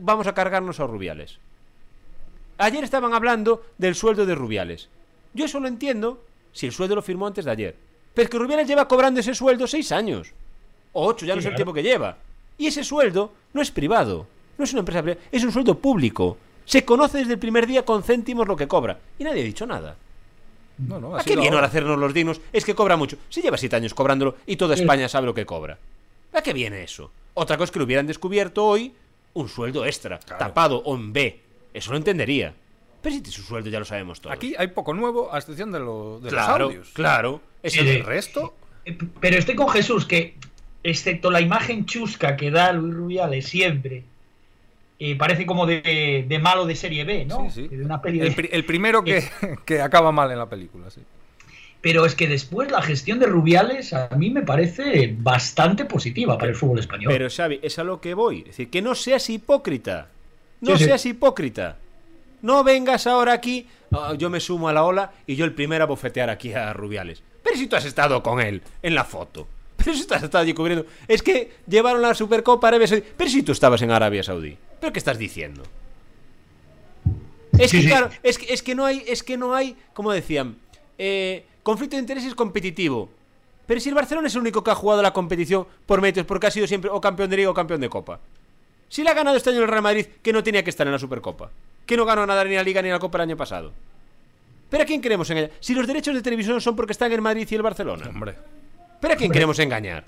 vamos 0.00 0.26
a 0.26 0.34
cargarnos 0.34 0.80
a 0.80 0.88
Rubiales. 0.88 1.38
Ayer 2.58 2.82
estaban 2.82 3.14
hablando 3.14 3.64
del 3.78 3.94
sueldo 3.94 4.26
de 4.26 4.34
Rubiales. 4.34 4.88
Yo 5.32 5.44
eso 5.44 5.60
lo 5.60 5.68
entiendo 5.68 6.20
si 6.52 6.66
el 6.66 6.72
sueldo 6.72 6.96
lo 6.96 7.02
firmó 7.02 7.28
antes 7.28 7.44
de 7.44 7.52
ayer. 7.52 7.76
Pero 8.12 8.24
es 8.24 8.30
que 8.30 8.38
Rubiales 8.38 8.66
lleva 8.66 8.88
cobrando 8.88 9.20
ese 9.20 9.36
sueldo 9.36 9.68
seis 9.68 9.92
años. 9.92 10.32
O 10.94 11.06
ocho, 11.06 11.26
ya 11.26 11.36
no 11.36 11.42
sé 11.42 11.48
el 11.50 11.54
tiempo 11.54 11.72
que 11.72 11.82
lleva. 11.84 12.16
Y 12.58 12.66
ese 12.66 12.82
sueldo 12.82 13.32
no 13.52 13.62
es 13.62 13.70
privado. 13.70 14.26
No 14.58 14.64
es 14.64 14.72
una 14.72 14.80
empresa 14.80 15.00
privada. 15.00 15.22
Es 15.30 15.44
un 15.44 15.52
sueldo 15.52 15.78
público. 15.78 16.38
Se 16.64 16.84
conoce 16.84 17.18
desde 17.18 17.34
el 17.34 17.38
primer 17.38 17.66
día 17.66 17.84
con 17.84 18.02
céntimos 18.02 18.48
lo 18.48 18.56
que 18.56 18.68
cobra. 18.68 18.98
Y 19.18 19.24
nadie 19.24 19.42
ha 19.42 19.44
dicho 19.44 19.66
nada. 19.66 19.96
No, 20.78 20.98
no, 20.98 21.16
¿A 21.16 21.22
qué 21.22 21.36
viene 21.36 21.54
ahora 21.54 21.68
hacernos 21.68 21.98
los 21.98 22.12
dignos? 22.12 22.40
Es 22.52 22.64
que 22.64 22.74
cobra 22.74 22.96
mucho. 22.96 23.16
Si 23.28 23.42
lleva 23.42 23.56
siete 23.56 23.76
años 23.76 23.94
cobrándolo 23.94 24.36
y 24.46 24.56
toda 24.56 24.74
España 24.74 25.08
sabe 25.08 25.26
lo 25.26 25.34
que 25.34 25.46
cobra. 25.46 25.78
¿A 26.32 26.42
qué 26.42 26.52
viene 26.52 26.82
eso? 26.82 27.12
Otra 27.34 27.56
cosa 27.56 27.66
es 27.66 27.70
que 27.70 27.78
lo 27.78 27.84
hubieran 27.84 28.06
descubierto 28.06 28.64
hoy 28.64 28.92
un 29.34 29.48
sueldo 29.48 29.84
extra, 29.84 30.18
tapado 30.18 30.78
o 30.78 30.96
en 30.96 31.12
B. 31.12 31.40
Eso 31.72 31.90
lo 31.90 31.96
entendería. 31.96 32.54
Pero 33.02 33.16
si 33.16 33.30
su 33.30 33.42
sueldo 33.42 33.68
ya 33.68 33.78
lo 33.78 33.84
sabemos 33.84 34.20
todos. 34.20 34.34
Aquí 34.34 34.54
hay 34.56 34.68
poco 34.68 34.94
nuevo, 34.94 35.32
a 35.32 35.38
excepción 35.38 35.70
de, 35.70 35.80
lo, 35.80 36.20
de 36.20 36.30
los 36.30 36.40
audios. 36.40 36.90
Claro, 36.92 37.40
es 37.62 37.76
el 37.76 38.04
resto. 38.04 38.54
Eh, 38.84 38.96
pero 39.20 39.36
estoy 39.36 39.54
con 39.54 39.68
Jesús, 39.68 40.06
que 40.06 40.36
excepto 40.82 41.30
la 41.30 41.40
imagen 41.40 41.84
chusca 41.86 42.36
que 42.36 42.50
da 42.50 42.72
Luis 42.72 42.94
Rubiales 42.94 43.46
siempre, 43.46 44.04
eh, 44.98 45.16
parece 45.16 45.46
como 45.46 45.66
de, 45.66 46.38
malo 46.40 46.66
de 46.66 46.76
serie 46.76 47.04
B, 47.04 47.24
¿no? 47.24 47.50
Sí, 47.50 47.68
sí. 47.68 47.70
el, 48.50 48.64
primero 48.64 49.02
que, 49.02 49.24
que, 49.66 49.80
acaba 49.80 50.12
mal 50.12 50.30
en 50.30 50.38
la 50.38 50.48
película, 50.48 50.90
sí. 50.90 51.00
Pero 51.84 52.06
es 52.06 52.14
que 52.14 52.26
después 52.28 52.70
la 52.70 52.80
gestión 52.80 53.18
de 53.18 53.26
Rubiales 53.26 53.92
a 53.92 54.08
mí 54.16 54.30
me 54.30 54.40
parece 54.40 55.14
bastante 55.18 55.84
positiva 55.84 56.38
para 56.38 56.50
el 56.50 56.56
fútbol 56.56 56.78
español. 56.78 57.12
Pero 57.12 57.28
Xavi, 57.28 57.60
es 57.62 57.78
a 57.78 57.84
lo 57.84 58.00
que 58.00 58.14
voy. 58.14 58.38
Es 58.38 58.44
decir, 58.46 58.70
que 58.70 58.80
no 58.80 58.94
seas 58.94 59.28
hipócrita. 59.28 60.08
No 60.62 60.78
seas 60.78 61.04
hipócrita. 61.04 61.76
No 62.40 62.64
vengas 62.64 63.06
ahora 63.06 63.34
aquí, 63.34 63.66
ah, 63.92 64.14
yo 64.16 64.30
me 64.30 64.40
sumo 64.40 64.70
a 64.70 64.72
la 64.72 64.84
ola 64.84 65.12
y 65.26 65.36
yo 65.36 65.44
el 65.44 65.52
primero 65.52 65.84
a 65.84 65.86
bofetear 65.86 66.30
aquí 66.30 66.54
a 66.54 66.72
Rubiales. 66.72 67.22
Pero 67.42 67.56
si 67.56 67.66
tú 67.66 67.76
has 67.76 67.84
estado 67.84 68.22
con 68.22 68.40
él 68.40 68.62
en 68.82 68.94
la 68.94 69.04
foto. 69.04 69.46
Pero 69.76 69.94
si 69.94 70.06
tú 70.06 70.14
has 70.14 70.22
estado 70.22 70.42
allí 70.42 70.54
cubriendo. 70.54 70.86
Es 71.06 71.22
que 71.22 71.52
llevaron 71.66 72.00
la 72.00 72.14
Supercopa 72.14 72.68
Arabia 72.68 72.86
Saudí. 72.86 73.04
Pero 73.14 73.28
si 73.28 73.42
tú 73.42 73.52
estabas 73.52 73.82
en 73.82 73.90
Arabia 73.90 74.22
Saudí. 74.22 74.56
¿Pero 74.84 74.92
qué 74.92 74.98
estás 74.98 75.16
diciendo? 75.16 75.62
Es 77.56 77.72
que, 77.72 77.86
claro, 77.86 78.10
es 78.22 78.36
que, 78.36 78.52
es 78.52 78.62
que 78.62 78.74
no 78.74 78.84
hay, 78.84 79.02
es 79.06 79.22
que 79.22 79.38
no 79.38 79.54
hay, 79.54 79.78
como 79.94 80.12
decían, 80.12 80.56
eh, 80.98 81.46
conflicto 81.62 81.96
de 81.96 82.00
intereses 82.00 82.34
competitivo. 82.34 83.08
Pero 83.66 83.80
si 83.80 83.88
el 83.88 83.94
Barcelona 83.94 84.28
es 84.28 84.34
el 84.34 84.42
único 84.42 84.62
que 84.62 84.70
ha 84.70 84.74
jugado 84.74 85.00
la 85.00 85.14
competición 85.14 85.66
por 85.86 86.02
méritos, 86.02 86.26
porque 86.26 86.48
ha 86.48 86.50
sido 86.50 86.66
siempre 86.66 86.90
o 86.90 87.00
campeón 87.00 87.30
de 87.30 87.38
liga 87.38 87.48
o 87.48 87.54
campeón 87.54 87.80
de 87.80 87.88
copa. 87.88 88.20
Si 88.90 89.02
le 89.02 89.08
ha 89.08 89.14
ganado 89.14 89.38
este 89.38 89.48
año 89.48 89.62
el 89.62 89.68
Real 89.68 89.80
Madrid, 89.80 90.04
que 90.22 90.34
no 90.34 90.42
tenía 90.42 90.62
que 90.62 90.68
estar 90.68 90.86
en 90.86 90.92
la 90.92 90.98
Supercopa 90.98 91.50
que 91.86 91.96
no 91.96 92.04
ganó 92.04 92.26
nada 92.26 92.44
ni 92.44 92.54
la 92.54 92.62
Liga 92.62 92.82
ni 92.82 92.90
la 92.90 92.98
Copa 92.98 93.18
el 93.18 93.22
año 93.22 93.36
pasado. 93.38 93.72
¿Pero 94.68 94.82
a 94.82 94.86
quién 94.86 95.00
queremos 95.00 95.28
engañar? 95.30 95.52
Si 95.60 95.74
los 95.74 95.86
derechos 95.86 96.14
de 96.14 96.20
televisión 96.22 96.60
son 96.60 96.76
porque 96.76 96.92
están 96.92 97.10
en 97.10 97.22
Madrid 97.22 97.46
y 97.50 97.54
el 97.54 97.62
Barcelona. 97.62 98.06
Hombre. 98.08 98.34
¿Pero 99.00 99.14
a 99.14 99.16
quién 99.16 99.30
queremos 99.30 99.58
engañar? 99.58 100.04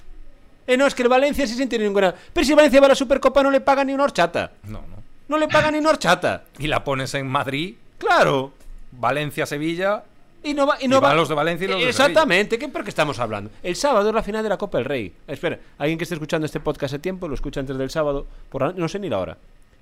Eh, 0.66 0.76
no, 0.76 0.86
es 0.86 0.94
que 0.94 1.02
el 1.02 1.08
Valencia 1.08 1.46
sí 1.46 1.54
se 1.54 1.66
tiene 1.66 1.84
ninguna. 1.84 2.14
Pero 2.32 2.44
si 2.44 2.54
Valencia 2.54 2.80
va 2.80 2.86
a 2.86 2.88
la 2.90 2.94
Supercopa 2.94 3.42
no 3.42 3.50
le 3.50 3.60
paga 3.60 3.84
ni 3.84 3.92
una 3.92 4.04
horchata. 4.04 4.52
No, 4.64 4.80
no. 4.80 4.96
No 5.28 5.38
le 5.38 5.48
paga 5.48 5.70
ni 5.70 5.78
una 5.78 5.90
horchata. 5.90 6.44
Y 6.58 6.66
la 6.66 6.84
pones 6.84 7.14
en 7.14 7.26
Madrid. 7.26 7.74
Claro. 7.98 8.52
Valencia, 8.92 9.46
Sevilla. 9.46 10.04
Y 10.42 10.54
no 10.54 10.66
va, 10.66 10.76
y 10.80 10.86
no 10.86 11.00
va. 11.00 11.14
los 11.14 11.28
de 11.28 11.34
Valencia 11.34 11.64
y 11.64 11.68
los 11.68 11.82
Exactamente, 11.82 12.56
¿qué, 12.56 12.68
¿pero 12.68 12.84
qué 12.84 12.90
estamos 12.90 13.18
hablando? 13.18 13.50
El 13.64 13.74
sábado 13.74 14.10
es 14.10 14.14
la 14.14 14.22
final 14.22 14.44
de 14.44 14.48
la 14.48 14.56
Copa 14.56 14.78
del 14.78 14.84
Rey. 14.84 15.12
Espera, 15.26 15.58
alguien 15.78 15.98
que 15.98 16.04
esté 16.04 16.14
escuchando 16.14 16.46
este 16.46 16.60
podcast 16.60 16.94
a 16.94 16.98
tiempo, 17.00 17.26
lo 17.26 17.34
escucha 17.34 17.58
antes 17.58 17.76
del 17.76 17.90
sábado, 17.90 18.26
por 18.48 18.76
no 18.76 18.88
sé 18.88 19.00
ni 19.00 19.08
la 19.08 19.18
hora 19.18 19.36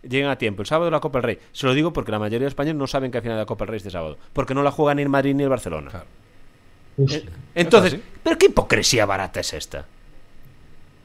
lleguen 0.09 0.29
a 0.29 0.37
tiempo. 0.37 0.63
El 0.63 0.67
sábado 0.67 0.91
la 0.91 1.01
Copa 1.01 1.19
del 1.19 1.25
Rey. 1.25 1.39
Se 1.53 1.67
lo 1.67 1.75
digo 1.75 1.93
porque 1.93 2.13
la 2.13 2.19
mayoría 2.19 2.41
de 2.47 2.49
españoles 2.49 2.79
no 2.79 2.87
saben 2.87 3.11
que 3.11 3.19
al 3.19 3.23
final 3.23 3.37
de 3.37 3.43
la 3.43 3.47
Copa 3.47 3.65
del 3.65 3.71
Rey 3.71 3.77
este 3.79 3.91
sábado. 3.91 4.19
Porque 4.33 4.55
no 4.55 4.63
la 4.63 4.71
juega 4.71 4.95
ni 4.95 5.03
el 5.03 5.09
Madrid 5.09 5.35
ni 5.35 5.43
el 5.43 5.49
Barcelona. 5.49 6.05
Eh, 6.99 7.25
entonces, 7.55 7.99
¿pero 8.23 8.39
qué 8.39 8.47
hipocresía 8.47 9.07
barata 9.07 9.41
es 9.41 9.53
esta? 9.53 9.87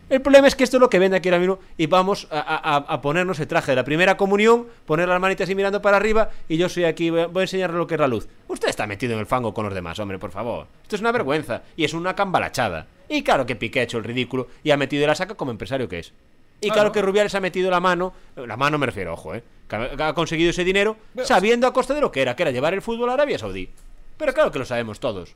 El 0.09 0.21
problema 0.21 0.47
es 0.47 0.55
que 0.55 0.63
esto 0.63 0.77
es 0.77 0.81
lo 0.81 0.89
que 0.89 0.97
vende 0.97 1.17
aquí 1.17 1.29
ahora 1.29 1.37
mismo 1.37 1.59
y 1.77 1.85
vamos 1.85 2.27
a, 2.31 2.99
ponernos 3.01 3.39
el 3.39 3.47
traje 3.47 3.73
de 3.73 3.75
la 3.75 3.83
primera 3.83 4.17
comunión, 4.17 4.65
poner 4.85 5.07
las 5.07 5.21
manitas 5.21 5.45
así 5.45 5.53
mirando 5.53 5.83
para 5.83 5.97
arriba 5.97 6.31
y 6.47 6.57
yo 6.57 6.67
soy 6.67 6.85
aquí, 6.85 7.11
voy 7.11 7.27
a 7.35 7.41
enseñarle 7.41 7.77
lo 7.77 7.85
que 7.85 7.93
es 7.93 7.99
la 7.99 8.07
luz. 8.07 8.27
Usted 8.47 8.69
está 8.69 8.87
metido 8.87 9.13
en 9.13 9.19
el 9.19 9.27
fango 9.27 9.53
con 9.53 9.65
los 9.65 9.73
demás, 9.73 9.99
hombre, 9.99 10.17
por 10.17 10.31
favor. 10.31 10.65
Esto 10.81 10.95
es 10.95 11.01
una 11.01 11.11
vergüenza 11.11 11.61
y 11.77 11.83
es 11.83 11.93
una 11.93 12.15
cambalachada. 12.15 12.87
Y 13.07 13.21
claro 13.21 13.45
que 13.45 13.55
Piqué 13.55 13.81
ha 13.81 13.83
hecho 13.83 13.99
el 13.99 14.03
ridículo 14.03 14.47
y 14.63 14.71
ha 14.71 14.77
metido 14.77 15.05
la 15.05 15.13
saca 15.13 15.35
como 15.35 15.51
empresario 15.51 15.87
que 15.87 15.99
es. 15.99 16.13
Y 16.61 16.71
claro 16.71 16.91
que 16.91 17.01
Rubiales 17.01 17.35
ha 17.35 17.39
metido 17.39 17.69
la 17.69 17.79
mano, 17.79 18.13
la 18.35 18.57
mano 18.57 18.77
me 18.77 18.87
refiero, 18.87 19.13
ojo, 19.13 19.35
¿eh? 19.35 19.43
ha 19.69 20.13
conseguido 20.13 20.49
ese 20.49 20.63
dinero 20.63 20.97
sabiendo 21.23 21.67
a 21.67 21.73
costa 21.73 21.93
de 21.93 22.01
lo 22.01 22.11
que 22.11 22.21
era, 22.21 22.35
que 22.35 22.43
era 22.43 22.51
llevar 22.51 22.73
el 22.73 22.81
fútbol 22.81 23.09
a 23.11 23.13
Arabia 23.13 23.37
Saudí. 23.37 23.69
Pero 24.17 24.33
claro 24.33 24.51
que 24.51 24.59
lo 24.59 24.65
sabemos 24.65 24.99
todos. 24.99 25.35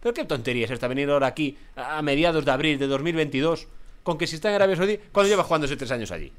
Pero 0.00 0.14
qué 0.14 0.24
tontería 0.24 0.64
es 0.64 0.70
esta 0.70 0.88
venir 0.88 1.10
ahora 1.10 1.26
aquí 1.26 1.56
a 1.76 2.00
mediados 2.02 2.44
de 2.44 2.50
abril 2.50 2.78
de 2.78 2.86
2022 2.86 3.68
con 4.06 4.16
que 4.16 4.28
si 4.28 4.36
está 4.36 4.50
en 4.50 4.54
Arabia 4.54 4.76
Saudí 4.76 5.00
cuando 5.10 5.28
lleva 5.28 5.42
jugándose 5.42 5.76
tres 5.76 5.90
años 5.90 6.12
allí. 6.12 6.30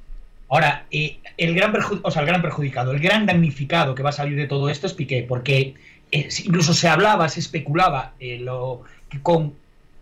Ahora, 0.47 0.86
eh, 0.89 1.19
el, 1.36 1.53
gran 1.53 1.75
o 2.01 2.10
sea, 2.10 2.21
el 2.21 2.27
gran 2.27 2.41
perjudicado, 2.41 2.93
el 2.93 3.01
gran 3.01 3.25
damnificado 3.25 3.93
que 3.93 4.03
va 4.03 4.12
a 4.12 4.13
salir 4.13 4.38
de 4.38 4.47
todo 4.47 4.69
esto 4.69 4.88
es 4.88 4.93
Piqué, 4.93 5.25
porque 5.27 5.73
eh, 6.13 6.30
incluso 6.45 6.73
se 6.73 6.88
hablaba, 6.88 7.27
se 7.27 7.41
especulaba 7.41 8.13
eh, 8.21 8.39
lo, 8.39 8.84
con 9.21 9.53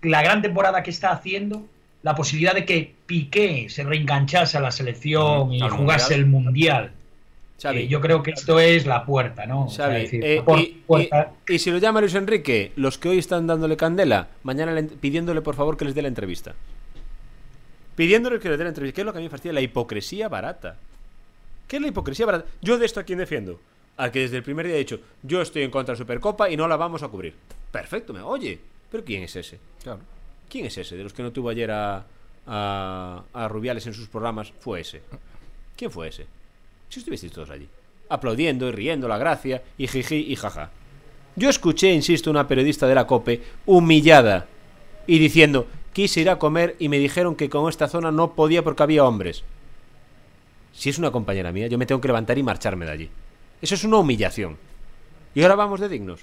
la 0.03 0.21
gran 0.21 0.43
temporada 0.43 0.83
que 0.83 0.91
está 0.91 1.09
haciendo, 1.09 1.65
la 2.03 2.13
posibilidad 2.13 2.53
de 2.53 2.65
que 2.65 2.93
Piqué 3.07 3.65
se 3.69 3.83
reenganchase 3.83 4.59
a 4.59 4.61
la 4.61 4.69
selección 4.69 5.51
y 5.51 5.59
jugase 5.61 6.13
el 6.13 6.27
Mundial. 6.27 6.91
Eh, 7.63 7.87
yo 7.87 8.01
creo 8.01 8.21
que 8.21 8.31
esto 8.31 8.59
es 8.59 8.85
la 8.85 9.05
puerta, 9.05 9.45
¿no? 9.45 9.67
Eh, 9.79 10.43
y, 11.47 11.59
si 11.59 11.71
lo 11.71 11.77
llama 11.77 12.01
Luis 12.01 12.13
Enrique, 12.13 12.73
los 12.75 12.97
que 12.97 13.09
hoy 13.09 13.17
están 13.17 13.47
dándole 13.47 13.77
candela, 13.77 14.27
mañana 14.43 14.79
pidiéndole 14.99 15.41
por 15.41 15.55
favor 15.55 15.77
que 15.77 15.85
les 15.85 15.95
dé 15.95 16.01
la 16.01 16.09
entrevista. 16.09 16.53
Pidiéndole 17.95 18.39
que 18.39 18.49
dé 18.49 18.57
la 18.57 18.69
entrevista. 18.69 18.95
¿Qué 18.95 19.01
es 19.01 19.05
lo 19.05 19.13
que 19.13 19.19
a 19.19 19.21
mí 19.21 19.25
me 19.25 19.29
fastidia? 19.29 19.53
La 19.53 19.61
hipocresía 19.61 20.27
barata. 20.27 20.77
¿Qué 21.67 21.77
es 21.77 21.81
la 21.81 21.87
hipocresía 21.87 22.25
barata? 22.25 22.45
Yo 22.61 22.77
de 22.77 22.85
esto 22.85 22.99
a 22.99 23.03
quién 23.03 23.19
defiendo. 23.19 23.59
Al 23.97 24.11
que 24.11 24.19
desde 24.19 24.37
el 24.37 24.43
primer 24.43 24.65
día 24.65 24.75
he 24.75 24.79
dicho, 24.79 24.99
yo 25.23 25.41
estoy 25.41 25.63
en 25.63 25.71
contra 25.71 25.93
de 25.93 25.97
la 25.99 26.03
Supercopa 26.03 26.49
y 26.49 26.57
no 26.57 26.67
la 26.67 26.75
vamos 26.75 27.01
a 27.03 27.07
cubrir. 27.07 27.33
Perfecto, 27.71 28.13
me 28.13 28.21
oye. 28.21 28.59
Pero 28.91 29.05
¿quién 29.05 29.23
es 29.23 29.35
ese? 29.35 29.59
Claro. 29.81 30.01
¿Quién 30.49 30.65
es 30.65 30.77
ese? 30.77 30.97
De 30.97 31.03
los 31.03 31.13
que 31.13 31.23
no 31.23 31.31
tuvo 31.31 31.49
ayer 31.49 31.71
a, 31.71 32.05
a, 32.45 33.23
a 33.33 33.47
Rubiales 33.47 33.87
en 33.87 33.93
sus 33.93 34.09
programas, 34.09 34.51
fue 34.59 34.81
ese. 34.81 35.01
¿Quién 35.77 35.91
fue 35.91 36.09
ese? 36.09 36.25
Si 36.89 36.99
estuvisteis 36.99 37.31
todos 37.31 37.49
allí. 37.49 37.67
Aplaudiendo 38.09 38.67
y 38.67 38.71
riendo 38.71 39.07
la 39.07 39.17
gracia 39.17 39.63
y 39.77 39.87
jiji 39.87 40.31
y 40.31 40.35
jaja. 40.35 40.69
Yo 41.35 41.49
escuché, 41.49 41.91
insisto, 41.91 42.29
una 42.29 42.47
periodista 42.47 42.87
de 42.87 42.95
la 42.95 43.07
COPE 43.07 43.41
humillada 43.65 44.45
y 45.07 45.19
diciendo, 45.19 45.67
quise 45.95 46.19
ir 46.19 46.29
a 46.29 46.37
comer 46.37 46.75
y 46.77 46.89
me 46.89 46.99
dijeron 46.99 47.35
que 47.35 47.49
con 47.49 47.69
esta 47.69 47.87
zona 47.87 48.11
no 48.11 48.33
podía 48.33 48.65
porque 48.65 48.83
había 48.83 49.05
hombres. 49.05 49.45
Si 50.73 50.89
es 50.89 50.99
una 50.99 51.09
compañera 51.09 51.53
mía, 51.53 51.67
yo 51.67 51.77
me 51.77 51.85
tengo 51.85 52.01
que 52.01 52.09
levantar 52.09 52.37
y 52.37 52.43
marcharme 52.43 52.85
de 52.85 52.91
allí. 52.91 53.09
Eso 53.61 53.75
es 53.75 53.83
una 53.85 53.97
humillación. 53.97 54.57
Y 55.33 55.41
ahora 55.41 55.55
vamos 55.55 55.79
de 55.79 55.87
dignos. 55.87 56.19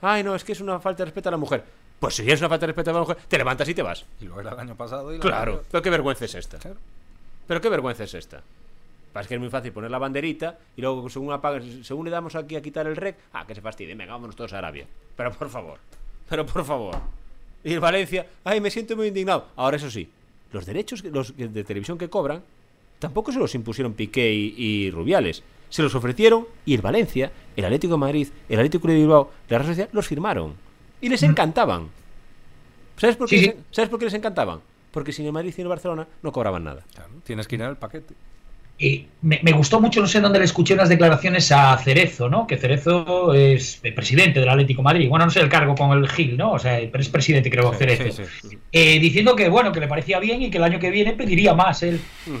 Ay, 0.00 0.24
no, 0.24 0.34
es 0.34 0.42
que 0.42 0.50
es 0.50 0.60
una 0.60 0.80
falta 0.80 1.02
de 1.02 1.04
respeto 1.04 1.28
a 1.28 1.32
la 1.32 1.38
mujer. 1.38 1.64
Pues 2.00 2.16
si 2.16 2.28
es 2.28 2.40
una 2.40 2.48
falta 2.48 2.66
de 2.66 2.72
respeto 2.72 2.90
a 2.90 2.94
la 2.94 2.98
mujer, 2.98 3.16
te 3.28 3.38
levantas 3.38 3.68
y 3.68 3.74
te 3.74 3.82
vas. 3.82 4.04
Y 4.20 4.24
lo 4.24 4.40
era 4.40 4.54
el 4.54 4.58
año 4.58 4.74
pasado. 4.74 5.14
Y 5.14 5.18
la 5.18 5.22
Claro, 5.22 5.62
pero 5.70 5.82
qué 5.82 5.90
vergüenza 5.90 6.24
es 6.24 6.34
esta. 6.34 6.58
Claro. 6.58 6.78
Pero 7.46 7.60
qué 7.60 7.68
vergüenza 7.68 8.02
es 8.02 8.14
esta. 8.14 8.42
Pasa 9.12 9.28
que 9.28 9.34
es 9.34 9.40
muy 9.40 9.50
fácil 9.50 9.70
poner 9.70 9.92
la 9.92 9.98
banderita 9.98 10.58
y 10.74 10.80
luego 10.80 11.08
según 11.08 11.32
apaga, 11.32 11.60
según 11.84 12.06
le 12.06 12.10
damos 12.10 12.34
aquí 12.34 12.56
a 12.56 12.62
quitar 12.62 12.88
el 12.88 12.96
rec, 12.96 13.18
ah, 13.34 13.46
que 13.46 13.54
se 13.54 13.60
fastidie, 13.60 13.94
venga, 13.94 14.14
vámonos 14.14 14.34
todos 14.34 14.52
a 14.52 14.58
Arabia. 14.58 14.88
Pero 15.14 15.30
por 15.30 15.48
favor, 15.48 15.78
pero 16.28 16.44
por 16.44 16.64
favor. 16.64 17.21
Y 17.64 17.72
el 17.72 17.80
Valencia, 17.80 18.26
ay, 18.44 18.60
me 18.60 18.70
siento 18.70 18.96
muy 18.96 19.08
indignado. 19.08 19.48
Ahora 19.56 19.76
eso 19.76 19.90
sí, 19.90 20.08
los 20.52 20.66
derechos 20.66 21.04
los 21.04 21.36
de 21.36 21.64
televisión 21.64 21.98
que 21.98 22.08
cobran 22.08 22.42
tampoco 22.98 23.32
se 23.32 23.38
los 23.38 23.54
impusieron 23.54 23.94
Piqué 23.94 24.32
y, 24.32 24.54
y 24.56 24.90
Rubiales. 24.90 25.42
Se 25.70 25.82
los 25.82 25.94
ofrecieron 25.94 26.46
y 26.66 26.74
el 26.74 26.82
Valencia, 26.82 27.32
el 27.56 27.64
Atlético 27.64 27.94
de 27.94 27.98
Madrid, 27.98 28.28
el 28.48 28.58
Atlético 28.58 28.88
de 28.88 28.94
Bilbao, 28.94 29.30
la 29.48 29.58
Real 29.58 29.68
Sociedad 29.68 29.90
los 29.92 30.06
firmaron. 30.06 30.54
Y 31.00 31.08
les 31.08 31.22
encantaban. 31.22 31.88
¿Sabes 32.96 33.16
por, 33.16 33.28
qué 33.28 33.38
Sí, 33.38 33.46
les-. 33.46 33.56
¿Sabes 33.70 33.90
por 33.90 33.98
qué 33.98 34.04
les 34.04 34.14
encantaban? 34.14 34.60
Porque 34.92 35.12
sin 35.12 35.26
el 35.26 35.32
Madrid 35.32 35.54
y 35.56 35.60
el 35.62 35.68
Barcelona 35.68 36.06
no 36.22 36.32
cobraban 36.32 36.64
nada. 36.64 36.84
Claro, 36.94 37.10
Tienes 37.24 37.48
que 37.48 37.56
ir 37.56 37.62
el 37.62 37.76
paquete. 37.76 38.14
Y 38.84 39.06
me, 39.22 39.38
me 39.44 39.52
gustó 39.52 39.80
mucho, 39.80 40.00
no 40.00 40.08
sé 40.08 40.20
dónde 40.20 40.40
le 40.40 40.44
escuché 40.44 40.74
unas 40.74 40.88
declaraciones 40.88 41.52
a 41.52 41.78
Cerezo, 41.78 42.28
¿no? 42.28 42.48
Que 42.48 42.56
Cerezo 42.56 43.32
es 43.32 43.78
el 43.84 43.94
presidente 43.94 44.40
del 44.40 44.48
Atlético 44.48 44.82
de 44.82 44.84
Madrid. 44.84 45.08
Bueno, 45.08 45.24
no 45.26 45.30
sé 45.30 45.38
el 45.38 45.48
cargo 45.48 45.76
con 45.76 45.96
el 45.96 46.08
Gil, 46.08 46.36
¿no? 46.36 46.50
O 46.52 46.58
sea, 46.58 46.80
pero 46.90 47.00
es 47.00 47.08
presidente, 47.08 47.48
creo, 47.48 47.70
Sí, 47.72 47.78
Cerezo. 47.78 48.24
sí, 48.24 48.48
sí. 48.50 48.58
Eh, 48.72 48.98
diciendo 48.98 49.36
que, 49.36 49.48
bueno, 49.48 49.70
que 49.70 49.78
le 49.78 49.86
parecía 49.86 50.18
bien 50.18 50.42
y 50.42 50.50
que 50.50 50.58
el 50.58 50.64
año 50.64 50.80
que 50.80 50.90
viene 50.90 51.12
pediría 51.12 51.54
más 51.54 51.82
él. 51.84 52.00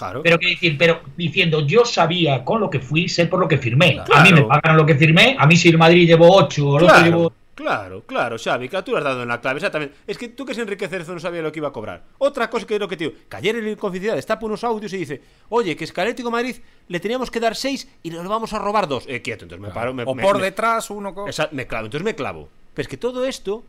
Claro. 0.00 0.22
Pero 0.22 0.38
que 0.38 0.48
decir, 0.48 0.78
pero 0.78 1.02
diciendo, 1.14 1.66
yo 1.66 1.84
sabía 1.84 2.42
con 2.42 2.58
lo 2.58 2.70
que 2.70 2.80
fui, 2.80 3.06
sé 3.06 3.26
por 3.26 3.38
lo 3.38 3.46
que 3.46 3.58
firmé. 3.58 3.96
Claro. 3.96 4.14
A 4.14 4.22
mí 4.22 4.32
me 4.32 4.44
pagaron 4.44 4.78
lo 4.78 4.86
que 4.86 4.94
firmé, 4.94 5.36
a 5.38 5.46
mí 5.46 5.56
si 5.56 5.68
el 5.68 5.76
Madrid 5.76 6.06
llevó 6.06 6.36
8 6.36 6.66
o 6.66 6.78
el 6.78 6.84
otro 6.84 6.96
Claro, 6.96 7.04
llevó. 7.10 7.32
Claro, 7.60 8.02
claro, 8.06 8.36
Xavi, 8.38 8.68
que 8.68 8.82
tú 8.82 8.92
le 8.92 8.98
has 8.98 9.04
dado 9.04 9.22
en 9.22 9.28
la 9.28 9.40
clave, 9.40 9.58
exactamente. 9.58 9.94
Es 10.06 10.16
que 10.18 10.28
tú 10.28 10.44
que 10.44 10.52
es 10.52 10.58
Enrique 10.58 10.88
Cerezo 10.88 11.12
no 11.12 11.20
sabía 11.20 11.42
lo 11.42 11.52
que 11.52 11.58
iba 11.58 11.68
a 11.68 11.72
cobrar. 11.72 12.04
Otra 12.18 12.48
cosa 12.50 12.66
que 12.66 12.74
es 12.74 12.80
lo 12.80 12.88
que 12.88 12.96
te 12.96 13.04
digo, 13.04 13.16
que 13.28 13.36
ayer 13.36 13.56
en 13.56 13.76
Confidencial 13.76 14.16
destapa 14.16 14.46
unos 14.46 14.64
audios 14.64 14.92
y 14.92 14.98
dice, 14.98 15.20
oye, 15.50 15.76
que 15.76 15.84
es 15.84 15.92
que 15.92 16.00
Atlético 16.00 16.30
Madrid 16.30 16.56
le 16.88 17.00
teníamos 17.00 17.30
que 17.30 17.40
dar 17.40 17.54
6 17.54 17.88
y 18.02 18.10
le 18.10 18.18
vamos 18.22 18.52
a 18.52 18.58
robar 18.58 18.88
2. 18.88 19.04
Eh, 19.08 19.22
quieto, 19.22 19.44
entonces 19.44 19.66
me 19.66 19.72
paro, 19.72 19.92
me, 19.94 20.04
o 20.06 20.14
me- 20.14 20.22
por 20.22 20.38
me- 20.38 20.44
detrás 20.44 20.90
uno 20.90 21.14
con... 21.14 21.28
Esa- 21.28 21.48
me 21.52 21.66
clavo, 21.66 21.86
entonces 21.86 22.04
me 22.04 22.14
clavo. 22.14 22.48
Pero 22.74 22.82
es 22.82 22.88
que 22.88 22.96
todo 22.96 23.24
esto 23.24 23.64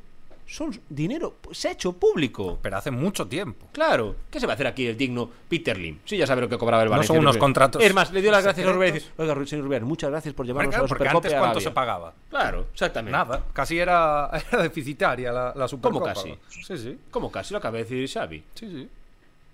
son 0.45 0.79
dinero 0.89 1.35
pues, 1.41 1.63
hecho 1.65 1.93
público. 1.93 2.59
Pero 2.61 2.77
hace 2.77 2.91
mucho 2.91 3.27
tiempo. 3.27 3.67
Claro, 3.71 4.15
¿qué 4.29 4.39
se 4.39 4.45
va 4.47 4.53
a 4.53 4.55
hacer 4.55 4.67
aquí 4.67 4.87
el 4.87 4.97
digno 4.97 5.29
Peter 5.49 5.77
Lim? 5.77 5.99
Sí, 6.05 6.17
ya 6.17 6.27
sabe 6.27 6.41
lo 6.41 6.49
que 6.49 6.57
cobraba 6.57 6.83
el 6.83 6.89
No 6.89 6.91
Valencia. 6.91 7.15
son 7.15 7.19
unos 7.23 7.37
contratos 7.37 7.81
Es 7.83 7.93
más, 7.93 8.11
le 8.11 8.21
dio 8.21 8.31
las 8.31 8.43
gracias 8.43 8.67
a 8.67 8.73
dice, 8.73 9.11
oiga, 9.17 9.45
señor 9.45 9.65
Rubiales, 9.65 9.87
muchas 9.87 10.09
gracias 10.09 10.33
por 10.33 10.45
llevarnos 10.45 10.71
claro, 10.71 10.83
a 10.83 10.85
la 10.85 10.87
porque 10.89 11.07
antes 11.07 11.31
cuánto 11.31 11.45
Arabia". 11.47 11.61
se 11.61 11.71
pagaba. 11.71 12.13
Claro, 12.29 12.67
exactamente. 12.73 13.17
Nada, 13.17 13.43
casi 13.53 13.79
era, 13.79 14.29
era 14.51 14.63
deficitaria 14.63 15.31
la, 15.31 15.53
la 15.55 15.67
Supercopa. 15.67 16.13
casi? 16.13 16.37
Sí, 16.49 16.77
sí. 16.77 16.99
¿Cómo 17.09 17.31
casi 17.31 17.53
lo 17.53 17.57
acaba 17.59 17.77
de 17.77 17.83
decir 17.83 18.09
Xavi? 18.09 18.43
Sí, 18.53 18.69
sí. 18.69 18.89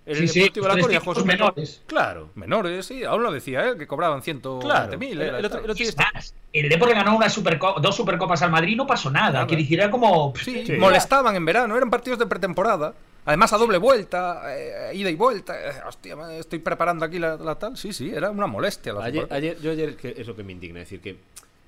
El 0.08 0.16
Sí, 0.20 0.28
sí, 0.30 0.40
Deportivo 0.40 0.64
de 0.64 0.68
la 0.70 0.74
tres 0.74 0.84
Coruña 0.86 0.98
equipos 0.98 1.16
jugó 1.18 1.22
Supercopa. 1.26 1.52
menores. 1.52 1.82
Claro, 1.86 2.30
Menores, 2.36 2.86
sí. 2.86 3.04
Aún 3.04 3.24
lo 3.24 3.32
decía 3.32 3.68
él, 3.68 3.78
que 3.78 3.86
cobraban 3.88 4.22
120.000. 4.22 4.60
claro. 4.62 4.94
era 4.94 5.06
El, 5.06 5.36
el 5.36 5.46
otro, 5.46 5.60
el 5.60 5.70
otro 5.70 5.74
Y 5.76 5.78
día 5.86 5.90
es 5.90 5.98
más, 5.98 6.34
el 6.54 6.70
Depor 6.70 6.88
le 6.90 6.96
ganó 6.96 7.16
una 7.16 7.28
superco- 7.28 7.80
dos 7.82 7.96
supercopas 7.96 8.42
al 8.42 8.50
Madrid, 8.52 8.76
no 8.78 8.88
pasó 8.88 9.12
nada. 9.12 9.46
Que 9.46 9.56
decir, 9.58 9.80
era 9.80 9.92
como. 9.92 10.34
Sí, 10.42 10.66
Sí. 10.66 10.74
molestaban 10.74 11.36
en 11.36 11.44
verano, 11.46 11.76
eran 11.76 11.90
partidos 11.90 12.18
de 12.20 12.26
pretemporada. 12.26 12.94
Además, 13.26 13.52
a 13.52 13.58
doble 13.58 13.78
vuelta, 13.78 14.44
eh, 14.58 14.92
ida 14.96 15.10
y 15.10 15.16
vuelta. 15.16 15.54
Eh, 15.60 15.74
hostia, 15.86 16.16
estoy 16.40 16.60
preparando 16.60 17.04
aquí 17.04 17.20
la, 17.20 17.36
la 17.36 17.56
tal. 17.56 17.76
Sí, 17.76 17.92
sí, 17.92 18.10
era 18.10 18.30
una 18.32 18.48
molestia. 18.48 18.94
La 18.94 19.04
Ayer, 19.04 19.28
ayer, 19.30 19.60
yo 19.60 19.72
ayer 19.72 19.90
es, 19.90 19.96
que 19.98 20.16
es 20.18 20.26
lo 20.26 20.34
que 20.38 20.44
me 20.44 20.54
indigna, 20.54 20.80
decir 20.80 21.02
que 21.02 21.18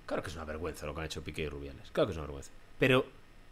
claro 0.06 0.23
que 0.23 0.30
es 0.30 0.36
una 0.38 0.45
vergüenza 0.45 0.86
lo 0.86 0.93
que 0.95 1.02
han 1.02 1.06
hecho 1.08 1.21
Piqué 1.21 1.41
y 1.41 1.49
Rubiales, 1.49 1.91
claro 1.91 2.08
que 2.08 2.12
es 2.13 2.17
una 2.17 2.28
vergüenza, 2.28 2.52
pero 2.80 3.06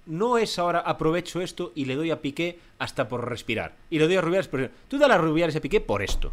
no 0.08 0.38
es 0.38 0.58
ahora 0.60 0.80
aprovecho 0.80 1.42
esto 1.42 1.72
y 1.76 1.86
le 1.86 1.96
doy 1.96 2.12
a 2.12 2.22
Piqué 2.22 2.60
hasta 2.80 3.08
por 3.08 3.28
respirar. 3.30 3.76
Y 3.90 4.00
le 4.00 4.06
doy 4.08 4.16
a 4.16 4.22
Rubiales 4.22 4.48
por 4.48 4.70
tú 4.88 4.98
dale 4.98 5.14
a 5.14 5.18
Rubiales 5.18 5.56
a 5.56 5.60
Piqué 5.62 5.82
por 5.82 6.02
esto, 6.02 6.32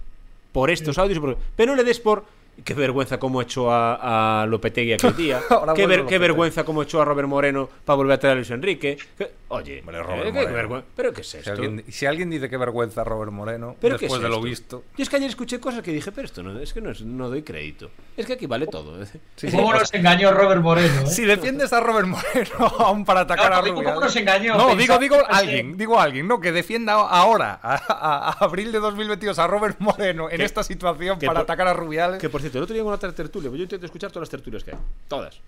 por 0.52 0.70
estos 0.70 0.98
audios, 0.98 1.18
y 1.18 1.20
por- 1.20 1.38
pero 1.56 1.72
no 1.72 1.76
le 1.76 1.84
des 1.84 2.00
por 2.00 2.24
qué 2.62 2.74
vergüenza 2.74 3.18
cómo 3.18 3.42
echó 3.42 3.70
a, 3.70 4.42
a 4.42 4.46
Lopetegui 4.46 4.92
aquel 4.94 5.16
día, 5.16 5.40
qué, 5.74 5.86
ver- 5.86 6.06
qué 6.06 6.18
vergüenza 6.18 6.64
cómo 6.64 6.82
echó 6.82 7.00
a 7.00 7.04
Robert 7.04 7.28
Moreno 7.28 7.68
para 7.84 7.96
volver 7.96 8.14
a 8.14 8.20
traer 8.20 8.32
a 8.32 8.36
Luis 8.36 8.50
Enrique, 8.50 8.96
que- 9.18 9.30
oye, 9.48 9.80
Hombre, 9.80 10.02
Robert 10.02 10.26
eh, 10.28 10.32
qué 10.32 10.46
vergüenza- 10.52 10.86
pero 10.94 11.12
qué 11.12 11.20
es 11.22 11.28
Si 11.28 11.38
esto, 11.38 11.52
alguien, 11.52 11.84
si 11.88 12.06
alguien 12.06 12.30
dice 12.30 12.48
que 12.48 12.56
vergüenza 12.56 13.02
Robert 13.04 13.32
Moreno, 13.32 13.76
¿Pero 13.80 13.96
qué 13.98 14.04
después 14.06 14.18
es 14.20 14.22
de 14.22 14.28
lo 14.28 14.40
visto. 14.40 14.84
Yo 14.96 15.02
es 15.02 15.08
que 15.08 15.16
ayer 15.16 15.28
escuché 15.28 15.58
cosas 15.60 15.82
que 15.82 15.92
dije, 15.92 16.12
pero 16.12 16.26
esto 16.26 16.42
no, 16.42 16.58
es 16.60 16.72
que 16.72 16.80
no, 16.80 16.90
es- 16.90 17.02
no 17.02 17.28
doy 17.28 17.42
crédito. 17.42 17.90
Es 18.16 18.26
que 18.26 18.34
aquí 18.34 18.46
vale 18.46 18.66
todo. 18.66 19.04
Sí, 19.04 19.18
sí. 19.36 19.48
¿Cómo 19.50 19.72
nos 19.72 19.92
engañó 19.92 20.32
Robert 20.32 20.62
Moreno? 20.62 21.02
eh? 21.02 21.06
Si 21.06 21.24
defiendes 21.24 21.72
a 21.72 21.80
Robert 21.80 22.06
Moreno 22.06 22.66
aún 22.78 23.04
para 23.04 23.20
atacar 23.20 23.50
No, 23.50 23.56
a 23.56 23.60
no, 23.62 23.66
Rubiales. 23.68 23.84
¿cómo 23.94 24.00
nos 24.00 24.16
engañó? 24.16 24.56
No, 24.56 24.76
digo, 24.76 24.98
digo 24.98 25.16
alguien, 25.28 25.76
digo 25.76 25.98
alguien, 26.00 26.28
no, 26.28 26.40
que 26.40 26.52
defienda 26.52 26.94
ahora, 26.94 27.58
a, 27.62 27.74
a- 27.74 28.28
a 28.30 28.44
abril 28.44 28.70
de 28.72 28.78
2022, 28.80 29.38
a 29.38 29.46
Robert 29.46 29.76
Moreno 29.80 30.28
en 30.30 30.40
esta 30.40 30.62
situación 30.62 31.18
para 31.18 31.32
por- 31.32 31.42
atacar 31.42 31.68
a 31.68 31.72
Rubiales 31.74 32.20
Que 32.20 32.28
por 32.28 32.40
cierto, 32.44 32.58
el 32.58 32.64
otro 32.64 32.74
día 32.74 32.82
en 32.82 32.88
una 32.88 32.98
ter- 32.98 33.12
tertulia, 33.12 33.48
pues 33.50 33.58
yo 33.58 33.62
intento 33.64 33.86
escuchar 33.86 34.10
todas 34.10 34.22
las 34.22 34.30
tertulias 34.30 34.62
que 34.64 34.70
hay. 34.72 34.78
Todas. 35.08 35.38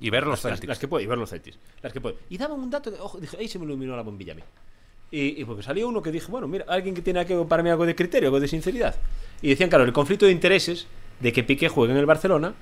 y 0.00 0.10
ver 0.10 0.26
los 0.26 0.42
Las, 0.44 0.64
las 0.64 0.78
que 0.78 0.88
puedo, 0.88 1.02
y 1.02 1.06
ver 1.06 1.18
los 1.18 1.30
Celtics. 1.30 1.58
Las 1.82 1.92
que 1.92 2.00
puedo. 2.00 2.16
Y 2.30 2.36
daban 2.38 2.58
un 2.58 2.70
dato, 2.70 2.90
de, 2.90 2.98
ojo, 3.00 3.18
dije, 3.20 3.36
ahí 3.38 3.46
se 3.48 3.58
me 3.58 3.64
iluminó 3.66 3.94
la 3.96 4.02
bombilla 4.02 4.32
a 4.32 4.36
mí. 4.36 4.42
Y, 5.12 5.40
y 5.40 5.44
porque 5.44 5.62
salió 5.62 5.86
uno 5.88 6.02
que 6.02 6.10
dije, 6.10 6.26
bueno, 6.30 6.48
mira, 6.48 6.64
alguien 6.68 6.94
que 6.94 7.02
tiene 7.02 7.20
aquí 7.20 7.34
para 7.48 7.62
mí 7.62 7.68
algo 7.70 7.84
de 7.86 7.94
criterio, 7.94 8.28
algo 8.28 8.40
de 8.40 8.48
sinceridad. 8.48 8.96
Y 9.42 9.50
decían, 9.50 9.68
claro, 9.68 9.84
el 9.84 9.92
conflicto 9.92 10.26
de 10.26 10.32
intereses 10.32 10.86
de 11.20 11.32
que 11.32 11.44
Piqué 11.44 11.68
juegue 11.68 11.92
en 11.92 11.98
el 11.98 12.06
Barcelona 12.06 12.54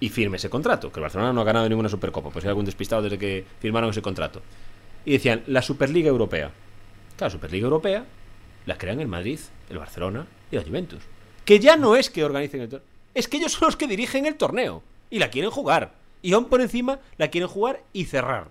y 0.00 0.08
firme 0.08 0.36
ese 0.36 0.50
contrato. 0.50 0.90
Que 0.92 0.98
el 0.98 1.02
Barcelona 1.02 1.32
no 1.32 1.40
ha 1.40 1.44
ganado 1.44 1.68
ninguna 1.68 1.88
Supercopa, 1.88 2.30
pues 2.30 2.44
hay 2.44 2.48
algún 2.50 2.64
despistado 2.64 3.02
desde 3.02 3.18
que 3.18 3.44
firmaron 3.60 3.90
ese 3.90 4.02
contrato. 4.02 4.42
Y 5.04 5.12
decían, 5.12 5.44
la 5.46 5.62
Superliga 5.62 6.08
Europea. 6.08 6.50
Claro, 7.16 7.30
Superliga 7.30 7.64
Europea 7.64 8.04
la 8.66 8.76
crean 8.76 9.00
el 9.00 9.08
Madrid, 9.08 9.38
el 9.70 9.78
Barcelona 9.78 10.26
y 10.50 10.56
la 10.56 10.62
Juventus. 10.62 11.00
Que 11.44 11.58
ya 11.60 11.76
no 11.76 11.94
es 11.96 12.10
que 12.10 12.24
organicen 12.24 12.60
el 12.62 12.68
torneo, 12.68 12.86
es 13.14 13.28
que 13.28 13.36
ellos 13.36 13.52
son 13.52 13.66
los 13.66 13.76
que 13.76 13.86
dirigen 13.86 14.26
el 14.26 14.36
torneo 14.36 14.82
y 15.10 15.18
la 15.18 15.30
quieren 15.30 15.50
jugar. 15.50 15.94
Y 16.22 16.32
aún 16.32 16.46
por 16.46 16.60
encima 16.60 16.98
la 17.18 17.28
quieren 17.28 17.48
jugar 17.48 17.82
y 17.92 18.04
cerrar. 18.04 18.48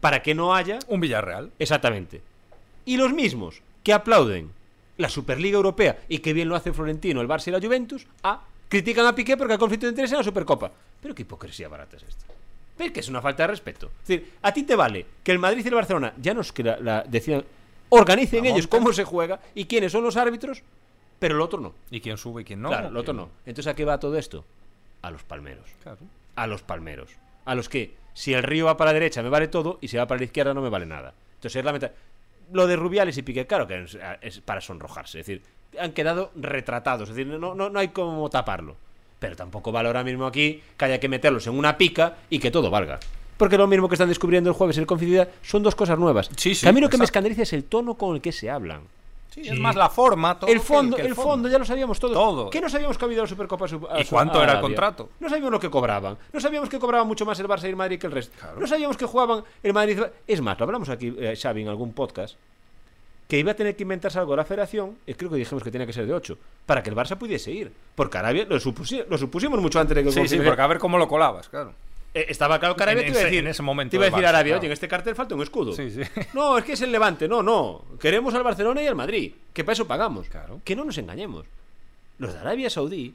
Para 0.00 0.22
que 0.22 0.34
no 0.34 0.54
haya. 0.54 0.78
Un 0.88 1.00
Villarreal. 1.00 1.50
Exactamente. 1.58 2.20
Y 2.84 2.96
los 2.96 3.12
mismos 3.12 3.62
que 3.82 3.92
aplauden 3.92 4.50
la 4.96 5.08
Superliga 5.08 5.56
Europea 5.56 5.98
y 6.08 6.18
que 6.18 6.32
bien 6.32 6.48
lo 6.48 6.56
hace 6.56 6.72
Florentino, 6.72 7.20
el 7.20 7.28
Barça 7.28 7.48
y 7.48 7.50
la 7.52 7.60
Juventus, 7.60 8.06
a 8.22 8.42
critican 8.68 9.06
a 9.06 9.14
Piqué 9.14 9.36
porque 9.36 9.54
hay 9.54 9.58
conflicto 9.58 9.86
de 9.86 9.90
interés 9.90 10.12
en 10.12 10.18
la 10.18 10.24
Supercopa. 10.24 10.70
Pero 11.00 11.14
qué 11.14 11.22
hipocresía 11.22 11.68
barata 11.68 11.96
es 11.96 12.02
esta. 12.02 12.24
¿Ves 12.78 12.92
que 12.92 13.00
es 13.00 13.08
una 13.08 13.22
falta 13.22 13.44
de 13.44 13.48
respeto? 13.48 13.90
Es 14.02 14.08
decir, 14.08 14.32
a 14.42 14.52
ti 14.52 14.64
te 14.64 14.74
vale 14.74 15.06
que 15.22 15.32
el 15.32 15.38
Madrid 15.38 15.64
y 15.64 15.68
el 15.68 15.74
Barcelona 15.74 16.12
ya 16.20 16.34
nos 16.34 16.52
que 16.52 16.64
la, 16.64 16.78
la 16.80 17.04
decidan, 17.04 17.44
organicen 17.88 18.44
La 18.44 18.50
ellos 18.50 18.66
cómo 18.66 18.92
se 18.92 19.04
juega 19.04 19.40
y 19.54 19.66
quiénes 19.66 19.92
son 19.92 20.02
los 20.02 20.16
árbitros, 20.16 20.62
pero 21.18 21.34
el 21.36 21.40
otro 21.40 21.60
no. 21.60 21.74
¿Y 21.90 22.00
quién 22.00 22.16
sube 22.18 22.42
y 22.42 22.44
quién 22.44 22.60
no? 22.62 22.68
claro, 22.68 22.88
el 22.88 22.96
otro 22.96 23.14
¿Quién- 23.14 23.26
no. 23.26 23.30
Entonces, 23.46 23.70
¿a 23.72 23.74
qué 23.74 23.84
va 23.84 23.98
todo 23.98 24.16
esto? 24.18 24.44
A 25.02 25.10
los 25.10 25.22
palmeros 25.22 25.68
Claro. 25.82 25.98
a 26.36 26.46
los 26.46 26.62
palmeros. 26.62 27.10
A 27.44 27.54
los 27.54 27.68
que, 27.68 27.94
si 28.14 28.32
el 28.32 28.42
río 28.42 28.66
va 28.66 28.76
para 28.76 28.90
la 28.90 28.94
derecha 28.94 29.22
me 29.22 29.28
vale 29.28 29.48
todo 29.48 29.78
y 29.80 29.88
si 29.88 29.96
va 29.96 30.06
para 30.06 30.18
la 30.18 30.24
izquierda 30.24 30.54
no 30.54 30.62
me 30.62 30.68
vale 30.70 30.86
nada. 30.86 31.14
Entonces 31.34 31.56
es 31.56 31.64
lamentable. 31.64 31.94
Lo 32.52 32.66
de 32.66 32.76
Rubiales 32.76 33.16
y 33.18 33.22
Piqué, 33.22 33.46
claro 33.46 33.66
que 33.66 33.82
es, 33.84 33.98
es 34.20 34.40
para 34.40 34.60
sonrojarse. 34.60 35.20
Es 35.20 35.26
decir, 35.26 35.42
han 35.78 35.92
quedado 35.92 36.30
retratados. 36.36 37.08
Es 37.08 37.16
decir, 37.16 37.26
no, 37.38 37.54
no, 37.54 37.70
no 37.70 37.78
hay 37.78 37.88
como 37.88 38.28
taparlo. 38.30 38.76
Pero 39.18 39.36
tampoco 39.36 39.72
vale 39.72 39.88
ahora 39.88 40.04
mismo 40.04 40.26
aquí 40.26 40.62
que 40.76 40.84
haya 40.84 41.00
que 41.00 41.08
meterlos 41.08 41.46
en 41.46 41.56
una 41.58 41.76
pica 41.78 42.16
y 42.30 42.38
que 42.38 42.50
todo 42.50 42.70
valga. 42.70 43.00
Porque 43.38 43.56
lo 43.58 43.66
mismo 43.66 43.88
que 43.88 43.94
están 43.94 44.08
descubriendo 44.08 44.50
el 44.50 44.54
jueves 44.56 44.76
en 44.76 44.82
el 44.82 44.86
Confidencial 44.86 45.30
son 45.42 45.62
dos 45.62 45.74
cosas 45.74 45.98
nuevas. 45.98 46.30
Sí, 46.36 46.54
sí, 46.54 46.62
que 46.62 46.68
a 46.68 46.72
mí 46.72 46.80
lo 46.80 46.88
que 46.90 46.98
me 46.98 47.04
escandaliza 47.04 47.42
es 47.42 47.52
el 47.54 47.64
tono 47.64 47.94
con 47.94 48.14
el 48.14 48.20
que 48.22 48.30
se 48.32 48.50
hablan. 48.50 48.82
Sí, 49.34 49.42
Sí. 49.42 49.50
es 49.50 49.58
más 49.58 49.74
la 49.74 49.88
forma, 49.90 50.38
todo 50.38 50.48
el 50.48 50.58
que 50.60 50.64
fondo, 50.64 50.96
que 50.96 51.02
el 51.02 51.14
fondo, 51.16 51.48
ya 51.48 51.58
lo 51.58 51.64
sabíamos 51.64 51.98
todos. 51.98 52.14
Todo. 52.14 52.50
¿Qué 52.50 52.60
no 52.60 52.68
sabíamos 52.68 52.96
que 52.96 53.04
había 53.04 53.18
la 53.22 53.26
Supercopa? 53.26 53.64
a 53.64 53.68
su- 53.68 53.88
a 53.90 54.00
¿Y 54.00 54.04
su- 54.04 54.10
cuánto 54.10 54.38
a 54.38 54.44
era 54.44 54.52
el 54.52 54.60
contrato? 54.60 55.08
No 55.18 55.28
sabíamos 55.28 55.50
lo 55.50 55.58
que 55.58 55.68
cobraban. 55.70 56.16
No 56.32 56.38
sabíamos 56.38 56.68
que 56.68 56.78
cobraban 56.78 57.08
mucho 57.08 57.26
más 57.26 57.40
el 57.40 57.48
Barça 57.48 57.64
y 57.64 57.70
el 57.70 57.74
Madrid 57.76 57.98
que 57.98 58.06
el 58.06 58.12
resto. 58.12 58.32
Claro. 58.38 58.60
No 58.60 58.66
sabíamos 58.68 58.96
que 58.96 59.06
jugaban 59.06 59.42
el 59.64 59.72
Madrid. 59.72 59.98
Es 60.28 60.40
más, 60.40 60.56
lo 60.56 60.66
hablamos 60.66 60.88
aquí, 60.88 61.12
eh, 61.18 61.34
Xavi, 61.36 61.62
en 61.62 61.68
algún 61.68 61.92
podcast. 61.92 62.36
que 63.26 63.38
iba 63.38 63.52
a 63.52 63.54
tener 63.54 63.74
que 63.74 63.82
inventarse 63.84 64.18
algo 64.18 64.36
la 64.36 64.44
federación, 64.44 64.98
y 65.06 65.14
creo 65.14 65.30
que 65.30 65.36
dijimos 65.36 65.64
que 65.64 65.70
tenía 65.70 65.86
que 65.86 65.94
ser 65.94 66.06
de 66.06 66.12
8, 66.12 66.36
para 66.66 66.82
que 66.82 66.90
el 66.90 66.94
Barça 66.94 67.16
pudiese 67.16 67.50
ir. 67.50 67.72
Porque 67.94 68.18
Arabia 68.18 68.44
lo, 68.44 68.54
lo 68.56 68.60
supusimos 69.18 69.60
mucho 69.60 69.80
antes 69.80 69.96
de 69.96 70.04
que 70.04 70.12
Sí, 70.12 70.28
sí, 70.28 70.38
porque 70.44 70.60
a 70.60 70.66
ver 70.66 70.78
cómo 70.78 70.98
lo 70.98 71.08
colabas, 71.08 71.48
claro. 71.48 71.72
Eh, 72.14 72.26
estaba 72.28 72.60
claro 72.60 72.76
que 72.76 72.82
Arabia 72.84 73.02
te 73.02 73.10
iba 73.10 73.20
a 73.20 73.24
decir, 73.24 73.40
en 73.40 73.48
ese 73.48 73.62
momento 73.62 73.90
te 73.90 73.96
iba 73.96 74.06
a 74.06 74.10
decir 74.10 74.24
Arabia, 74.24 74.56
oye, 74.56 74.66
en 74.66 74.72
este 74.72 74.86
cartel 74.86 75.16
falta 75.16 75.34
un 75.34 75.42
escudo. 75.42 75.72
Sí, 75.72 75.90
sí. 75.90 76.02
No, 76.32 76.56
es 76.56 76.64
que 76.64 76.74
es 76.74 76.80
el 76.80 76.92
Levante. 76.92 77.26
No, 77.26 77.42
no. 77.42 77.84
Queremos 77.98 78.32
al 78.34 78.44
Barcelona 78.44 78.82
y 78.82 78.86
al 78.86 78.94
Madrid. 78.94 79.34
Que 79.52 79.64
para 79.64 79.72
eso 79.72 79.86
pagamos. 79.86 80.28
Claro. 80.28 80.60
Que 80.64 80.76
no 80.76 80.84
nos 80.84 80.96
engañemos. 80.96 81.44
Los 82.18 82.32
de 82.32 82.38
Arabia 82.38 82.70
Saudí 82.70 83.14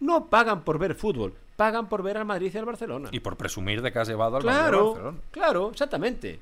no 0.00 0.26
pagan 0.26 0.62
por 0.62 0.78
ver 0.78 0.94
fútbol, 0.94 1.34
pagan 1.56 1.88
por 1.88 2.02
ver 2.02 2.18
al 2.18 2.26
Madrid 2.26 2.50
y 2.54 2.58
al 2.58 2.66
Barcelona. 2.66 3.08
Y 3.12 3.20
por 3.20 3.36
presumir 3.36 3.80
de 3.80 3.90
que 3.90 3.98
has 3.98 4.08
llevado 4.08 4.36
al 4.36 4.42
claro, 4.42 4.78
Madrid 4.78 4.92
Barcelona. 4.92 5.18
Claro, 5.30 5.70
exactamente. 5.70 6.40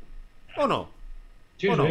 ¿O 0.56 0.66
no? 0.66 0.90
Sí, 1.56 1.68
¿O 1.68 1.76
no? 1.76 1.86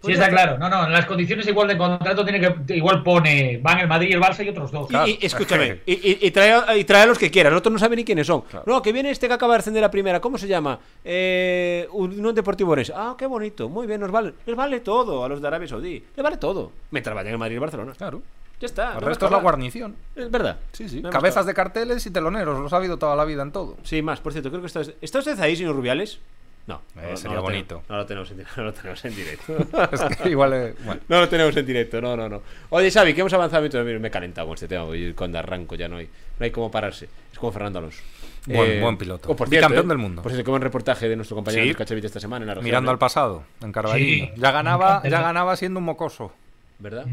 Sí. 0.00 0.06
Sí, 0.06 0.12
está 0.12 0.28
claro. 0.28 0.58
No, 0.58 0.68
no, 0.68 0.84
en 0.86 0.92
las 0.92 1.06
condiciones 1.06 1.46
igual 1.46 1.68
de 1.68 1.76
contrato 1.76 2.24
tiene 2.24 2.40
que 2.40 2.74
igual 2.74 3.02
pone 3.02 3.58
van 3.62 3.80
el 3.80 3.88
Madrid, 3.88 4.14
el 4.14 4.20
Barça 4.20 4.44
y 4.44 4.48
otros 4.48 4.70
dos. 4.70 4.88
Y, 5.06 5.18
escúchame, 5.24 5.80
y, 5.86 6.30
trae, 6.30 6.78
y, 6.78 6.84
trae, 6.84 7.02
a 7.02 7.06
los 7.06 7.18
que 7.18 7.30
quieran, 7.30 7.52
nosotros 7.52 7.72
no 7.74 7.78
saben 7.78 7.96
ni 7.96 8.04
quiénes 8.04 8.26
son. 8.26 8.44
No, 8.66 8.82
que 8.82 8.92
viene 8.92 9.10
este 9.10 9.28
que 9.28 9.34
acaba 9.34 9.54
de 9.54 9.60
ascender 9.60 9.84
a 9.84 9.90
primera, 9.90 10.20
¿cómo 10.20 10.38
se 10.38 10.48
llama? 10.48 10.78
Eh, 11.04 11.88
un 11.92 12.34
Deportivo 12.34 12.72
Orense. 12.72 12.92
Ah, 12.94 13.14
qué 13.18 13.26
bonito, 13.26 13.68
muy 13.68 13.86
bien, 13.86 14.00
nos 14.00 14.10
vale, 14.10 14.34
les 14.44 14.56
vale 14.56 14.80
todo 14.80 15.24
a 15.24 15.28
los 15.28 15.40
de 15.40 15.48
Arabia 15.48 15.68
Saudí, 15.68 16.04
les 16.14 16.22
vale 16.22 16.36
todo. 16.36 16.72
Mientras 16.90 17.14
vayan 17.14 17.32
el 17.32 17.38
Madrid 17.38 17.54
y 17.54 17.56
el 17.56 17.60
Barcelona. 17.60 17.92
Claro. 17.96 18.22
Ya 18.60 18.66
está. 18.66 18.94
El 18.94 19.02
resto 19.02 19.26
es 19.26 19.32
la 19.32 19.38
guarnición. 19.38 19.96
Es 20.14 20.30
verdad. 20.30 20.58
Sí, 20.72 20.88
sí. 20.88 21.02
Cabezas 21.02 21.44
de 21.44 21.52
carteles 21.52 22.06
y 22.06 22.10
teloneros, 22.10 22.58
los 22.58 22.72
ha 22.72 22.76
habido 22.76 22.96
toda 22.96 23.14
la 23.14 23.24
vida 23.24 23.42
en 23.42 23.52
todo. 23.52 23.76
Sí, 23.82 24.00
más, 24.00 24.20
por 24.20 24.32
cierto, 24.32 24.48
creo 24.48 24.62
que 24.62 24.66
estás. 24.66 24.92
¿Está 25.00 25.18
usted 25.18 25.38
ahí, 25.40 25.56
señor 25.56 25.76
Rubiales? 25.76 26.20
No, 26.66 26.82
eh, 26.96 27.08
no 27.10 27.16
sería 27.16 27.38
bonito. 27.40 27.82
no, 27.88 27.96
lo 27.96 28.06
tenemos 28.06 28.30
en, 28.32 28.38
no 28.56 28.64
lo 28.64 28.72
tenemos 28.72 29.04
en 29.04 29.14
directo. 29.14 29.56
es 29.92 30.16
que 30.16 30.28
igual. 30.30 30.52
Eh, 30.52 30.74
bueno. 30.84 31.00
No 31.08 31.20
lo 31.20 31.28
tenemos 31.28 31.56
en 31.56 31.64
directo, 31.64 32.00
no, 32.00 32.16
no, 32.16 32.28
no. 32.28 32.42
Oye, 32.70 32.90
Xavi, 32.90 33.14
que 33.14 33.20
hemos 33.20 33.32
avanzado. 33.32 33.68
Me 33.84 34.08
he 34.08 34.10
calentado 34.10 34.48
con 34.48 34.54
este 34.54 34.66
tema. 34.66 34.84
Y 34.96 35.12
cuando 35.12 35.38
arranco 35.38 35.76
ya 35.76 35.88
no 35.88 35.98
hay, 35.98 36.08
no 36.38 36.44
hay 36.44 36.50
cómo 36.50 36.70
pararse. 36.70 37.08
Es 37.32 37.38
como 37.38 37.52
Fernando 37.52 37.78
Alonso. 37.78 38.02
Buen, 38.46 38.70
eh, 38.70 38.80
buen 38.80 38.96
piloto. 38.96 39.30
O 39.30 39.36
por 39.36 39.48
cierto, 39.48 39.68
campeón 39.68 39.86
eh, 39.86 39.88
del 39.88 39.98
mundo. 39.98 40.22
Por 40.22 40.32
cierto, 40.32 40.44
como 40.44 40.56
un 40.56 40.62
reportaje 40.62 41.08
de 41.08 41.16
nuestro 41.16 41.36
compañero 41.36 41.64
sí. 41.64 41.74
Cachavite 41.74 42.06
esta 42.06 42.20
semana 42.20 42.44
en 42.44 42.48
la 42.48 42.54
región, 42.54 42.64
Mirando 42.64 42.90
al 42.90 42.98
pasado, 42.98 43.44
en 43.60 43.72
Carvalho. 43.72 44.04
ya 44.36 44.50
ganaba, 44.50 45.02
ya 45.04 45.20
ganaba 45.20 45.56
siendo 45.56 45.78
un 45.78 45.84
mocoso. 45.84 46.32
¿Verdad? 46.78 47.06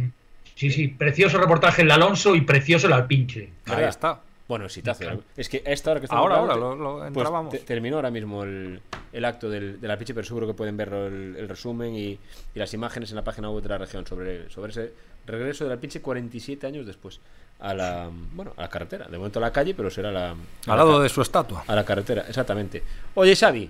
Sí, 0.56 0.72
sí, 0.72 0.88
precioso 0.88 1.38
reportaje 1.40 1.82
el 1.82 1.92
Alonso 1.92 2.36
y 2.36 2.42
precioso 2.42 2.88
el 2.88 2.94
Alpinche. 2.94 3.50
Ahí 3.66 3.86
está. 3.86 4.22
Bueno, 4.54 4.66
exitazo. 4.66 5.24
Es 5.36 5.50
que 5.50 5.64
a 5.66 5.72
esta 5.72 5.92
hora 5.92 6.00
que 6.00 6.06
estamos 6.06 6.22
Ahora, 6.24 6.36
ahora, 6.38 6.56
lo, 6.56 6.76
lo 6.76 6.96
pues 6.98 7.08
entrábamos. 7.08 7.52
te- 7.52 7.60
terminó 7.60 7.96
ahora 7.98 8.12
mismo 8.12 8.44
el, 8.44 8.80
el 9.12 9.26
acto 9.26 9.50
del, 9.50 9.82
del 9.82 9.90
Alpinche, 9.92 10.14
pero 10.14 10.26
seguro 10.26 10.46
que 10.48 10.54
pueden 10.54 10.78
ver 10.78 10.90
el, 10.94 11.36
el 11.38 11.50
resumen 11.50 11.96
y, 11.96 12.10
y 12.12 12.20
las 12.60 12.74
imágenes 12.74 13.10
en 13.10 13.16
la 13.16 13.24
página 13.24 13.50
web 13.50 13.64
de 13.64 13.70
la 13.70 13.78
región 13.80 14.06
sobre, 14.06 14.50
sobre 14.50 14.72
ese 14.72 14.92
regreso 15.26 15.64
del 15.66 15.74
Alpinche 15.74 16.02
47 16.02 16.68
años 16.68 16.86
después 16.86 17.20
a 17.60 17.74
la 17.74 18.10
bueno 18.34 18.54
a 18.58 18.62
la 18.62 18.70
carretera. 18.70 19.08
De 19.08 19.18
momento 19.18 19.40
a 19.40 19.42
la 19.42 19.52
calle, 19.52 19.74
pero 19.74 19.90
será 19.90 20.12
la, 20.12 20.32
Al 20.32 20.38
la 20.68 20.76
lado 20.76 21.02
de 21.02 21.10
su 21.10 21.22
estatua. 21.22 21.64
a 21.68 21.76
la 21.76 21.84
carretera, 21.86 22.26
exactamente. 22.28 22.84
Oye, 23.16 23.36
Xavi, 23.36 23.70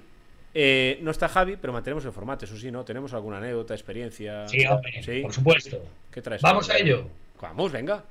eh, 0.54 1.00
no 1.02 1.12
está 1.12 1.30
Javi, 1.30 1.58
pero 1.60 1.72
mantenemos 1.74 2.04
el 2.06 2.12
formato, 2.12 2.46
eso 2.46 2.58
sí, 2.58 2.72
¿no? 2.72 2.84
¿Tenemos 2.84 3.14
alguna 3.14 3.38
anécdota, 3.38 3.74
experiencia? 3.74 4.48
Sí, 4.48 4.66
hombre, 4.66 5.02
¿Sí? 5.04 5.22
por 5.22 5.34
supuesto. 5.34 5.78
¿Qué 6.12 6.22
traes? 6.22 6.42
Vamos 6.42 6.70
a 6.70 6.78
ello. 6.78 7.08
Vamos, 7.42 7.72
venga. 7.72 8.04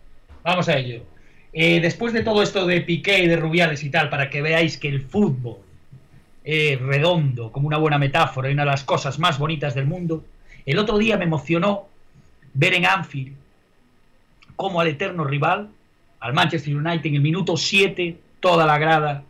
Vamos 0.43 0.69
a 0.69 0.77
ello. 0.77 1.03
Eh, 1.53 1.81
después 1.81 2.13
de 2.13 2.23
todo 2.23 2.43
esto 2.43 2.67
de 2.67 2.81
Piqué 2.81 3.23
y 3.23 3.27
de 3.27 3.37
Rubiales 3.37 3.85
y 3.85 3.91
tal, 3.91 4.09
para 4.09 4.31
que 4.31 4.41
veáis 4.41 4.79
que 4.79 4.89
el 4.89 5.03
fútbol 5.03 5.59
es 6.45 6.81
redondo, 6.81 7.53
como 7.53 7.69
una 7.69 7.77
buena 7.77 7.99
metáfora, 7.99 8.49
y 8.49 8.55
una 8.55 8.65
de 8.65 8.71
las 8.71 8.85
cosas 8.85 9.19
más 9.19 9.39
bonitas 9.39 9.75
del 9.75 9.87
mundo, 9.87 10.25
el 10.65 10.79
otro 10.79 10.99
día 10.99 11.17
me 11.17 11.25
emocionó 11.25 11.89
ver 12.55 12.75
en 12.75 12.87
Anfield 12.87 13.37
cómo 14.57 14.81
al 14.81 14.89
eterno 14.89 15.25
rival, 15.25 15.69
al 16.21 16.33
Manchester 16.33 16.75
United, 16.75 17.07
en 17.07 17.17
el 17.17 17.21
minuto 17.21 17.57
7, 17.57 18.17
toda 18.41 18.65
la 18.65 18.79
grada 18.79 19.25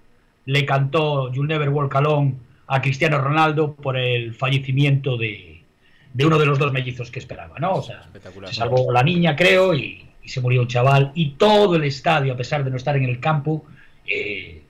le 0.44 0.66
cantó 0.66 1.32
You'll 1.32 1.48
Never 1.48 1.68
Walk 1.70 1.94
Alone 1.96 2.34
a 2.66 2.80
Cristiano 2.80 3.18
Ronaldo 3.18 3.74
por 3.74 3.96
el 3.96 4.34
fallecimiento 4.34 5.16
de, 5.16 5.62
de 6.12 6.26
uno 6.26 6.38
de 6.38 6.46
los 6.46 6.58
dos 6.58 6.72
mellizos 6.72 7.10
que 7.10 7.18
esperaba, 7.18 7.58
¿no? 7.58 7.74
O 7.74 7.82
sea, 7.82 8.04
se 8.46 8.54
salvó 8.54 8.92
la 8.92 9.02
niña, 9.02 9.36
creo, 9.36 9.74
y, 9.74 10.04
y 10.22 10.28
se 10.28 10.40
murió 10.40 10.62
un 10.62 10.68
chaval. 10.68 11.12
Y 11.14 11.30
todo 11.30 11.76
el 11.76 11.84
estadio, 11.84 12.32
a 12.32 12.36
pesar 12.36 12.64
de 12.64 12.70
no 12.70 12.76
estar 12.76 12.96
en 12.96 13.04
el 13.04 13.20
campo, 13.20 13.64
eh, 14.06 14.62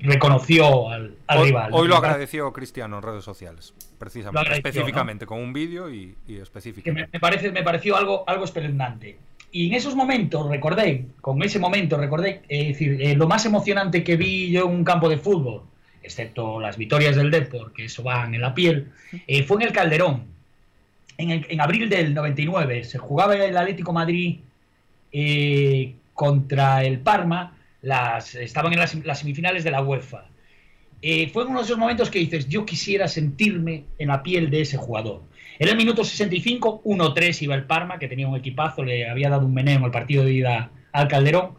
reconoció 0.00 0.90
al, 0.90 1.14
al 1.26 1.38
Hoy, 1.38 1.46
rival. 1.48 1.70
hoy 1.72 1.88
lo 1.88 1.96
agradeció 1.96 2.52
Cristiano 2.52 2.96
en 2.96 3.02
redes 3.02 3.24
sociales, 3.24 3.74
precisamente, 3.98 4.52
específicamente, 4.52 5.26
con 5.26 5.40
un 5.40 5.52
vídeo 5.52 5.90
y, 5.90 6.14
y 6.26 6.34
que 6.34 6.42
específicamente. 6.42 7.06
me, 7.06 7.08
me 7.12 7.20
parece, 7.20 7.50
me 7.50 7.62
pareció 7.62 7.96
algo, 7.96 8.24
algo 8.26 8.44
espeluznante. 8.44 9.16
Y 9.50 9.68
en 9.68 9.74
esos 9.74 9.94
momentos 9.94 10.48
recordé, 10.48 11.06
con 11.20 11.40
ese 11.42 11.60
momento 11.60 11.96
recordé, 11.96 12.42
eh, 12.48 12.62
es 12.62 12.66
decir, 12.68 12.98
eh, 13.00 13.14
lo 13.14 13.28
más 13.28 13.46
emocionante 13.46 14.02
que 14.02 14.16
vi 14.16 14.50
yo 14.50 14.64
en 14.64 14.70
un 14.70 14.84
campo 14.84 15.08
de 15.08 15.16
fútbol, 15.16 15.62
excepto 16.02 16.60
las 16.60 16.76
victorias 16.76 17.14
del 17.16 17.30
Depor, 17.30 17.72
que 17.72 17.84
eso 17.84 18.02
van 18.02 18.34
en 18.34 18.40
la 18.40 18.52
piel, 18.52 18.90
eh, 19.28 19.44
fue 19.44 19.58
en 19.58 19.68
el 19.68 19.72
Calderón. 19.72 20.33
En, 21.16 21.60
abril 21.60 21.88
del 21.88 22.12
99 22.14 22.84
se 22.84 22.98
jugaba 22.98 23.36
el 23.36 23.56
Atlético 23.56 23.92
Madrid 23.92 24.40
eh, 25.12 25.94
contra 26.12 26.84
el 26.84 26.98
Parma, 26.98 27.56
estaban 28.40 28.72
en 28.72 28.78
las, 28.78 29.18
semifinales 29.18 29.64
de 29.64 29.70
la 29.70 29.82
UEFA. 29.82 30.26
Eh, 31.02 31.28
fue 31.28 31.44
uno 31.44 31.58
de 31.58 31.66
esos 31.66 31.78
momentos 31.78 32.10
que 32.10 32.18
dices, 32.18 32.48
yo 32.48 32.64
quisiera 32.64 33.08
sentirme 33.08 33.84
en 33.98 34.08
la 34.08 34.22
piel 34.22 34.50
de 34.50 34.62
ese 34.62 34.76
jugador. 34.76 35.22
En 35.58 35.68
el 35.68 35.76
minuto 35.76 36.02
65, 36.02 36.82
1-3 36.84 37.42
iba 37.42 37.54
el 37.54 37.64
Parma, 37.64 37.98
que 37.98 38.08
tenía 38.08 38.26
un 38.26 38.36
equipazo, 38.36 38.82
le 38.82 39.08
había 39.08 39.30
dado 39.30 39.46
un 39.46 39.54
meneo 39.54 39.78
en 39.78 39.84
el 39.84 39.90
partido 39.90 40.24
de 40.24 40.32
ida 40.32 40.70
al 40.92 41.08
Calderón, 41.08 41.50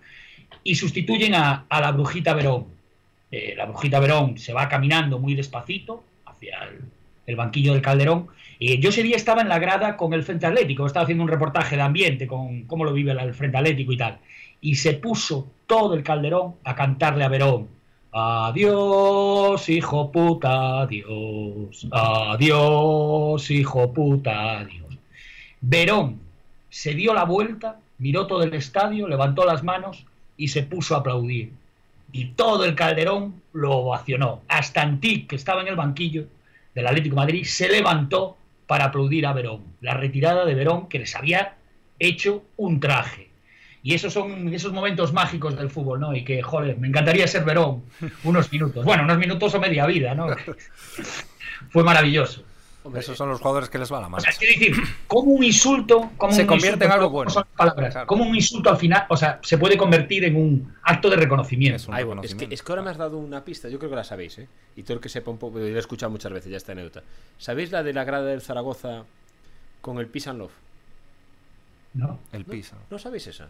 y 0.64 0.76
sustituyen 0.76 1.36
a, 1.36 1.66
a 1.70 1.80
la 1.80 1.92
Brujita 1.92 2.34
Verón. 2.34 2.66
Eh, 3.32 3.54
la 3.56 3.66
Brujita 3.66 4.00
Verón 4.00 4.38
se 4.38 4.54
va 4.54 4.68
caminando 4.68 5.20
muy 5.20 5.36
despacito 5.36 6.04
hacia 6.26 6.64
el, 6.64 6.82
el 7.26 7.36
banquillo 7.36 7.74
del 7.74 7.82
Calderón. 7.82 8.28
Y 8.60 8.80
yo 8.80 8.90
ese 8.90 9.04
día 9.04 9.16
estaba 9.16 9.42
en 9.42 9.50
la 9.50 9.60
grada 9.60 9.98
con 9.98 10.14
el 10.14 10.24
Frente 10.24 10.46
Atlético, 10.46 10.86
estaba 10.86 11.04
haciendo 11.04 11.24
un 11.24 11.30
reportaje 11.30 11.76
de 11.76 11.82
ambiente 11.82 12.28
con 12.28 12.64
cómo 12.64 12.86
lo 12.86 12.94
vive 12.94 13.12
el 13.12 13.34
Frente 13.34 13.58
Atlético 13.58 13.92
y 13.92 13.98
tal. 13.98 14.20
Y 14.62 14.76
se 14.76 14.94
puso 14.94 15.48
todo 15.68 15.94
el 15.94 16.04
Calderón 16.04 16.56
a 16.64 16.76
cantarle 16.76 17.24
a 17.24 17.30
Verón. 17.30 17.68
Adiós, 18.12 19.68
hijo 19.68 20.10
puta, 20.12 20.82
adiós. 20.82 21.88
Adiós, 21.92 23.52
hijo 23.52 23.92
puta, 23.92 24.60
adiós. 24.60 24.98
Verón 25.60 26.26
se 26.70 26.94
dio 26.94 27.14
la 27.14 27.24
vuelta, 27.24 27.80
miró 27.98 28.28
todo 28.28 28.44
el 28.44 28.54
estadio, 28.54 29.08
levantó 29.08 29.46
las 29.46 29.64
manos 29.64 30.06
y 30.38 30.50
se 30.50 30.64
puso 30.64 30.96
a 30.96 31.00
aplaudir. 31.00 31.52
Y 32.12 32.28
todo 32.28 32.66
el 32.66 32.76
Calderón 32.76 33.42
lo 33.54 33.78
ovacionó. 33.78 34.42
Hasta 34.48 34.82
Antic, 34.82 35.28
que 35.28 35.36
estaba 35.36 35.62
en 35.62 35.70
el 35.70 35.76
banquillo 35.76 36.26
del 36.76 36.88
Atlético 36.88 37.16
de 37.16 37.22
Madrid, 37.22 37.44
se 37.46 37.70
levantó 37.70 38.38
para 38.68 38.86
aplaudir 38.86 39.26
a 39.26 39.34
Verón. 39.34 39.64
La 39.82 39.96
retirada 39.96 40.46
de 40.46 40.54
Verón 40.54 40.88
que 40.90 41.00
les 41.00 41.16
había 41.16 41.56
hecho 41.98 42.44
un 42.58 42.80
traje. 42.80 43.30
Y 43.82 43.94
esos 43.94 44.14
son 44.14 44.54
esos 44.54 44.74
momentos 44.74 45.14
mágicos 45.14 45.56
del 45.56 45.70
fútbol, 45.70 46.00
¿no? 46.00 46.16
Y 46.16 46.24
que, 46.24 46.42
joder, 46.42 46.78
me 46.78 46.88
encantaría 46.88 47.28
ser 47.28 47.46
Verón 47.46 47.84
unos 48.24 48.52
minutos. 48.52 48.84
Bueno, 48.84 49.04
unos 49.04 49.18
minutos 49.18 49.54
o 49.54 49.60
media 49.60 49.86
vida, 49.86 50.16
¿no? 50.16 50.28
Fue 51.70 51.84
maravilloso. 51.84 52.44
Hombre, 52.86 53.02
Esos 53.02 53.18
son 53.18 53.30
los 53.30 53.40
jugadores 53.42 53.68
que 53.70 53.78
les 53.80 53.92
va 53.92 54.00
la 54.00 54.08
O 54.08 54.10
mano. 54.12 54.22
sea, 54.24 54.32
quiero 54.38 54.60
decir, 54.60 54.76
como 55.08 55.32
un 55.32 55.44
insulto, 55.44 56.12
como 56.18 56.32
Se 56.34 56.42
un 56.44 56.48
convierte 56.48 56.86
insulto, 56.86 56.86
en 56.86 56.92
algo 56.92 57.06
no 57.08 57.10
bueno. 57.12 57.32
palabras, 57.58 57.92
Claro. 57.94 58.08
como 58.08 58.24
un 58.26 58.36
insulto 58.36 58.70
al 58.70 58.78
final, 58.78 59.06
o 59.10 59.18
sea, 59.18 59.40
se 59.42 59.58
puede 59.58 59.76
convertir 59.76 60.24
en 60.24 60.36
un 60.36 60.76
acto 60.84 61.10
de 61.10 61.16
reconocimiento. 61.16 61.78
Es 61.78 61.88
un 61.88 61.96
Ay, 61.96 62.04
bueno, 62.04 62.22
es, 62.22 62.28
que, 62.28 62.34
reconocimiento, 62.34 62.54
es 62.54 62.62
que 62.64 62.72
ahora 62.72 62.82
me 62.84 62.90
has 62.92 62.98
dado 62.98 63.18
una 63.18 63.44
pista, 63.44 63.68
yo 63.70 63.80
creo 63.80 63.90
que 63.90 63.96
la 63.96 64.04
sabéis, 64.04 64.38
¿eh? 64.38 64.48
Y 64.76 64.84
todo 64.84 64.94
el 64.94 65.00
que 65.02 65.10
sepa 65.10 65.32
un 65.32 65.38
poco, 65.40 65.58
yo 65.60 65.66
la 65.66 65.72
he 65.76 65.80
escuchado 65.80 66.12
muchas 66.12 66.32
veces 66.32 66.52
ya 66.52 66.58
esta 66.58 66.74
anécdota. 66.74 67.02
¿Sabéis 67.40 67.72
la 67.72 67.82
de 67.82 67.92
la 67.94 68.04
grada 68.04 68.26
del 68.28 68.42
Zaragoza 68.42 69.04
con 69.82 69.98
el 69.98 70.08
Peace 70.08 70.30
and 70.30 70.40
Love? 70.40 70.52
¿no? 71.96 72.20
El 72.34 72.46
Pisa. 72.46 72.76
¿No 72.92 73.00
sabéis 73.00 73.26
esa? 73.28 73.48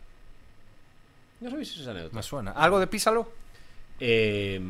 ¿No 1.42 1.50
sabéis 1.50 1.76
esa 1.78 1.92
anécdota? 1.92 2.16
Me 2.16 2.22
suena. 2.24 2.52
¿Algo 2.52 2.80
de 2.80 2.88
Písalo? 2.88 3.32
Eh, 4.00 4.62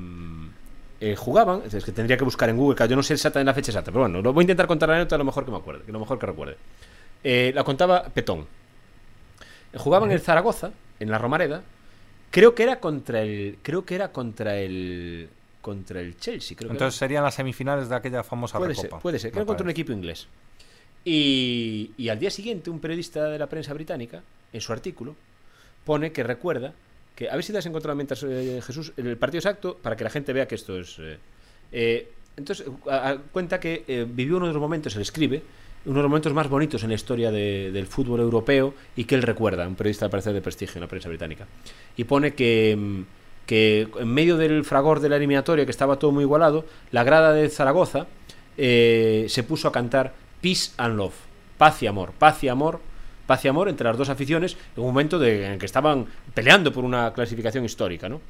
eh, 1.01 1.15
jugaban, 1.15 1.61
es 1.71 1.83
que 1.83 1.91
tendría 1.91 2.17
que 2.17 2.23
buscar 2.23 2.49
en 2.49 2.57
Google, 2.57 2.87
yo 2.87 2.95
no 2.95 3.03
sé 3.03 3.13
exactamente 3.13 3.49
la 3.49 3.53
fecha 3.53 3.71
exacta, 3.71 3.91
pero 3.91 4.01
bueno, 4.03 4.21
lo 4.21 4.33
voy 4.33 4.41
a 4.41 4.45
intentar 4.45 4.67
contar 4.67 4.89
la 4.89 4.95
anécdota 4.95 5.17
lo 5.17 5.25
mejor 5.25 5.45
que 5.45 5.51
me 5.51 5.57
acuerde, 5.57 5.91
lo 5.91 5.99
mejor 5.99 6.17
que 6.19 6.25
recuerde. 6.25 6.57
Eh, 7.23 7.51
la 7.53 7.63
contaba 7.63 8.03
Petón. 8.05 8.45
Eh, 9.73 9.77
Jugaban 9.77 10.09
en 10.09 10.15
el 10.15 10.21
Zaragoza, 10.21 10.71
en 10.99 11.11
la 11.11 11.17
Romareda, 11.17 11.63
creo 12.31 12.55
que 12.55 12.63
era 12.63 12.79
contra 12.79 13.21
el, 13.21 13.57
creo 13.61 13.83
que 13.85 13.95
era 13.95 14.11
contra 14.11 14.57
el, 14.57 15.27
contra 15.61 15.99
el 15.99 16.17
Chelsea, 16.17 16.55
creo 16.55 16.69
que. 16.69 16.73
Entonces 16.75 16.97
serían 16.97 17.23
las 17.23 17.35
semifinales 17.35 17.89
de 17.89 17.95
aquella 17.95 18.23
famosa 18.23 18.57
Puede 18.57 18.75
ser, 18.75 18.85
recopa. 18.85 19.01
puede 19.01 19.19
ser. 19.19 19.31
Creo 19.31 19.43
que 19.43 19.47
contra 19.47 19.63
un 19.65 19.71
equipo 19.71 19.91
inglés. 19.91 20.27
Y, 21.03 21.91
y 21.97 22.09
al 22.09 22.17
día 22.19 22.31
siguiente, 22.31 22.69
un 22.69 22.79
periodista 22.79 23.25
de 23.25 23.37
la 23.37 23.47
prensa 23.47 23.73
británica, 23.73 24.23
en 24.53 24.61
su 24.61 24.71
artículo, 24.73 25.15
pone 25.83 26.11
que 26.11 26.23
recuerda 26.23 26.73
que. 27.15 27.29
A 27.29 27.35
ver 27.35 27.43
si 27.43 27.51
te 27.51 27.59
has 27.59 27.65
encontrado 27.65 27.95
mientras 27.95 28.23
eh, 28.23 28.61
Jesús 28.61 28.93
el 28.97 29.17
partido 29.17 29.39
exacto 29.39 29.77
para 29.81 29.95
que 29.95 30.03
la 30.03 30.09
gente 30.09 30.33
vea 30.33 30.47
que 30.47 30.55
esto 30.55 30.77
es. 30.79 30.99
eh, 30.99 31.17
eh, 31.71 32.11
entonces, 32.37 32.67
cuenta 33.31 33.59
que 33.61 33.85
eh, 33.87 34.05
vivió 34.07 34.37
uno 34.37 34.47
de 34.47 34.53
los 34.53 34.61
momentos, 34.61 34.93
él 34.95 35.01
escribe, 35.01 35.41
uno 35.85 35.95
de 35.95 36.01
los 36.01 36.09
momentos 36.09 36.33
más 36.33 36.49
bonitos 36.49 36.83
en 36.83 36.89
la 36.89 36.95
historia 36.95 37.31
de, 37.31 37.71
del 37.71 37.87
fútbol 37.87 38.19
europeo 38.19 38.73
y 38.95 39.05
que 39.05 39.15
él 39.15 39.21
recuerda, 39.21 39.65
un 39.65 39.75
periodista 39.75 40.03
al 40.05 40.11
parecer 40.11 40.33
de 40.33 40.41
prestigio 40.41 40.75
en 40.75 40.81
la 40.81 40.87
prensa 40.87 41.07
británica. 41.07 41.47
Y 41.95 42.03
pone 42.03 42.33
que, 42.33 42.75
mm, 42.77 43.01
que 43.45 43.87
en 43.99 44.07
medio 44.09 44.35
del 44.35 44.65
fragor 44.65 44.99
de 44.99 45.07
la 45.07 45.15
eliminatoria, 45.15 45.63
que 45.63 45.71
estaba 45.71 45.97
todo 45.97 46.11
muy 46.11 46.23
igualado, 46.23 46.65
la 46.91 47.05
grada 47.05 47.31
de 47.31 47.47
Zaragoza 47.49 48.07
se 48.57 49.45
puso 49.47 49.67
a 49.69 49.71
cantar 49.71 50.13
Peace 50.41 50.71
and 50.77 50.97
Love, 50.97 51.15
paz 51.57 51.81
y 51.83 51.87
amor, 51.87 52.11
paz 52.17 52.43
y 52.43 52.49
amor, 52.49 52.81
paz 53.25 53.45
y 53.45 53.47
amor 53.47 53.69
entre 53.69 53.87
las 53.87 53.97
dos 53.97 54.09
aficiones 54.09 54.57
en 54.75 54.81
un 54.81 54.87
momento 54.87 55.23
en 55.23 55.59
que 55.59 55.65
estaban 55.65 56.05
peleando 56.33 56.71
por 56.71 56.83
una 56.83 57.13
clasificación 57.13 57.65
histórica, 57.65 58.09
¿no? 58.09 58.21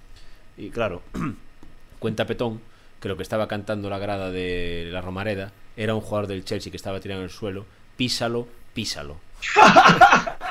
Y 0.57 0.69
claro, 0.69 1.01
cuenta 1.99 2.25
Petón 2.25 2.61
que 2.99 3.09
lo 3.09 3.17
que 3.17 3.23
estaba 3.23 3.47
cantando 3.47 3.89
la 3.89 3.99
grada 3.99 4.31
de 4.31 4.89
la 4.91 5.01
Romareda 5.01 5.51
era 5.77 5.93
un 5.93 6.01
jugador 6.01 6.27
del 6.27 6.45
Chelsea 6.45 6.71
que 6.71 6.77
estaba 6.77 6.99
tirado 6.99 7.21
en 7.21 7.25
el 7.25 7.31
suelo, 7.31 7.65
písalo, 7.97 8.47
písalo. 8.73 9.17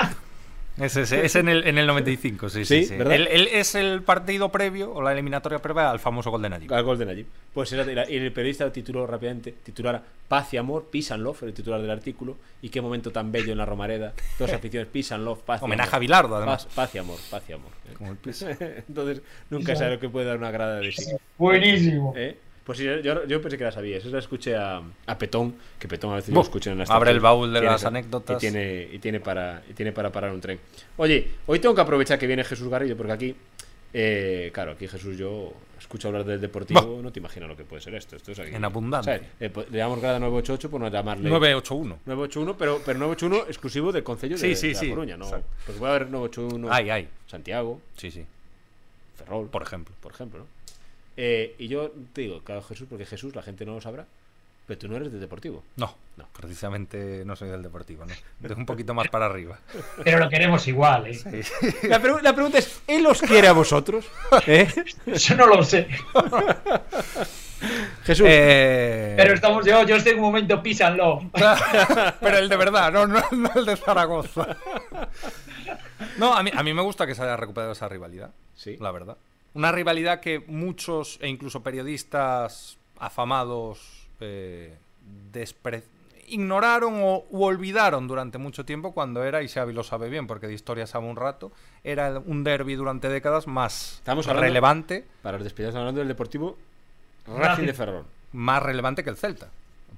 Es, 0.78 0.96
es, 0.96 1.36
en, 1.36 1.48
el, 1.48 1.66
en 1.68 1.78
el 1.78 1.86
95, 1.86 2.48
sí, 2.48 2.64
sí. 2.64 2.84
sí, 2.84 2.96
¿verdad? 2.96 3.14
Él, 3.14 3.48
es 3.52 3.76
el 3.76 4.02
partido 4.02 4.50
previo 4.50 4.92
o 4.92 5.02
la 5.02 5.12
eliminatoria 5.12 5.60
previa 5.60 5.90
al 5.90 6.00
famoso 6.00 6.32
Golden 6.32 6.52
Ajib. 6.52 6.74
Al 6.74 6.82
Golden 6.82 7.10
Ajib. 7.10 7.26
Pues 7.52 7.72
era, 7.72 8.10
y 8.10 8.16
el 8.16 8.32
periodista 8.32 8.72
tituló 8.72 9.06
rápidamente, 9.06 9.54
titulara 9.62 10.02
Paz 10.26 10.52
y 10.52 10.56
Amor, 10.56 10.88
Peace 10.90 11.14
and 11.14 11.22
Love, 11.22 11.44
el 11.44 11.54
titular 11.54 11.80
del 11.80 11.90
artículo. 11.90 12.36
Y 12.60 12.70
qué 12.70 12.80
momento 12.80 13.12
tan 13.12 13.30
bello 13.30 13.52
en 13.52 13.58
la 13.58 13.66
Romareda. 13.66 14.14
Dos 14.36 14.52
aficiones, 14.52 14.88
Peace 14.88 15.14
and 15.14 15.24
Love, 15.24 15.42
Paz 15.42 15.62
y 15.62 15.64
Homenaje 15.64 15.94
a 15.94 15.98
Bilardo, 16.00 16.36
además. 16.36 16.64
Paz, 16.64 16.74
paz, 16.74 16.94
y 16.96 16.98
Amor, 16.98 17.18
Paz 17.30 17.42
y 17.48 17.52
Amor. 17.52 17.70
Como 17.96 18.10
el 18.10 18.18
Entonces, 18.88 19.22
nunca 19.50 19.76
sabe 19.76 19.94
lo 19.94 20.00
que 20.00 20.08
puede 20.08 20.26
dar 20.26 20.38
una 20.38 20.50
grada 20.50 20.80
de 20.80 20.90
sí. 20.90 21.12
Buenísimo. 21.38 22.14
¿Eh? 22.16 22.36
Pues 22.64 22.78
sí, 22.78 22.84
yo, 22.84 23.26
yo, 23.26 23.42
pensé 23.42 23.58
que 23.58 23.64
la 23.64 23.72
sabía. 23.72 23.98
Eso 23.98 24.08
la 24.08 24.18
escuché 24.18 24.56
a, 24.56 24.80
a 25.06 25.18
Petón, 25.18 25.54
que 25.78 25.86
Petón 25.86 26.12
a 26.12 26.16
veces 26.16 26.34
lo 26.34 26.40
escucha 26.40 26.72
en 26.72 26.78
las 26.78 26.88
Abre 26.90 27.10
el 27.10 27.20
baúl 27.20 27.52
de 27.52 27.60
las 27.60 27.84
anécdotas. 27.84 28.38
Y 28.38 28.40
tiene, 28.40 28.88
y, 28.90 28.98
tiene 28.98 29.20
para, 29.20 29.62
y 29.68 29.74
tiene 29.74 29.92
para 29.92 30.10
parar 30.10 30.32
un 30.32 30.40
tren. 30.40 30.58
Oye, 30.96 31.28
hoy 31.46 31.58
tengo 31.58 31.74
que 31.74 31.82
aprovechar 31.82 32.18
que 32.18 32.26
viene 32.26 32.42
Jesús 32.42 32.68
Garrido, 32.68 32.96
porque 32.96 33.12
aquí, 33.12 33.36
eh, 33.92 34.50
claro, 34.54 34.72
aquí 34.72 34.88
Jesús 34.88 35.18
yo 35.18 35.52
escucho 35.78 36.08
hablar 36.08 36.24
del 36.24 36.40
deportivo, 36.40 36.96
bah. 36.96 37.02
no 37.02 37.12
te 37.12 37.20
imaginas 37.20 37.50
lo 37.50 37.56
que 37.56 37.64
puede 37.64 37.82
ser 37.82 37.94
esto. 37.96 38.16
esto 38.16 38.32
es 38.32 38.38
aquí. 38.38 38.54
En 38.54 38.64
abundancia. 38.64 39.20
Eh, 39.38 39.52
le 39.70 39.76
llamamos 39.76 40.00
grada 40.00 40.18
988 40.18 40.70
por 40.70 40.80
no 40.80 40.88
llamarle. 40.88 41.28
981. 41.28 41.98
981, 42.06 42.56
pero, 42.56 42.80
pero 42.82 42.98
981 42.98 43.46
exclusivo 43.48 43.92
del 43.92 44.02
Concello 44.02 44.38
sí, 44.38 44.48
de, 44.48 44.56
sí, 44.56 44.68
de 44.68 44.74
sí. 44.74 44.86
La 44.86 44.94
Coruña, 44.94 45.16
¿no? 45.18 45.28
Pues 45.66 45.76
puede 45.76 45.92
haber 45.92 46.08
981. 46.08 46.68
Ay, 46.70 46.88
ay. 46.88 47.08
Santiago. 47.26 47.82
Sí, 47.98 48.10
sí. 48.10 48.24
Ferrol. 49.18 49.48
Por 49.48 49.62
ejemplo. 49.62 49.94
Por 50.00 50.12
ejemplo, 50.12 50.40
¿no? 50.40 50.63
Eh, 51.16 51.54
y 51.58 51.68
yo 51.68 51.92
te 52.12 52.22
digo, 52.22 52.42
claro, 52.42 52.62
Jesús, 52.62 52.86
porque 52.88 53.06
Jesús 53.06 53.34
la 53.34 53.42
gente 53.42 53.64
no 53.64 53.74
lo 53.74 53.80
sabrá, 53.80 54.06
pero 54.66 54.78
tú 54.78 54.88
no 54.88 54.96
eres 54.96 55.12
del 55.12 55.20
Deportivo. 55.20 55.62
No, 55.76 55.94
no, 56.16 56.26
precisamente 56.38 57.22
no 57.24 57.36
soy 57.36 57.50
del 57.50 57.62
Deportivo, 57.62 58.04
¿no? 58.04 58.14
Es 58.48 58.56
un 58.56 58.66
poquito 58.66 58.94
más 58.94 59.08
para 59.08 59.26
arriba. 59.26 59.58
Pero 60.04 60.18
lo 60.18 60.28
queremos 60.28 60.66
igual, 60.66 61.06
¿eh? 61.06 61.14
Sí. 61.14 61.68
La, 61.88 62.00
pregu 62.00 62.18
la, 62.22 62.32
pregunta 62.32 62.58
es, 62.58 62.80
¿él 62.86 63.06
os 63.06 63.20
quiere 63.20 63.48
a 63.48 63.52
vosotros? 63.52 64.06
¿Eh? 64.46 64.66
Eso 65.06 65.34
no 65.34 65.46
lo 65.46 65.62
sé. 65.62 65.86
Jesús. 68.04 68.26
Eh... 68.28 69.14
Pero 69.16 69.34
estamos 69.34 69.64
yo, 69.66 69.84
yo 69.84 69.96
estoy 69.96 70.12
en 70.12 70.18
un 70.18 70.24
momento 70.24 70.62
písanlo. 70.62 71.30
pero 72.20 72.38
el 72.38 72.48
de 72.48 72.56
verdad, 72.56 72.92
no, 72.92 73.06
no, 73.06 73.22
no, 73.32 73.50
el 73.54 73.64
de 73.66 73.76
Zaragoza. 73.76 74.56
No, 76.18 76.34
a 76.34 76.42
mí, 76.42 76.50
a 76.54 76.62
mí 76.62 76.74
me 76.74 76.82
gusta 76.82 77.06
que 77.06 77.14
se 77.14 77.22
haya 77.22 77.36
recuperado 77.36 77.72
esa 77.72 77.88
rivalidad. 77.88 78.30
Sí. 78.54 78.76
La 78.80 78.92
verdad. 78.92 79.16
Una 79.54 79.72
rivalidad 79.72 80.20
que 80.20 80.44
muchos 80.46 81.18
e 81.22 81.28
incluso 81.28 81.62
periodistas 81.62 82.76
afamados 82.98 84.08
eh, 84.20 84.76
ignoraron 86.26 86.94
o 87.02 87.24
u 87.30 87.44
olvidaron 87.44 88.08
durante 88.08 88.38
mucho 88.38 88.64
tiempo 88.64 88.92
cuando 88.92 89.24
era, 89.24 89.42
y 89.42 89.48
Xavi 89.48 89.72
lo 89.72 89.84
sabe 89.84 90.08
bien 90.08 90.26
porque 90.26 90.46
de 90.46 90.54
historia 90.54 90.86
sabe 90.86 91.06
un 91.06 91.16
rato, 91.16 91.52
era 91.82 92.18
un 92.18 92.44
derby 92.44 92.74
durante 92.74 93.08
décadas 93.08 93.46
más 93.46 93.96
Estamos 93.98 94.26
relevante. 94.26 95.04
Para 95.22 95.38
los 95.38 95.44
despidos 95.44 95.74
hablando 95.74 96.00
del 96.00 96.08
Deportivo 96.08 96.56
Racing 97.26 97.66
de 97.66 97.74
Ferrol. 97.74 98.04
Más 98.32 98.62
relevante 98.62 99.04
que 99.04 99.10
el 99.10 99.16
Celta. 99.16 99.48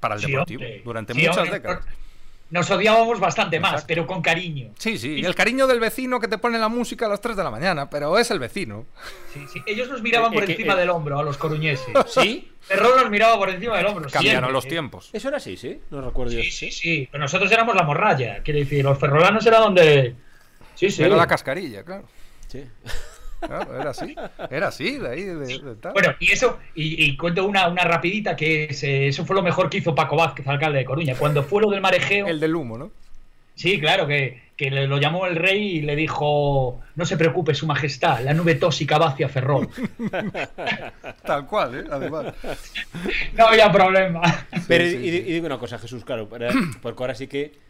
Para 0.00 0.16
el 0.16 0.20
sí, 0.20 0.30
Deportivo. 0.30 0.62
Hombre. 0.62 0.82
Durante 0.84 1.14
sí, 1.14 1.20
muchas 1.20 1.38
hombre, 1.38 1.52
décadas. 1.52 1.84
Nos 2.49 2.70
odiábamos 2.70 3.18
bastante 3.18 3.57
Exacto. 3.57 3.76
más, 3.76 3.84
pero 3.84 4.07
con 4.07 4.22
cariño. 4.22 4.70
Sí, 4.78 4.99
sí, 4.99 5.14
y 5.20 5.24
el 5.24 5.34
cariño 5.34 5.66
del 5.66 5.80
vecino 5.80 6.20
que 6.20 6.28
te 6.28 6.38
pone 6.38 6.59
la 6.59 6.68
música 6.68 7.07
a 7.07 7.09
las 7.09 7.20
3 7.20 7.36
de 7.36 7.42
la 7.42 7.51
mañana, 7.51 7.90
pero 7.90 8.18
es 8.18 8.30
el 8.30 8.38
vecino. 8.38 8.86
Sí, 9.34 9.40
sí. 9.53 9.62
Ellos 9.66 9.88
nos 9.88 10.01
miraban 10.01 10.32
por 10.32 10.44
eh, 10.44 10.53
encima 10.53 10.74
eh, 10.74 10.76
del 10.76 10.90
hombro 10.90 11.18
a 11.18 11.24
los 11.24 11.36
coruñeses. 11.38 11.88
¿Sí? 12.07 12.53
Ferrol 12.61 13.01
nos 13.01 13.11
miraba 13.11 13.36
por 13.36 13.51
encima 13.51 13.76
del 13.76 13.86
hombro. 13.86 14.09
Cambiaron 14.09 14.22
siempre, 14.40 14.53
los 14.53 14.64
¿eh? 14.64 14.68
tiempos. 14.68 15.11
Eso 15.12 15.28
era 15.28 15.38
así, 15.38 15.57
¿sí? 15.57 15.80
No 15.90 16.01
recuerdo 16.01 16.30
sí, 16.32 16.36
yo. 16.36 16.42
Sí, 16.44 16.70
sí, 16.70 17.09
pero 17.11 17.22
nosotros 17.22 17.51
éramos 17.51 17.74
la 17.74 17.82
morralla. 17.82 18.42
Quiere 18.44 18.61
decir, 18.61 18.84
los 18.84 18.99
ferrolanos 18.99 19.44
era 19.44 19.59
donde. 19.59 20.14
Sí, 20.76 20.90
sí. 20.90 21.03
Era 21.03 21.16
la 21.16 21.26
cascarilla, 21.26 21.82
claro. 21.82 22.09
Sí. 22.47 22.64
Claro, 23.41 23.80
era 23.80 23.91
así, 23.91 24.16
era 24.51 24.68
así, 24.68 24.99
de 24.99 25.09
ahí, 25.09 25.22
de, 25.22 25.59
de 25.59 25.74
tal. 25.76 25.93
Bueno, 25.93 26.14
y 26.20 26.32
eso, 26.32 26.59
y, 26.74 27.05
y 27.05 27.16
cuento 27.16 27.47
una, 27.47 27.68
una, 27.68 27.84
rapidita 27.84 28.34
que 28.34 28.64
es, 28.64 28.82
eh, 28.82 29.09
eso 29.09 29.24
fue 29.24 29.37
lo 29.37 29.43
mejor 29.43 29.68
que 29.70 29.78
hizo 29.78 29.95
Paco 29.95 30.16
Vázquez, 30.16 30.47
alcalde 30.47 30.78
de 30.78 30.84
Coruña, 30.84 31.14
cuando 31.14 31.43
fue 31.43 31.62
lo 31.62 31.70
del 31.70 31.80
marejeo. 31.80 32.26
El 32.26 32.41
del 32.41 32.55
humo, 32.55 32.78
¿no? 32.78 32.91
Sí, 33.55 33.80
claro, 33.80 34.07
que, 34.07 34.43
que 34.57 34.70
le, 34.70 34.87
lo 34.87 34.99
llamó 34.99 35.26
el 35.26 35.37
rey 35.37 35.78
y 35.78 35.80
le 35.82 35.97
dijo, 35.97 36.80
no 36.95 37.07
se 37.07 37.16
preocupe, 37.16 37.55
su 37.55 37.66
majestad, 37.66 38.20
la 38.20 38.34
nube 38.34 38.55
tóxica 38.55 38.99
va 38.99 39.09
hacia 39.09 39.28
Ferrol. 39.28 39.68
Tal 41.24 41.47
cual, 41.47 41.74
¿eh? 41.74 41.84
Además. 41.91 42.34
No 43.34 43.47
había 43.47 43.72
problema. 43.72 44.47
Pero 44.68 44.84
sí, 44.84 44.91
sí, 44.91 44.97
y, 44.97 45.09
y, 45.09 45.20
digo 45.32 45.47
una 45.47 45.59
cosa, 45.59 45.78
Jesús, 45.78 46.05
claro, 46.05 46.28
para, 46.28 46.51
porque 46.82 47.03
ahora 47.03 47.14
sí 47.14 47.26
que, 47.28 47.65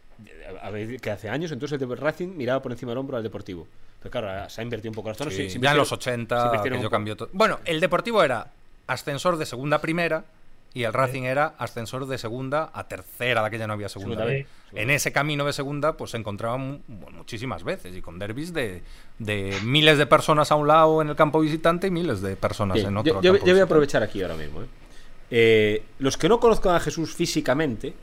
a 0.61 0.69
ver, 0.69 0.99
que 0.99 1.11
hace 1.11 1.29
años 1.29 1.51
entonces 1.51 1.81
el 1.81 1.97
Racing 1.97 2.29
miraba 2.29 2.61
por 2.61 2.71
encima 2.71 2.91
del 2.91 2.99
hombro 2.99 3.17
al 3.17 3.23
Deportivo. 3.23 3.67
Pero 3.99 4.11
claro, 4.11 4.49
se 4.49 4.61
ha 4.61 4.63
invertido 4.63 4.91
un 4.91 4.95
poco 4.95 5.09
las 5.09 5.17
zonas. 5.17 5.33
Sí, 5.33 5.47
ya 5.59 5.71
en 5.71 5.77
los 5.77 5.91
80 5.91 6.61
que 6.63 6.81
yo 6.81 6.89
cambió 6.89 7.15
todo. 7.15 7.29
Bueno, 7.33 7.59
el 7.65 7.79
Deportivo 7.79 8.23
era 8.23 8.51
ascensor 8.87 9.37
de 9.37 9.45
segunda 9.45 9.77
a 9.77 9.81
primera 9.81 10.25
y 10.73 10.83
el 10.83 10.93
Racing 10.93 11.23
era 11.23 11.55
ascensor 11.57 12.05
de 12.05 12.17
segunda 12.17 12.69
a 12.73 12.87
tercera, 12.87 13.41
de 13.41 13.47
aquella 13.47 13.67
no 13.67 13.73
había 13.73 13.89
segunda. 13.89 14.25
Vez. 14.25 14.45
En 14.73 14.89
ese 14.89 15.11
camino 15.11 15.45
de 15.45 15.53
segunda, 15.53 15.97
pues 15.97 16.11
se 16.11 16.17
encontraban 16.17 16.83
muchísimas 16.87 17.63
veces 17.63 17.95
y 17.95 18.01
con 18.01 18.19
derbis 18.19 18.53
de, 18.53 18.83
de, 19.17 19.57
miles 19.63 19.97
de 19.97 20.05
personas 20.05 20.51
a 20.51 20.55
un 20.55 20.67
lado 20.67 21.01
en 21.01 21.09
el 21.09 21.15
campo 21.15 21.39
visitante 21.39 21.87
y 21.87 21.91
miles 21.91 22.21
de 22.21 22.35
personas 22.35 22.77
en 22.79 22.95
otro. 22.95 23.21
Yo 23.21 23.33
voy 23.39 23.59
a 23.59 23.63
aprovechar 23.63 24.03
aquí 24.03 24.21
ahora 24.21 24.35
mismo. 24.35 24.61
¿eh? 24.61 24.67
Eh, 25.29 25.83
los 25.99 26.17
que 26.17 26.29
no 26.29 26.39
conozcan 26.39 26.75
a 26.75 26.79
Jesús 26.79 27.13
físicamente, 27.15 27.93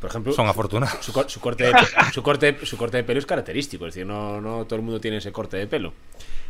por 0.00 0.10
ejemplo, 0.10 0.32
son 0.32 0.46
afortunados. 0.46 1.04
Su, 1.04 1.12
su, 1.26 1.40
corte 1.40 1.64
de, 1.64 1.72
su, 2.12 2.22
corte, 2.22 2.64
su 2.64 2.76
corte 2.76 2.98
de 2.98 3.04
pelo 3.04 3.18
es 3.18 3.26
característico, 3.26 3.86
es 3.86 3.94
decir, 3.94 4.06
no, 4.06 4.40
no 4.40 4.64
todo 4.64 4.76
el 4.76 4.82
mundo 4.82 5.00
tiene 5.00 5.16
ese 5.16 5.32
corte 5.32 5.56
de 5.56 5.66
pelo. 5.66 5.92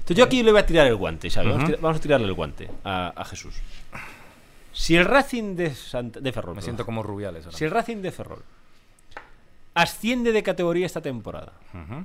Entonces 0.01 0.17
yo 0.17 0.25
aquí 0.25 0.43
le 0.43 0.53
voy 0.53 0.61
a 0.61 0.67
tirar 0.67 0.87
el 0.87 0.97
guante, 0.97 1.31
¿sabes? 1.31 1.49
Uh 1.49 1.53
-huh. 1.53 1.57
vamos, 1.57 1.65
a 1.65 1.67
tirar, 1.67 1.81
vamos, 1.81 1.97
a 1.97 2.01
tirarle 2.01 2.27
el 2.27 2.33
guante 2.35 2.71
a, 2.85 3.13
a 3.17 3.25
Jesús. 3.25 3.55
Si 4.73 4.97
el 4.97 5.05
Racing 5.05 5.57
de, 5.57 5.75
Sant 5.75 6.19
de 6.19 6.33
Ferrol. 6.33 6.57
Me 6.57 6.63
siento 6.63 6.85
como 6.85 7.03
Rubiales. 7.03 7.47
Ahora. 7.47 7.57
Si 7.59 7.65
el 7.65 7.71
Racing 7.71 7.97
de 7.97 8.13
Ferrol 8.13 8.43
asciende 9.75 10.33
de 10.33 10.43
categoría 10.43 10.87
esta 10.87 11.01
temporada 11.01 11.53
uh 11.73 11.79
-huh. 11.79 12.05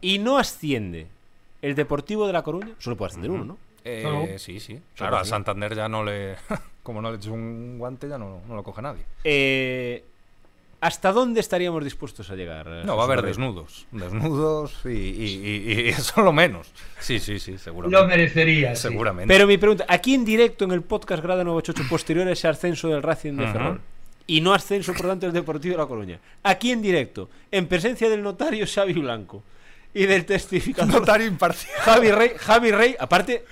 y 0.00 0.18
no 0.18 0.38
asciende 0.38 1.06
el 1.62 1.74
Deportivo 1.74 2.26
de 2.26 2.32
La 2.32 2.42
Coruña, 2.42 2.74
solo 2.78 2.96
puede 2.96 3.10
ascender 3.10 3.30
uh 3.30 3.34
-huh. 3.34 3.42
uno, 3.42 3.44
¿no? 3.44 3.58
Eh, 3.84 4.02
¿No? 4.04 4.38
Sí, 4.38 4.60
sí. 4.60 4.80
Claro, 4.96 5.16
a 5.16 5.24
Santander 5.24 5.74
ya 5.74 5.88
no 5.88 6.04
le. 6.04 6.36
como 6.82 7.00
no 7.00 7.10
le 7.10 7.16
eches 7.16 7.30
un 7.30 7.78
guante, 7.78 8.08
ya 8.08 8.18
no, 8.18 8.42
no 8.46 8.54
lo 8.54 8.62
coge 8.62 8.82
nadie. 8.82 9.04
Eh. 9.24 10.04
¿Hasta 10.80 11.12
dónde 11.12 11.40
estaríamos 11.40 11.82
dispuestos 11.82 12.30
a 12.30 12.36
llegar? 12.36 12.66
No, 12.84 12.96
va 12.96 13.02
a 13.02 13.06
haber 13.06 13.22
desnudos. 13.22 13.86
Desnudos 13.90 14.78
y, 14.84 14.88
y, 14.88 14.92
y, 15.44 15.72
y, 15.72 15.88
eso 15.88 16.22
lo 16.22 16.32
menos. 16.32 16.68
Sí, 17.00 17.18
sí, 17.18 17.40
sí, 17.40 17.58
seguramente. 17.58 18.00
Lo 18.00 18.06
merecería. 18.06 18.76
Seguramente. 18.76 19.32
Sí. 19.32 19.36
Pero 19.36 19.48
mi 19.48 19.58
pregunta, 19.58 19.84
aquí 19.88 20.14
en 20.14 20.24
directo 20.24 20.64
en 20.64 20.70
el 20.72 20.82
podcast 20.82 21.22
Grada 21.22 21.42
988, 21.42 21.88
posterior 21.90 22.28
a 22.28 22.32
ese 22.32 22.46
ascenso 22.46 22.88
del 22.88 23.02
Racing 23.02 23.34
de 23.34 23.42
uh 23.42 23.46
-huh. 23.46 23.52
Ferrol, 23.52 23.80
y 24.28 24.40
no 24.40 24.54
ascenso, 24.54 24.92
por 24.92 25.06
tanto, 25.06 25.26
del 25.26 25.32
Deportivo 25.32 25.72
de 25.72 25.78
La 25.78 25.86
Coruña, 25.86 26.20
aquí 26.44 26.70
en 26.70 26.82
directo, 26.82 27.28
en 27.50 27.66
presencia 27.66 28.08
del 28.08 28.22
notario 28.22 28.66
Xavi 28.66 28.92
Blanco 28.92 29.42
y 29.94 30.06
del 30.06 30.26
testificador 30.26 31.00
notario 31.00 31.26
imparcial 31.26 31.74
Javi 31.80 32.10
Rey, 32.12 32.32
Javi 32.36 32.70
Rey, 32.70 32.96
aparte 32.98 33.44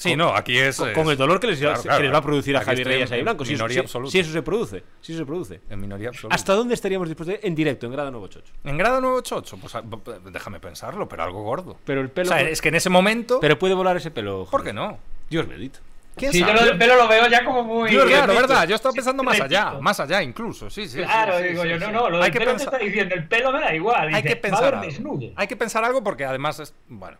Sí, 0.00 0.16
no, 0.16 0.34
aquí 0.34 0.56
es. 0.56 0.78
Con, 0.78 0.94
con 0.94 1.10
el 1.10 1.16
dolor 1.18 1.38
que 1.38 1.48
les, 1.48 1.58
claro, 1.58 1.82
claro, 1.82 1.98
que 1.98 2.04
les 2.04 2.12
va 2.14 2.18
a 2.18 2.22
producir 2.22 2.56
a 2.56 2.62
Javier 2.62 2.86
Reyes 2.86 3.12
y 3.12 3.20
Blanco. 3.20 3.44
Si 3.44 3.52
eso, 3.52 3.68
si, 3.68 4.10
si 4.10 4.18
eso, 4.18 4.32
se 4.32 4.40
produce. 4.40 4.82
Si 5.02 5.12
eso 5.12 5.20
se 5.20 5.26
produce. 5.26 5.60
En 5.68 5.78
minoría 5.78 6.08
absoluta. 6.08 6.34
¿Hasta 6.34 6.54
dónde 6.54 6.72
estaríamos 6.72 7.06
dispuestos 7.06 7.38
en 7.42 7.54
directo, 7.54 7.84
en 7.84 7.92
grado 7.92 8.10
988? 8.10 8.60
En 8.64 8.78
grado 8.78 9.02
988, 9.02 9.58
pues 9.60 9.74
ah, 9.74 9.82
déjame 10.32 10.58
pensarlo, 10.58 11.06
pero 11.06 11.22
algo 11.22 11.42
gordo. 11.42 11.76
Pero 11.84 12.00
el 12.00 12.08
pelo. 12.08 12.30
O 12.30 12.32
sea, 12.32 12.40
es 12.40 12.62
que 12.62 12.70
en 12.70 12.76
ese 12.76 12.88
momento. 12.88 13.40
Pero 13.40 13.58
puede 13.58 13.74
volar 13.74 13.94
ese 13.98 14.10
pelo. 14.10 14.46
¿Por 14.50 14.64
qué 14.64 14.72
no? 14.72 14.98
Dios 15.28 15.46
bendito. 15.46 15.80
¿Quién 16.16 16.32
sí, 16.32 16.40
sabe? 16.40 16.52
yo 16.52 16.60
lo 16.60 16.66
del 16.66 16.78
pelo 16.78 16.96
lo 16.96 17.06
veo 17.06 17.28
ya 17.28 17.44
como 17.44 17.62
muy. 17.62 17.90
Yo, 17.92 18.06
claro, 18.06 18.32
verdad. 18.32 18.66
Yo 18.66 18.76
estaba 18.76 18.94
pensando 18.94 19.22
más 19.22 19.38
allá, 19.38 19.74
más 19.82 20.00
allá 20.00 20.22
incluso. 20.22 20.70
Sí, 20.70 20.88
sí. 20.88 20.96
Claro, 20.96 21.36
sí, 21.40 21.44
digo 21.44 21.62
sí, 21.62 21.68
yo, 21.68 21.78
sí, 21.78 21.84
no, 21.84 21.92
no. 21.92 22.08
Lo 22.08 22.16
del 22.16 22.24
hay 22.24 22.30
que 22.30 22.38
pelo 22.38 22.52
pensar... 22.52 22.70
te 22.70 22.76
está 22.76 22.86
diciendo, 22.86 23.14
el 23.16 23.28
pelo 23.28 23.52
me 23.52 23.60
da 23.60 23.74
igual. 23.74 24.06
Dice, 24.06 24.16
hay 24.16 24.22
que 24.22 24.36
pensar. 24.36 24.74
algo. 24.74 25.20
Hay 25.36 25.46
que 25.46 25.56
pensar 25.56 25.84
algo 25.84 26.02
porque 26.02 26.24
además 26.24 26.58
es. 26.58 26.74
Bueno. 26.88 27.18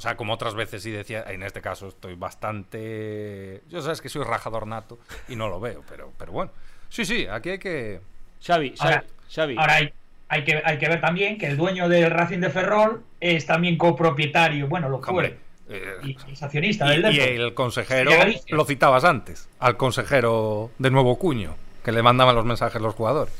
O 0.00 0.02
sea, 0.02 0.16
como 0.16 0.32
otras 0.32 0.54
veces 0.54 0.82
sí 0.82 0.90
decía, 0.90 1.22
en 1.28 1.42
este 1.42 1.60
caso 1.60 1.88
estoy 1.88 2.14
bastante. 2.14 3.60
Yo 3.68 3.82
sabes 3.82 4.00
que 4.00 4.08
soy 4.08 4.24
rajador 4.24 4.66
nato 4.66 4.98
y 5.28 5.36
no 5.36 5.46
lo 5.50 5.60
veo, 5.60 5.84
pero, 5.90 6.10
pero 6.16 6.32
bueno. 6.32 6.52
Sí, 6.88 7.04
sí, 7.04 7.26
aquí 7.30 7.50
hay 7.50 7.58
que. 7.58 8.00
Xavi, 8.42 8.74
Xavi, 8.78 8.96
Xavi. 9.30 9.56
Ahora 9.58 9.74
hay, 9.74 9.92
hay, 10.28 10.44
que, 10.44 10.62
hay 10.64 10.78
que 10.78 10.88
ver 10.88 11.02
también 11.02 11.36
que 11.36 11.48
el 11.48 11.58
dueño 11.58 11.86
del 11.86 12.10
Racing 12.10 12.38
de 12.38 12.48
Ferrol 12.48 13.04
es 13.20 13.44
también 13.44 13.76
copropietario, 13.76 14.68
bueno, 14.68 14.88
lo 14.88 15.02
fue. 15.02 15.36
Eh, 15.68 15.84
y 16.02 16.16
es 16.32 16.42
accionista 16.42 16.88
del 16.88 17.14
y, 17.14 17.20
el 17.20 17.52
consejero, 17.52 18.10
lo 18.48 18.64
citabas 18.64 19.04
antes, 19.04 19.50
al 19.58 19.76
consejero 19.76 20.70
de 20.78 20.90
Nuevo 20.90 21.18
Cuño, 21.18 21.56
que 21.84 21.92
le 21.92 22.02
mandaban 22.02 22.34
los 22.34 22.46
mensajes 22.46 22.80
los 22.80 22.94
jugadores. 22.94 23.34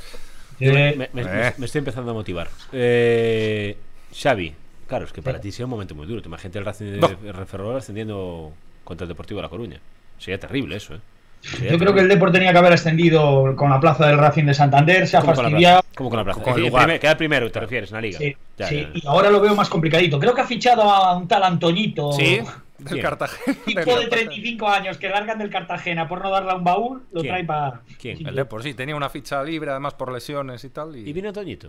Eh, 0.60 0.94
Me, 0.94 1.08
me- 1.14 1.48
Eh. 1.48 1.54
me 1.56 1.64
estoy 1.64 1.78
empezando 1.78 2.10
a 2.10 2.14
motivar. 2.14 2.48
Eh, 2.70 3.78
Xavi, 4.14 4.54
claro, 4.90 5.04
es 5.06 5.12
que 5.12 5.22
para 5.22 5.40
ti 5.40 5.50
sería 5.52 5.64
un 5.66 5.70
momento 5.70 5.94
muy 5.94 6.06
duro. 6.06 6.20
Te 6.20 6.28
imagínate 6.28 6.58
el 6.58 6.64
Racing 6.66 6.84
de 6.86 6.98
No. 6.98 7.08
de 7.08 7.46
Ferrol 7.46 7.76
ascendiendo 7.76 8.52
contra 8.84 9.04
el 9.04 9.08
Deportivo 9.08 9.38
de 9.38 9.42
La 9.44 9.48
Coruña. 9.48 9.80
Sería 10.18 10.38
terrible 10.38 10.76
eso, 10.76 10.94
¿eh? 10.96 11.00
Sería 11.42 11.70
Yo 11.70 11.78
creo 11.78 11.94
que 11.94 12.00
el. 12.00 12.08
Depor 12.08 12.30
tenía 12.32 12.52
que 12.52 12.58
haber 12.58 12.74
ascendido 12.74 13.56
con 13.56 13.70
la 13.70 13.80
plaza 13.80 14.06
del 14.06 14.18
Racing 14.18 14.44
de 14.44 14.52
Santander, 14.52 15.06
se 15.08 15.16
ha 15.16 15.20
¿Cómo 15.20 15.32
con 15.32 15.44
la 15.44 15.50
fastidiado. 15.50 15.80
plaza? 15.82 15.94
¿Cómo 15.96 16.10
con 16.10 16.16
la 16.18 16.24
plaza? 16.24 16.42
Con 16.42 16.54
el 16.54 16.60
lugar. 16.66 16.82
primer- 16.84 17.00
queda 17.00 17.16
primero, 17.16 17.50
te 17.50 17.60
refieres, 17.60 17.90
en 17.90 17.94
la 17.94 18.00
liga. 18.02 18.18
Sí, 18.18 18.36
Ya, 18.58 18.66
sí, 18.66 18.76
ya, 18.76 18.82
ya. 18.82 18.90
y 18.94 19.02
ahora 19.06 19.30
lo 19.30 19.40
veo 19.40 19.54
más 19.54 19.70
complicadito. 19.70 20.18
Creo 20.18 20.34
que 20.34 20.42
ha 20.42 20.46
fichado 20.46 20.82
a 20.82 21.16
un 21.16 21.26
tal 21.26 21.42
Antoñito. 21.44 22.12
Sí, 22.12 22.40
del 22.78 22.86
¿Quién? 22.88 23.00
Cartagena. 23.02 23.56
Tipo 23.64 23.98
de 23.98 24.06
35 24.08 24.68
años 24.68 24.98
que 24.98 25.08
largan 25.08 25.38
del 25.38 25.48
Cartagena 25.48 26.06
por 26.06 26.22
no 26.22 26.30
darle 26.30 26.50
a 26.50 26.56
un 26.56 26.64
baúl, 26.64 27.02
lo 27.12 27.22
¿Quién? 27.22 27.32
trae 27.32 27.44
para. 27.44 27.80
¿Quién? 27.98 28.26
El 28.26 28.34
Depor, 28.34 28.62
sí, 28.62 28.74
tenía 28.74 28.94
una 28.96 29.08
ficha 29.08 29.42
libre 29.42 29.70
además 29.70 29.94
por 29.94 30.12
lesiones 30.12 30.62
y 30.64 30.68
tal. 30.68 30.94
Y, 30.96 31.08
¿Y 31.08 31.12
vino 31.14 31.28
Antoñito. 31.30 31.68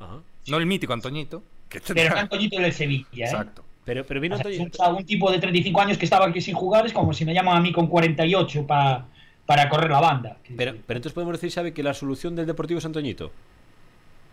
Ajá. 0.00 0.16
No 0.48 0.56
el 0.58 0.66
mítico 0.66 0.92
Antoñito. 0.92 1.42
Que 1.72 1.80
Pero 1.94 2.14
es 2.14 2.20
Antoñito 2.20 2.60
del 2.60 2.72
Sevilla, 2.72 3.06
¿eh? 3.26 3.28
Exacto. 3.30 3.64
Pero, 3.84 4.04
pero 4.06 4.20
vino 4.20 4.36
O 4.36 4.38
sea, 4.38 4.50
es 4.50 4.58
un, 4.60 4.70
Toñito. 4.70 4.96
un 4.98 5.04
tipo 5.06 5.32
de 5.32 5.38
35 5.40 5.80
años 5.80 5.98
que 5.98 6.04
estaba 6.04 6.26
aquí 6.26 6.40
sin 6.40 6.54
jugar, 6.54 6.86
es 6.86 6.92
como 6.92 7.12
si 7.12 7.24
me 7.24 7.34
llaman 7.34 7.56
a 7.56 7.60
mí 7.60 7.72
con 7.72 7.86
48 7.88 8.66
pa- 8.66 9.06
para 9.46 9.68
correr 9.68 9.90
la 9.90 10.00
banda. 10.00 10.36
Pero, 10.56 10.74
pero 10.86 10.98
entonces 10.98 11.12
podemos 11.12 11.32
decir, 11.40 11.50
Xavi, 11.52 11.72
que 11.72 11.82
la 11.82 11.94
solución 11.94 12.36
del 12.36 12.46
Deportivo 12.46 12.78
es 12.78 12.84
Antoñito. 12.84 13.32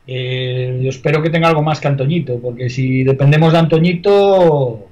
Eh, 0.07 0.79
yo 0.81 0.89
espero 0.89 1.21
que 1.21 1.29
tenga 1.29 1.47
algo 1.47 1.61
más 1.61 1.79
que 1.79 1.87
Antoñito, 1.87 2.39
porque 2.39 2.69
si 2.69 3.03
dependemos 3.03 3.53
de 3.53 3.59
Antoñito. 3.59 4.87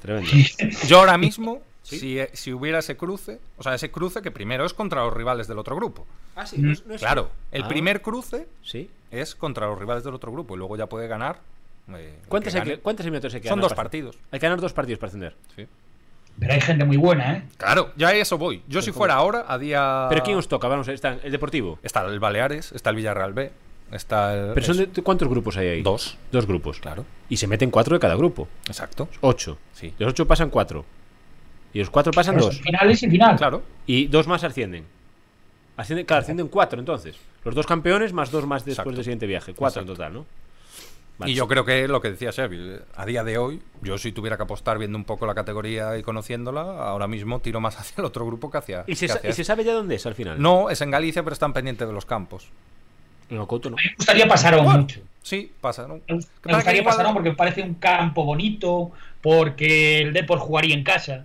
Tremendo. 0.00 0.30
Yo 0.86 1.00
ahora 1.00 1.18
mismo, 1.18 1.60
¿Sí? 1.82 1.98
si, 1.98 2.18
si 2.32 2.52
hubiera 2.52 2.78
ese 2.78 2.96
cruce, 2.96 3.40
o 3.58 3.62
sea, 3.62 3.74
ese 3.74 3.90
cruce 3.90 4.22
que 4.22 4.30
primero 4.30 4.64
es 4.64 4.72
contra 4.72 5.02
los 5.04 5.12
rivales 5.12 5.48
del 5.48 5.58
otro 5.58 5.74
grupo. 5.76 6.06
Ah, 6.36 6.46
sí, 6.46 6.56
no 6.60 6.68
no 6.68 6.72
es- 6.72 6.84
es- 6.88 7.00
Claro, 7.00 7.30
el 7.52 7.64
Ah. 7.64 7.68
primer 7.68 8.00
cruce 8.00 8.46
Sí. 8.62 8.88
es 9.10 9.34
contra 9.34 9.66
los 9.66 9.78
rivales 9.78 10.04
del 10.04 10.14
otro 10.14 10.30
grupo 10.32 10.54
y 10.54 10.58
luego 10.58 10.76
ya 10.76 10.86
puede 10.86 11.08
ganar. 11.08 11.40
Eh, 11.96 12.18
¿Cuántas, 12.28 12.52
que 12.52 12.58
hay 12.58 12.64
que- 12.64 12.70
gane. 12.70 12.82
¿Cuántas 12.82 13.04
eliminatorias 13.06 13.34
hay 13.36 13.40
que 13.40 13.48
Son 13.48 13.56
ganar 13.56 13.62
dos 13.70 13.72
para- 13.76 13.82
partidos. 13.84 14.16
Hay 14.30 14.38
que 14.40 14.46
ganar 14.46 14.60
dos 14.60 14.72
partidos 14.72 14.98
para 14.98 15.08
ascender. 15.08 15.34
Sí. 15.56 15.66
Pero 16.40 16.52
hay 16.52 16.60
gente 16.60 16.84
muy 16.84 16.96
buena, 16.96 17.32
¿eh? 17.36 17.42
Claro, 17.56 17.92
ya 17.96 18.08
a 18.08 18.14
eso 18.14 18.38
voy. 18.38 18.62
Yo 18.68 18.80
si 18.80 18.90
¿cómo? 18.90 18.98
fuera 18.98 19.14
ahora, 19.14 19.44
a 19.48 19.58
día... 19.58 20.06
¿Pero 20.08 20.22
quién 20.22 20.36
os 20.36 20.46
toca? 20.46 20.68
Vamos, 20.68 20.86
está 20.88 21.18
el 21.22 21.32
Deportivo. 21.32 21.78
Está 21.82 22.04
el 22.06 22.20
Baleares, 22.20 22.70
está 22.72 22.90
el 22.90 22.96
Villarreal 22.96 23.32
B, 23.32 23.50
está 23.90 24.34
el... 24.34 24.52
¿Pero 24.54 24.66
son 24.66 24.76
de- 24.76 25.02
¿Cuántos 25.02 25.26
grupos 25.28 25.56
hay 25.56 25.66
ahí? 25.68 25.82
Dos. 25.82 26.16
Dos 26.30 26.46
grupos. 26.46 26.78
Claro, 26.78 27.04
Y 27.28 27.38
se 27.38 27.48
meten 27.48 27.70
cuatro 27.72 27.96
de 27.96 28.00
cada 28.00 28.14
grupo. 28.14 28.46
exacto. 28.68 29.08
Ocho. 29.20 29.58
Sí. 29.72 29.92
De 29.98 30.04
los 30.04 30.12
ocho 30.12 30.26
pasan 30.28 30.50
cuatro. 30.50 30.84
Y 31.72 31.80
los 31.80 31.90
cuatro 31.90 32.12
pasan 32.12 32.36
Pero 32.36 32.46
dos. 32.46 32.54
son 32.56 32.64
finales 32.64 33.02
y 33.02 33.10
final. 33.10 33.36
Claro. 33.36 33.62
Y 33.86 34.06
dos 34.06 34.26
más 34.28 34.44
ascienden. 34.44 34.84
Ascienden, 35.76 36.06
claro, 36.06 36.20
ascienden 36.22 36.48
cuatro 36.48 36.78
entonces. 36.78 37.16
Los 37.44 37.54
dos 37.54 37.66
campeones 37.66 38.12
más 38.12 38.30
dos 38.30 38.46
más 38.46 38.64
después 38.64 38.74
Exacto. 38.78 38.90
del 38.92 39.04
siguiente 39.04 39.26
viaje. 39.26 39.54
Cuatro 39.54 39.82
Exacto. 39.82 39.92
en 39.92 39.96
total, 39.96 40.12
¿no? 40.14 40.26
Vale, 41.18 41.32
Y 41.32 41.34
yo 41.34 41.48
creo 41.48 41.64
que 41.64 41.88
lo 41.88 42.00
que 42.00 42.10
decía 42.12 42.30
Xavi, 42.32 42.76
a 42.94 43.04
día 43.06 43.24
de 43.24 43.38
hoy, 43.38 43.60
yo 43.82 43.98
si 43.98 44.12
tuviera 44.12 44.36
que 44.36 44.44
apostar 44.44 44.78
viendo 44.78 44.96
un 44.96 45.04
poco 45.04 45.26
la 45.26 45.34
categoría 45.34 45.98
y 45.98 46.02
conociéndola, 46.04 46.60
ahora 46.88 47.08
mismo 47.08 47.40
tiro 47.40 47.60
más 47.60 47.76
hacia 47.80 47.94
el 48.00 48.04
otro 48.04 48.24
grupo 48.24 48.50
que 48.50 48.58
hacia. 48.58 48.84
¿Y 48.86 48.94
se, 48.94 49.06
que 49.06 49.12
sa- 49.12 49.18
hacia 49.18 49.30
y 49.30 49.32
se 49.32 49.44
sabe 49.44 49.64
ya 49.64 49.72
dónde 49.74 49.96
es 49.96 50.06
al 50.06 50.14
final? 50.14 50.40
No, 50.40 50.70
es 50.70 50.80
en 50.80 50.90
Galicia, 50.92 51.22
pero 51.24 51.32
están 51.34 51.52
pendientes 51.52 51.86
de 51.88 51.92
los 51.92 52.06
campos. 52.06 52.46
En 53.30 53.38
Ocoto 53.38 53.68
no. 53.68 53.76
Me 53.76 53.82
gustaría 53.96 54.26
Pasarón 54.28 54.64
Bueno, 54.64 54.80
mucho. 54.80 55.00
Sí, 55.22 55.52
pasa, 55.60 55.86
¿no? 55.86 56.00
Me 56.08 56.54
gustaría 56.54 56.82
Pasarón 56.84 57.12
porque 57.12 57.30
me 57.30 57.36
parece 57.36 57.62
un 57.62 57.74
campo 57.74 58.24
bonito, 58.24 58.92
porque 59.20 59.98
el 60.00 60.12
Depor 60.14 60.38
jugaría 60.38 60.74
en 60.74 60.84
casa. 60.84 61.24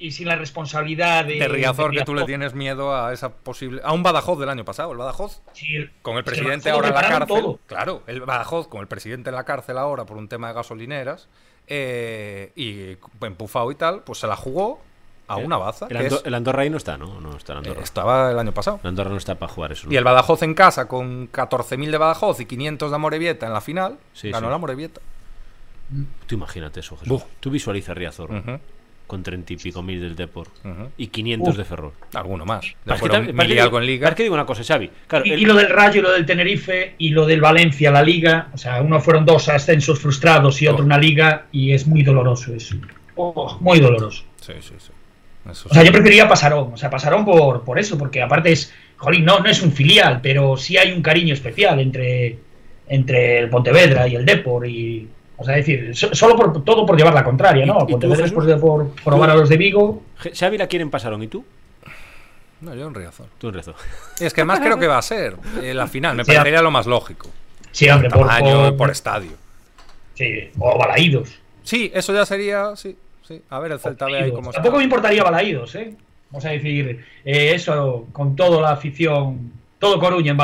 Y 0.00 0.10
sin 0.12 0.26
la 0.26 0.34
responsabilidad 0.36 1.24
de. 1.24 1.34
De 1.38 1.46
Riazor, 1.48 1.92
de 1.92 1.98
que 1.98 2.04
tú 2.04 2.12
le 2.14 2.20
Riazor. 2.20 2.26
tienes 2.26 2.54
miedo 2.54 2.94
a 2.96 3.12
esa 3.12 3.28
posible. 3.30 3.80
A 3.84 3.92
un 3.92 4.02
Badajoz 4.02 4.38
del 4.40 4.48
año 4.48 4.64
pasado. 4.64 4.90
El 4.92 4.98
Badajoz, 4.98 5.42
Sí, 5.52 5.76
el- 5.76 5.92
con 6.02 6.16
el 6.16 6.24
presidente 6.24 6.70
Badajoz 6.70 6.86
ahora 6.86 6.88
en 6.88 6.94
la 7.12 7.18
cárcel. 7.18 7.36
todo. 7.44 7.58
Claro, 7.66 8.02
el 8.06 8.20
Badajoz 8.22 8.66
con 8.68 8.80
el 8.80 8.86
presidente 8.88 9.30
en 9.30 9.36
la 9.36 9.44
cárcel 9.44 9.78
ahora 9.78 10.04
por 10.06 10.16
un 10.16 10.28
tema 10.28 10.48
de 10.48 10.54
gasolineras. 10.54 11.28
eh, 11.72 12.50
y 12.56 12.96
empufado 13.24 13.70
y 13.70 13.76
tal, 13.76 14.02
pues 14.02 14.18
se 14.18 14.26
la 14.26 14.34
jugó 14.34 14.80
a 15.28 15.36
una 15.36 15.56
baza. 15.56 15.86
El, 15.88 15.98
Ando- 15.98 16.16
es- 16.16 16.22
el 16.24 16.34
Andorra 16.34 16.62
ahí 16.62 16.70
no 16.70 16.78
está, 16.78 16.96
¿no? 16.98 17.20
No 17.20 17.36
está 17.36 17.52
el 17.52 17.58
eh, 17.58 17.60
Andorra. 17.68 17.84
estaba 17.84 18.30
el 18.32 18.38
año 18.40 18.50
pasado. 18.52 18.80
El 18.82 18.88
Andorra 18.88 19.10
no 19.10 19.16
está 19.18 19.36
para 19.36 19.52
jugar 19.52 19.70
eso. 19.70 19.86
¿no? 19.86 19.92
Y 19.92 19.96
el 19.96 20.02
Badajoz 20.02 20.42
en 20.42 20.54
casa 20.54 20.88
con 20.88 21.28
14.000 21.30 21.92
de 21.92 21.98
Badajoz 21.98 22.40
y 22.40 22.46
500 22.46 22.90
de 22.90 22.96
Amorebieta 22.96 23.46
en 23.46 23.52
la 23.52 23.60
final. 23.60 23.98
Sí, 24.14 24.32
ganó 24.32 24.46
sí. 24.46 24.50
la 24.50 24.56
Amorebieta. 24.56 25.00
Tú 26.26 26.34
imagínate 26.34 26.80
eso, 26.80 26.96
Jesús. 26.96 27.08
Buf. 27.08 27.22
Tú 27.38 27.50
visualiza 27.50 27.94
Riazor 27.94 28.32
Ujú, 28.32 28.58
con 29.10 29.24
treinta 29.24 29.52
y 29.52 29.56
pico 29.56 29.82
mil 29.82 30.00
del 30.00 30.14
Depor 30.14 30.46
ujú. 30.64 30.90
y 30.96 31.08
500 31.08 31.48
Uf. 31.48 31.56
de 31.58 31.64
Ferrol. 31.64 31.92
Alguno 32.14 32.44
más. 32.46 32.64
Para 32.84 33.00
que 33.00 33.08
que 33.08 33.16
en 33.16 33.86
Liga. 33.86 34.14
que 34.14 34.22
digo 34.22 34.34
una 34.36 34.46
cosa, 34.46 34.62
Xavi. 34.62 34.88
Claro, 35.08 35.26
Y, 35.26 35.32
el- 35.32 35.40
y 35.42 35.44
lo 35.46 35.54
del 35.54 35.68
Rayo 35.68 35.98
y 36.00 36.02
lo 36.02 36.12
del 36.12 36.24
Tenerife 36.24 36.94
y 36.98 37.10
lo 37.10 37.26
del 37.26 37.40
Valencia, 37.40 37.90
la 37.90 38.02
liga, 38.02 38.48
o 38.54 38.56
sea, 38.58 38.80
uno 38.80 39.00
fueron 39.00 39.26
dos 39.26 39.48
ascensos 39.48 39.98
frustrados 39.98 40.62
y 40.62 40.68
otro 40.68 40.82
Oh. 40.84 40.86
una 40.86 40.96
liga 40.98 41.46
y 41.50 41.72
es 41.72 41.86
muy 41.88 42.02
doloroso 42.04 42.54
eso. 42.54 42.76
Oh, 43.16 43.58
muy 43.60 43.80
doloroso. 43.80 44.22
Sí, 44.40 44.52
sí, 44.60 44.74
sí. 44.78 44.92
Eso 45.50 45.68
O 45.68 45.72
sea, 45.72 45.82
sí. 45.82 45.86
yo 45.88 45.92
preferiría 45.92 46.28
Pasarón, 46.28 46.72
o 46.74 46.76
sea, 46.76 46.88
Pasarón 46.90 47.24
por, 47.24 47.64
por 47.64 47.78
eso, 47.78 47.98
porque 47.98 48.22
aparte 48.22 48.52
es, 48.52 48.72
jolín, 48.96 49.24
no, 49.24 49.40
no 49.40 49.48
es 49.50 49.60
un 49.62 49.72
filial, 49.72 50.20
pero 50.22 50.56
sí 50.56 50.76
hay 50.76 50.92
un 50.92 51.02
cariño 51.02 51.34
especial 51.34 51.80
entre, 51.80 52.38
entre 52.88 53.38
el 53.40 53.48
Pontevedra 53.50 54.06
y 54.06 54.14
el 54.14 54.24
Depor 54.24 54.66
y, 54.66 55.08
o 55.40 55.44
sea, 55.44 55.56
es 55.56 55.66
decir, 55.66 55.96
so- 55.96 56.14
solo 56.14 56.36
por 56.36 56.62
todo 56.64 56.84
por 56.84 56.96
llevar 56.96 57.14
la 57.14 57.24
contraria, 57.24 57.64
¿no? 57.64 57.78
¿Y- 57.80 57.82
y 57.82 57.86
tú, 57.86 57.90
Pontevedra 57.92 58.26
es 58.26 58.30
Jesús? 58.32 58.60
por, 58.60 58.88
por 58.90 59.02
probar 59.04 59.30
a 59.30 59.34
los 59.34 59.48
de 59.48 59.56
Vigo. 59.56 60.02
Xavi 60.34 60.58
la 60.58 60.66
quieren 60.66 60.90
pasaron 60.90 61.22
y 61.22 61.28
tú. 61.28 61.44
No, 62.60 62.74
yo 62.74 62.86
en 62.86 62.94
Riazor. 62.94 63.26
Tú 63.38 63.48
en 63.48 63.54
rezo. 63.54 63.74
Es 64.20 64.34
que 64.34 64.42
además 64.42 64.60
creo 64.60 64.78
que 64.78 64.86
va 64.86 64.98
a 64.98 65.02
ser 65.02 65.36
eh, 65.62 65.72
la 65.72 65.86
final. 65.86 66.14
Me 66.16 66.24
Sí, 66.24 66.32
parecería 66.32 66.60
lo 66.60 66.70
más 66.70 66.86
lógico. 66.86 67.30
Sí, 67.72 67.88
hombre, 67.88 68.10
por, 68.10 68.26
Tamaño, 68.26 68.68
por- 68.68 68.76
por 68.76 68.90
estadio. 68.90 69.30
sí, 70.14 70.50
o 70.58 70.78
Balaídos. 70.78 71.38
Sí, 71.62 71.90
eso 71.94 72.12
ya 72.12 72.26
sería. 72.26 72.76
Sí, 72.76 72.96
sí. 73.26 73.40
A 73.48 73.58
ver 73.60 73.72
el 73.72 73.78
Celta 73.80 74.04
ve 74.06 74.18
ahí 74.24 74.30
cómo 74.30 74.50
está. 74.50 74.60
Tampoco 74.60 74.76
me 74.78 74.84
importaría 74.84 75.22
Balaídos, 75.22 75.74
¿eh? 75.76 75.94
Vamos 76.30 76.44
a 76.44 76.50
decir, 76.50 77.04
eh, 77.24 77.52
eso 77.54 78.06
con 78.12 78.36
toda 78.36 78.60
la 78.60 78.70
afición, 78.72 79.52
todo 79.80 79.98
Coruña 79.98 80.36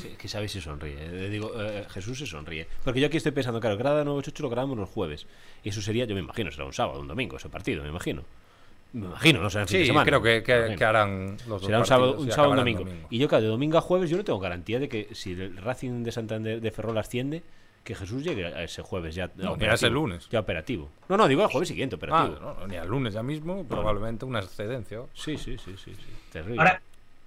sí, 0.00 0.14
que 0.16 0.28
Xavi 0.28 0.48
se 0.48 0.60
sonríe. 0.62 0.96
eh, 0.98 1.28
digo, 1.28 1.52
eh, 1.60 1.84
Jesús 1.90 2.18
se 2.18 2.26
sonríe. 2.26 2.66
Porque 2.84 3.00
yo 3.00 3.08
aquí 3.08 3.18
estoy 3.18 3.32
pensando, 3.32 3.60
claro, 3.60 3.76
nuevo 4.04 4.22
chocho 4.22 4.42
lo 4.44 4.48
grabamos 4.48 4.78
los 4.78 4.88
jueves. 4.88 5.26
Y 5.62 5.68
eso 5.70 5.82
sería, 5.82 6.04
yo 6.06 6.14
me 6.14 6.20
imagino, 6.20 6.50
será 6.50 6.64
un 6.64 6.72
sábado, 6.72 7.00
un 7.00 7.08
domingo 7.08 7.36
ese 7.36 7.48
partido, 7.50 7.82
me 7.82 7.88
imagino. 7.90 8.22
Me 8.92 9.06
imagino, 9.06 9.40
no 9.42 9.50
será 9.50 9.62
en 9.62 9.68
fin 9.68 9.78
de 9.78 9.84
Sí, 9.84 9.86
semana. 9.88 10.06
creo 10.06 10.22
que, 10.22 10.84
harán 10.84 11.32
los 11.48 11.60
dos 11.60 11.64
Será 11.66 11.80
un 11.80 11.86
sábado, 11.86 12.16
un 12.16 12.30
sábado 12.30 12.52
un 12.52 12.58
domingo. 12.58 12.84
Y 13.10 13.18
yo, 13.18 13.26
claro, 13.28 13.42
de 13.42 13.50
domingo 13.50 13.76
a 13.76 13.80
jueves, 13.80 14.08
yo 14.08 14.16
no 14.16 14.24
tengo 14.24 14.38
garantía 14.38 14.78
de 14.78 14.88
que 14.88 15.08
si 15.14 15.32
el 15.32 15.56
Racing 15.56 16.04
de 16.04 16.12
Santander 16.12 16.60
de 16.60 16.70
Ferrol 16.70 16.96
asciende, 16.96 17.42
que 17.82 17.96
Jesús 17.96 18.22
llegue 18.22 18.46
a 18.46 18.62
ese 18.62 18.82
jueves 18.82 19.14
ya. 19.16 19.26
No, 19.34 19.52
operativo, 19.54 19.76
ya 19.80 19.86
el 19.88 19.92
lunes. 19.92 20.28
Ya 20.30 20.40
operativo. 20.40 20.90
No, 21.08 21.16
no, 21.16 21.26
digo 21.26 21.42
el 21.42 21.48
jueves 21.50 21.68
siguiente, 21.68 21.96
Ah, 21.96 21.98
operativo. 21.98 22.38
no, 22.40 22.54
no, 22.60 22.66
ni 22.68 22.76
al 22.76 22.88
lunes 22.88 23.14
ya 23.14 23.22
mismo, 23.24 23.64
probablemente 23.64 24.24
una 24.24 24.38
excedencia. 24.38 25.00
Sí, 25.12 25.36
sí, 25.36 25.58
sí, 25.58 25.74
sí, 25.76 25.92
sí. 25.94 26.06
Terrible. 26.32 26.60
Ahora, 26.60 26.80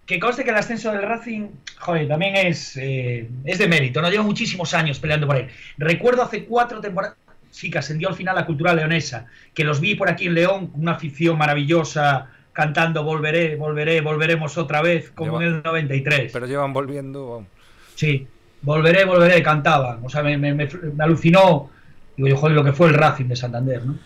que 0.07 0.19
conste 0.19 0.43
que 0.43 0.49
el 0.49 0.55
ascenso 0.55 0.91
del 0.91 1.01
Racing, 1.03 1.49
joder, 1.79 2.07
también 2.07 2.35
es, 2.37 2.75
eh, 2.77 3.29
es 3.45 3.57
de 3.59 3.67
mérito, 3.67 4.01
¿no? 4.01 4.09
Lleva 4.09 4.23
muchísimos 4.23 4.73
años 4.73 4.97
peleando 4.99 5.27
por 5.27 5.35
él. 5.35 5.47
Recuerdo 5.77 6.23
hace 6.23 6.45
cuatro 6.45 6.79
temporadas, 6.81 7.17
sí, 7.51 7.69
que 7.69 7.77
ascendió 7.77 8.07
al 8.09 8.15
final 8.15 8.35
la 8.35 8.45
cultura 8.45 8.73
leonesa, 8.73 9.25
que 9.53 9.63
los 9.63 9.79
vi 9.81 9.95
por 9.95 10.09
aquí 10.09 10.27
en 10.27 10.33
León, 10.35 10.67
con 10.67 10.81
una 10.81 10.93
afición 10.93 11.37
maravillosa, 11.37 12.29
cantando 12.53 13.03
Volveré, 13.03 13.55
volveré, 13.55 14.01
volveremos 14.01 14.57
otra 14.57 14.81
vez, 14.81 15.11
como 15.11 15.39
Lleva- 15.39 15.43
en 15.49 15.55
el 15.57 15.63
93. 15.63 16.31
Pero 16.31 16.47
llevan 16.47 16.73
volviendo. 16.73 17.29
vamos. 17.29 17.47
Sí, 17.95 18.25
volveré, 18.61 19.05
volveré, 19.05 19.43
cantaban. 19.43 19.99
O 20.03 20.09
sea, 20.09 20.23
me, 20.23 20.37
me- 20.37 20.53
me- 20.53 20.67
me 20.67 21.03
alucinó, 21.03 21.69
digo 22.15 22.29
yo, 22.29 22.37
joder, 22.37 22.55
lo 22.55 22.63
que 22.63 22.71
fue 22.71 22.87
el 22.87 22.93
Racing 22.93 23.25
de 23.25 23.35
Santander, 23.35 23.85
¿no? 23.85 23.97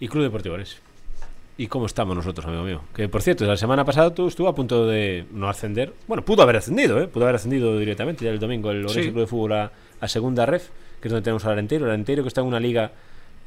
Y 0.00 0.08
Club 0.08 0.22
Deportivo 0.24 0.54
Orense. 0.54 0.78
¿Y 1.60 1.66
cómo 1.66 1.84
estamos 1.84 2.16
nosotros, 2.16 2.46
amigo 2.46 2.62
mío? 2.62 2.80
Que 2.94 3.08
por 3.10 3.20
cierto, 3.20 3.44
la 3.44 3.56
semana 3.56 3.84
pasada 3.84 4.14
tú 4.14 4.28
estuvo 4.28 4.48
a 4.48 4.54
punto 4.54 4.86
de 4.86 5.26
no 5.30 5.46
ascender. 5.48 5.92
Bueno, 6.08 6.24
pudo 6.24 6.42
haber 6.42 6.56
ascendido, 6.56 6.98
¿eh? 7.02 7.06
Pudo 7.06 7.24
haber 7.24 7.34
ascendido 7.36 7.76
directamente 7.78 8.24
ya 8.24 8.30
el 8.30 8.38
domingo 8.38 8.70
el 8.70 8.78
Orense 8.84 9.02
Sí. 9.02 9.08
Club 9.10 9.20
de 9.20 9.26
Fútbol 9.26 9.52
a, 9.52 9.72
a 10.00 10.08
segunda 10.08 10.46
ref, 10.46 10.68
que 11.02 11.08
es 11.08 11.12
donde 11.12 11.22
tenemos 11.22 11.44
al 11.44 11.52
Arenteiro. 11.52 11.84
El 11.84 11.90
Arenteiro 11.90 12.22
que 12.22 12.28
está 12.28 12.40
en 12.40 12.46
una 12.46 12.60
liga. 12.60 12.92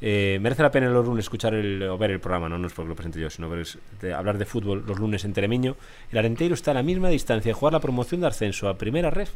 eh, 0.00 0.38
merece 0.40 0.62
la 0.62 0.70
pena 0.70 0.88
los 0.90 1.04
lunes 1.06 1.24
escuchar 1.24 1.54
el, 1.54 1.82
o 1.84 1.96
ver 1.98 2.10
el 2.10 2.20
programa, 2.20 2.48
no, 2.48 2.58
no 2.58 2.66
es 2.66 2.72
porque 2.72 2.90
lo 2.90 2.94
presente 2.94 3.18
yo, 3.20 3.30
sino 3.30 3.48
ver 3.48 3.60
es- 3.60 3.78
de 4.02 4.12
hablar 4.12 4.36
de 4.38 4.44
fútbol 4.44 4.84
los 4.86 4.98
lunes 4.98 5.24
en 5.24 5.32
Teremiño. 5.32 5.76
El 6.12 6.18
Arenteiro 6.18 6.54
está 6.54 6.72
a 6.72 6.74
la 6.74 6.82
misma 6.82 7.08
distancia 7.08 7.50
de 7.50 7.54
jugar 7.54 7.72
la 7.72 7.80
promoción 7.80 8.20
de 8.20 8.26
ascenso 8.26 8.68
a 8.68 8.76
primera 8.76 9.10
ref 9.10 9.30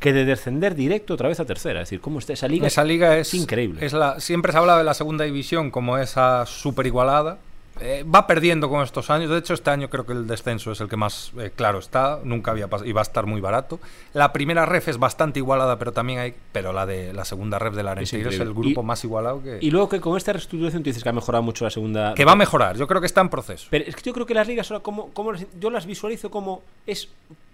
que 0.00 0.12
de 0.12 0.24
descender 0.24 0.74
directo 0.74 1.14
otra 1.14 1.28
vez 1.28 1.38
a 1.38 1.44
tercera. 1.44 1.82
Es 1.82 1.88
decir, 1.90 2.00
¿cómo 2.00 2.18
está 2.18 2.32
esa 2.32 2.48
liga? 2.48 2.66
Esa 2.66 2.82
liga 2.84 3.18
es 3.18 3.34
increíble. 3.34 3.84
Es 3.84 3.92
la, 3.92 4.18
siempre 4.20 4.50
se 4.52 4.58
habla 4.58 4.78
de 4.78 4.84
la 4.84 4.94
segunda 4.94 5.24
división 5.24 5.70
como 5.70 5.98
esa 5.98 6.46
super 6.46 6.86
igualada. 6.86 7.38
Eh, 7.80 8.04
va 8.04 8.26
perdiendo 8.26 8.68
con 8.68 8.82
estos 8.82 9.10
años. 9.10 9.30
De 9.30 9.38
hecho, 9.38 9.54
este 9.54 9.70
año 9.70 9.88
creo 9.88 10.04
que 10.04 10.12
el 10.12 10.26
descenso 10.26 10.72
es 10.72 10.80
el 10.80 10.88
que 10.88 10.96
más 10.96 11.32
eh, 11.38 11.50
claro 11.54 11.78
está. 11.78 12.20
Nunca 12.24 12.50
había 12.50 12.68
pasado 12.68 12.88
y 12.88 12.92
va 12.92 13.00
a 13.00 13.02
estar 13.02 13.26
muy 13.26 13.40
barato. 13.40 13.80
La 14.12 14.32
primera 14.32 14.66
ref 14.66 14.88
es 14.88 14.98
bastante 14.98 15.38
igualada, 15.38 15.78
pero 15.78 15.92
también 15.92 16.18
hay. 16.18 16.34
Pero 16.52 16.72
la 16.72 16.86
de 16.86 17.12
la 17.12 17.24
segunda 17.24 17.58
ref 17.58 17.74
de 17.74 17.82
la 17.82 17.92
Arenteiro 17.92 18.30
es, 18.30 18.38
el 18.38 18.52
grupo 18.52 18.82
más 18.82 19.02
igualado 19.04 19.42
que. 19.42 19.58
Y 19.60 19.70
luego 19.70 19.88
que 19.88 20.00
con 20.00 20.16
esta 20.16 20.32
reestructuración 20.32 20.82
tú 20.82 20.90
dices 20.90 21.02
que 21.02 21.08
ha 21.08 21.12
mejorado 21.12 21.42
mucho 21.42 21.64
la 21.64 21.70
segunda. 21.70 22.14
Que 22.14 22.24
va 22.24 22.32
a 22.32 22.36
mejorar, 22.36 22.76
yo 22.76 22.86
creo 22.86 23.00
que 23.00 23.06
está 23.06 23.20
en 23.20 23.28
proceso. 23.28 23.68
Pero 23.70 23.84
es 23.86 23.96
que 23.96 24.02
yo 24.02 24.12
creo 24.12 24.26
que 24.26 24.34
las 24.34 24.46
ligas, 24.46 24.72
como, 24.82 25.10
como 25.12 25.32
yo 25.34 25.70
las 25.70 25.86
visualizo 25.86 26.30
como 26.30 26.62
es 26.86 27.08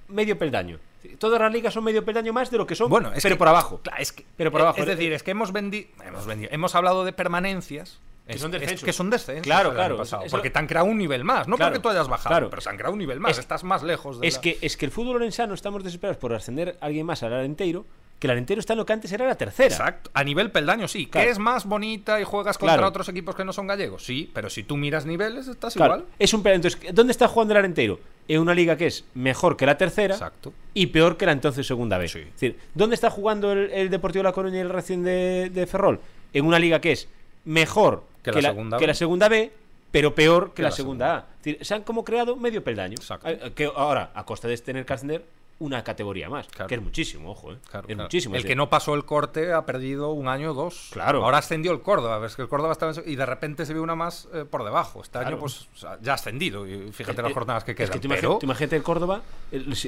medio 0.09 0.39
peldaño. 0.39 0.79
Todas 1.19 1.41
las 1.41 1.53
ligas 1.53 1.73
son 1.73 1.85
medio 1.85 2.05
peldaño 2.05 2.33
más 2.33 2.51
de 2.51 2.59
lo 2.59 2.67
que 2.67 2.75
son, 2.75 2.91
bueno, 2.91 3.13
es 3.15 3.23
pero 3.23 3.39
por 3.39 3.49
abajo. 3.49 3.81
es 3.99 4.13
que, 4.13 4.25
pero 4.37 4.51
por 4.51 4.61
abajo. 4.61 4.81
Es 4.81 4.87
decir, 4.87 5.13
es 5.13 5.23
que 5.23 5.31
hemos, 5.31 5.53
vendi 5.53 5.89
hemos 6.05 6.27
vendido, 6.27 6.51
hemos 6.53 6.75
hablado 6.75 7.05
de 7.05 7.13
permanencias 7.13 8.01
que 8.27 8.39
son 8.39 8.51
descensos. 8.51 8.85
que 8.85 8.93
son 8.93 9.11
descensos. 9.11 9.45
Claro, 9.45 9.73
claro. 9.73 10.03
porque 10.31 10.51
te 10.51 10.59
han 10.59 10.67
creado 10.67 10.87
un 10.87 10.99
nivel 10.99 11.25
más. 11.25 11.47
No 11.49 11.57
porque 11.57 11.79
tú 11.79 11.89
hayas 11.89 12.09
bajado, 12.09 12.51
pero 12.51 12.61
se 12.61 12.69
han 12.69 12.77
creado 12.77 12.93
un 12.93 12.99
nivel 12.99 13.21
más. 13.21 13.39
Estás 13.39 13.65
más 13.65 13.83
lejos 13.83 14.21
de 14.21 14.27
es, 14.27 14.39
que, 14.39 14.59
es 14.61 14.77
que 14.77 14.87
el 14.87 14.91
fútbol 14.91 15.17
orensano 15.17 15.55
estamos 15.55 15.85
desesperados 15.85 16.19
por 16.19 16.35
ascender 16.35 16.77
a 16.81 16.87
alguien 16.87 17.07
más 17.07 17.23
al 17.23 17.33
Arenteiro 17.33 17.85
que 18.19 18.27
el 18.27 18.31
Arenteiro 18.31 18.61
está 18.61 18.73
en 18.73 18.79
lo 18.79 18.87
que 18.87 18.93
antes 18.93 19.13
era 19.13 19.27
la 19.27 19.35
tercera. 19.35 19.69
Exacto. 19.69 20.11
A 20.15 20.25
nivel 20.25 20.51
peldaño, 20.51 20.89
sí. 20.89 21.07
Que 21.07 21.29
es 21.29 21.39
más 21.39 21.67
bonita 21.67 22.21
y 22.21 22.25
juegas 22.25 22.57
contra 22.57 22.87
otros 22.87 23.09
equipos 23.09 23.35
que 23.35 23.45
no 23.45 23.53
son 23.53 23.67
gallegos. 23.67 24.05
Sí, 24.05 24.31
pero 24.33 24.49
si 24.49 24.63
tú 24.63 24.77
miras 24.77 25.05
niveles, 25.05 25.49
estás 25.49 25.77
igual. 25.77 26.05
Es 26.19 26.33
un 26.33 26.47
Entonces, 26.47 26.81
¿dónde 26.95 27.11
está 27.11 27.29
jugando 27.29 27.53
el 27.53 27.59
Arenteiro? 27.59 28.01
En 28.29 28.41
una 28.41 28.55
liga 28.55 28.77
que 28.77 28.87
es 28.87 29.05
mejor 29.15 29.57
que 29.57 29.67
la 29.67 29.77
tercera 29.77 30.15
Exacto. 30.15 30.53
y 30.75 30.87
peor 30.87 31.17
que 31.17 31.27
la 31.27 31.33
entonces 31.33 31.67
segunda 31.67 31.97
vez. 31.97 32.17
Es 32.17 32.33
decir, 32.33 32.59
¿dónde 32.75 32.95
está 32.95 33.11
jugando 33.11 33.53
el, 33.53 33.91
Deportivo 33.91 34.23
de 34.23 34.29
La 34.29 34.33
Coruña 34.33 34.57
y 34.57 34.61
el 34.61 34.71
Racing 34.71 35.03
de, 35.03 35.69
Ferrol? 35.71 36.01
En 36.33 36.45
una 36.45 36.59
liga 36.59 36.81
que 36.81 36.93
es 36.93 37.09
mejor 37.45 38.03
que, 38.33 38.43
la, 38.43 38.51
segunda 38.51 38.79
que 38.79 38.87
la, 38.87 38.95
segunda 38.95 39.29
B, 39.29 39.53
pero 39.91 40.15
peor 40.15 40.53
que, 40.55 40.63
la, 40.63 40.71
segunda, 40.71 41.17
A. 41.17 41.65
se 41.65 41.75
han 41.75 41.83
como 41.83 42.05
creado 42.05 42.37
medio 42.37 42.63
peldaño. 42.63 42.95
Exacto. 42.95 43.29
Que 43.55 43.71
ahora, 43.75 44.11
a 44.15 44.25
costa 44.25 44.49
de 44.49 44.57
tener 44.59 44.85
que 44.85 44.93
ascender 44.93 45.25
una 45.59 45.83
categoría 45.83 46.29
más. 46.29 46.47
Que 46.49 46.75
es 46.75 46.83
muchísimo, 46.83 47.31
ojo, 47.31 47.53
¿eh? 47.53 47.57
es 47.89 47.97
muchísimo. 47.97 48.35
El 48.35 48.45
que 48.45 48.55
no 48.55 48.69
pasó 48.69 48.95
el 48.95 49.05
corte 49.05 49.53
ha 49.53 49.65
perdido 49.65 50.11
un 50.11 50.29
año 50.29 50.51
o 50.51 50.55
dos. 50.55 50.91
Claro. 50.93 51.25
Ahora 51.25 51.39
ascendió 51.39 51.73
el 51.73 51.81
Córdoba, 51.81 52.19
ves 52.19 52.37
que 52.37 52.43
el 52.43 52.49
Córdoba 52.49 52.73
estaba 52.73 52.93
y 53.05 53.17
de 53.17 53.27
repente 53.27 53.65
se 53.65 53.73
ve 53.73 53.81
una 53.81 53.95
más 53.95 54.29
eh, 54.35 54.45
por 54.45 54.65
debajo. 54.65 55.03
Este 55.03 55.19
año, 55.19 55.39
pues 55.39 55.69
ya 56.03 56.13
ha 56.13 56.15
ascendido. 56.15 56.67
Y 56.67 56.93
fíjate 56.93 57.23
las 57.23 57.33
jornadas 57.33 57.65
que 57.65 57.75
quedan. 57.75 57.91
Es 57.91 58.01
que 58.01 58.21
tú 58.21 58.39
imagínate 58.43 58.77
el 58.77 58.83
Córdoba, 58.83 59.23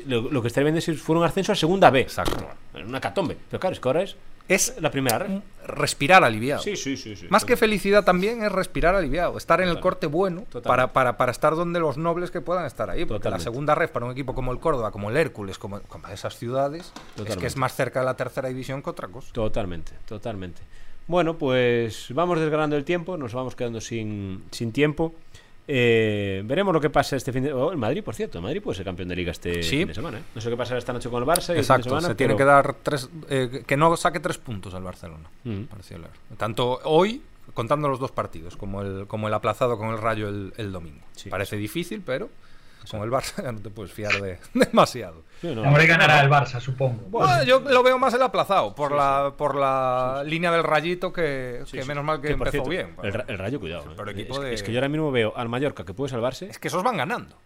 lo, 0.07 0.43
que 0.43 0.49
estaría 0.49 0.65
viendo 0.65 0.79
es 0.79 0.85
si 0.85 0.95
fuera 0.95 1.21
un 1.21 1.27
ascenso 1.27 1.53
a 1.53 1.55
segunda 1.55 1.91
B. 1.91 2.01
Exacto. 2.01 2.47
Una 2.75 3.01
catombe. 3.01 3.37
Pero 3.51 3.61
claro, 3.61 3.75
es 3.75 3.81
que 3.81 3.89
ahora 3.89 4.03
es 4.03 4.17
es 4.49 4.75
la 4.81 4.91
primera 4.91 5.43
respirar 5.67 6.25
aliviado. 6.25 6.63
Sí, 6.63 6.75
sí, 6.77 6.97
sí, 6.97 7.15
Más 7.29 7.45
que 7.45 7.57
felicidad 7.57 8.03
también 8.03 8.43
es 8.43 8.51
respirar 8.51 8.95
aliviado, 8.95 9.37
estar 9.37 9.61
en 9.61 9.69
el 9.69 9.79
corte 9.81 10.07
bueno 10.07 10.45
para, 10.63 10.93
para, 10.93 11.19
para, 11.19 11.31
estar 11.31 11.55
donde 11.55 11.79
los 11.79 11.99
nobles 11.99 12.31
que 12.31 12.41
puedan 12.41 12.65
estar 12.65 12.89
ahí. 12.89 13.05
Porque 13.05 13.29
la 13.29 13.39
segunda 13.39 13.75
red 13.75 13.91
para 13.91 14.07
un 14.07 14.13
equipo 14.13 14.35
como 14.35 14.53
el 14.53 14.59
Córdoba, 14.59 14.91
como 14.91 15.11
el 15.11 15.17
Hércules, 15.17 15.59
como, 15.59 15.81
esas 16.13 16.37
ciudades, 16.39 16.93
es 17.25 17.37
que 17.37 17.47
es 17.47 17.57
más 17.57 17.75
cerca 17.75 18.01
de 18.01 18.07
la 18.07 18.15
tercera 18.15 18.49
división 18.49 18.83
que 18.83 18.91
otra 18.91 19.09
cosa. 19.09 19.33
Totalmente, 19.33 19.93
totalmente. 20.07 20.63
Bueno, 21.07 21.39
pues 21.39 22.07
vamos 22.11 22.39
desgranando 22.39 22.77
el 22.77 22.85
tiempo, 22.85 23.17
nos 23.17 23.33
vamos 23.33 23.55
quedando 23.55 23.81
sin, 23.81 24.45
sin 24.51 24.73
tiempo. 24.73 25.15
Eh, 25.71 26.43
veremos 26.47 26.73
lo 26.73 26.81
que 26.81 26.89
pasa 26.89 27.15
este 27.15 27.31
fin 27.31 27.43
de 27.43 27.51
semana. 27.51 27.67
Oh, 27.67 27.71
el 27.71 27.77
Madrid, 27.77 28.03
por 28.03 28.15
cierto, 28.15 28.39
el 28.39 28.43
Madrid 28.43 28.63
puede 28.63 28.77
ser 28.77 28.87
campeón 28.87 29.11
de 29.11 29.17
liga 29.17 29.33
este 29.33 29.63
fin 29.63 29.87
de 29.87 29.95
semana. 29.95 30.19
¿eh? 30.19 30.23
No 30.35 30.41
sé 30.41 30.49
qué 30.49 30.57
pasará 30.57 30.79
esta 30.79 30.95
noche 30.95 31.11
con 31.11 31.23
el 31.23 31.29
Barça. 31.29 31.55
Exacto, 31.55 32.01
se 32.01 32.15
tiene 32.15 32.35
que 32.35 32.45
dar 32.45 32.75
tres. 32.83 33.11
Eh, 33.29 33.65
que 33.67 33.77
no 33.77 33.95
saque 33.99 34.19
tres 34.19 34.39
puntos 34.39 34.73
al 34.73 34.83
Barcelona. 34.83 35.29
Mm. 35.45 35.65
Tanto 36.39 36.81
hoy, 36.85 37.21
contando 37.53 37.87
los 37.87 38.01
dos 38.01 38.13
partidos, 38.13 38.57
como 38.57 38.81
el, 38.81 39.07
como 39.07 39.29
el 39.29 39.35
aplazado 39.35 39.77
con 39.77 39.91
el 39.91 39.99
Rayo 39.99 40.29
el, 40.29 40.73
domingo. 40.73 41.05
Parece 41.29 41.59
difícil, 41.59 42.01
pero 42.01 42.31
con 42.91 43.03
el 43.03 43.11
Barça 43.11 43.43
no 43.53 43.61
te 43.61 43.71
puedes 43.71 43.93
fiar 43.93 44.21
de 44.21 44.39
demasiado. 44.55 45.25
Sí, 45.41 45.55
no. 45.55 45.63
ganará 45.63 46.21
el 46.21 46.31
Barça, 46.31 46.61
supongo. 46.61 47.05
Bueno, 47.09 47.45
yo 47.45 47.61
lo 47.61 47.83
veo 47.83 47.99
más 47.99 48.13
el 48.15 48.23
aplazado, 48.23 48.75
por 48.75 48.93
la, 48.93 49.35
por 49.37 49.55
la 49.55 50.23
línea 50.27 50.51
del 50.51 50.65
rayito 50.65 51.13
que, 51.13 51.63
menos 51.87 52.05
mal 52.05 52.21
que, 52.21 52.33
empezó 52.33 52.65
bien. 52.65 52.97
El, 53.03 53.39
rayo, 53.39 53.61
cuidado. 53.61 53.85
Eh. 54.07 54.55
es, 54.55 54.63
que 54.63 54.73
yo 54.73 54.79
ahora 54.79 54.89
mismo 54.89 55.13
veo 55.13 55.33
al 55.37 55.49
Mallorca 55.49 55.85
que 55.85 55.95
puede 55.95 56.11
salvarse. 56.11 56.47
Es 56.47 56.59
que 56.59 56.69
esos 56.69 56.83
van 56.83 56.97
ganando. 56.97 57.37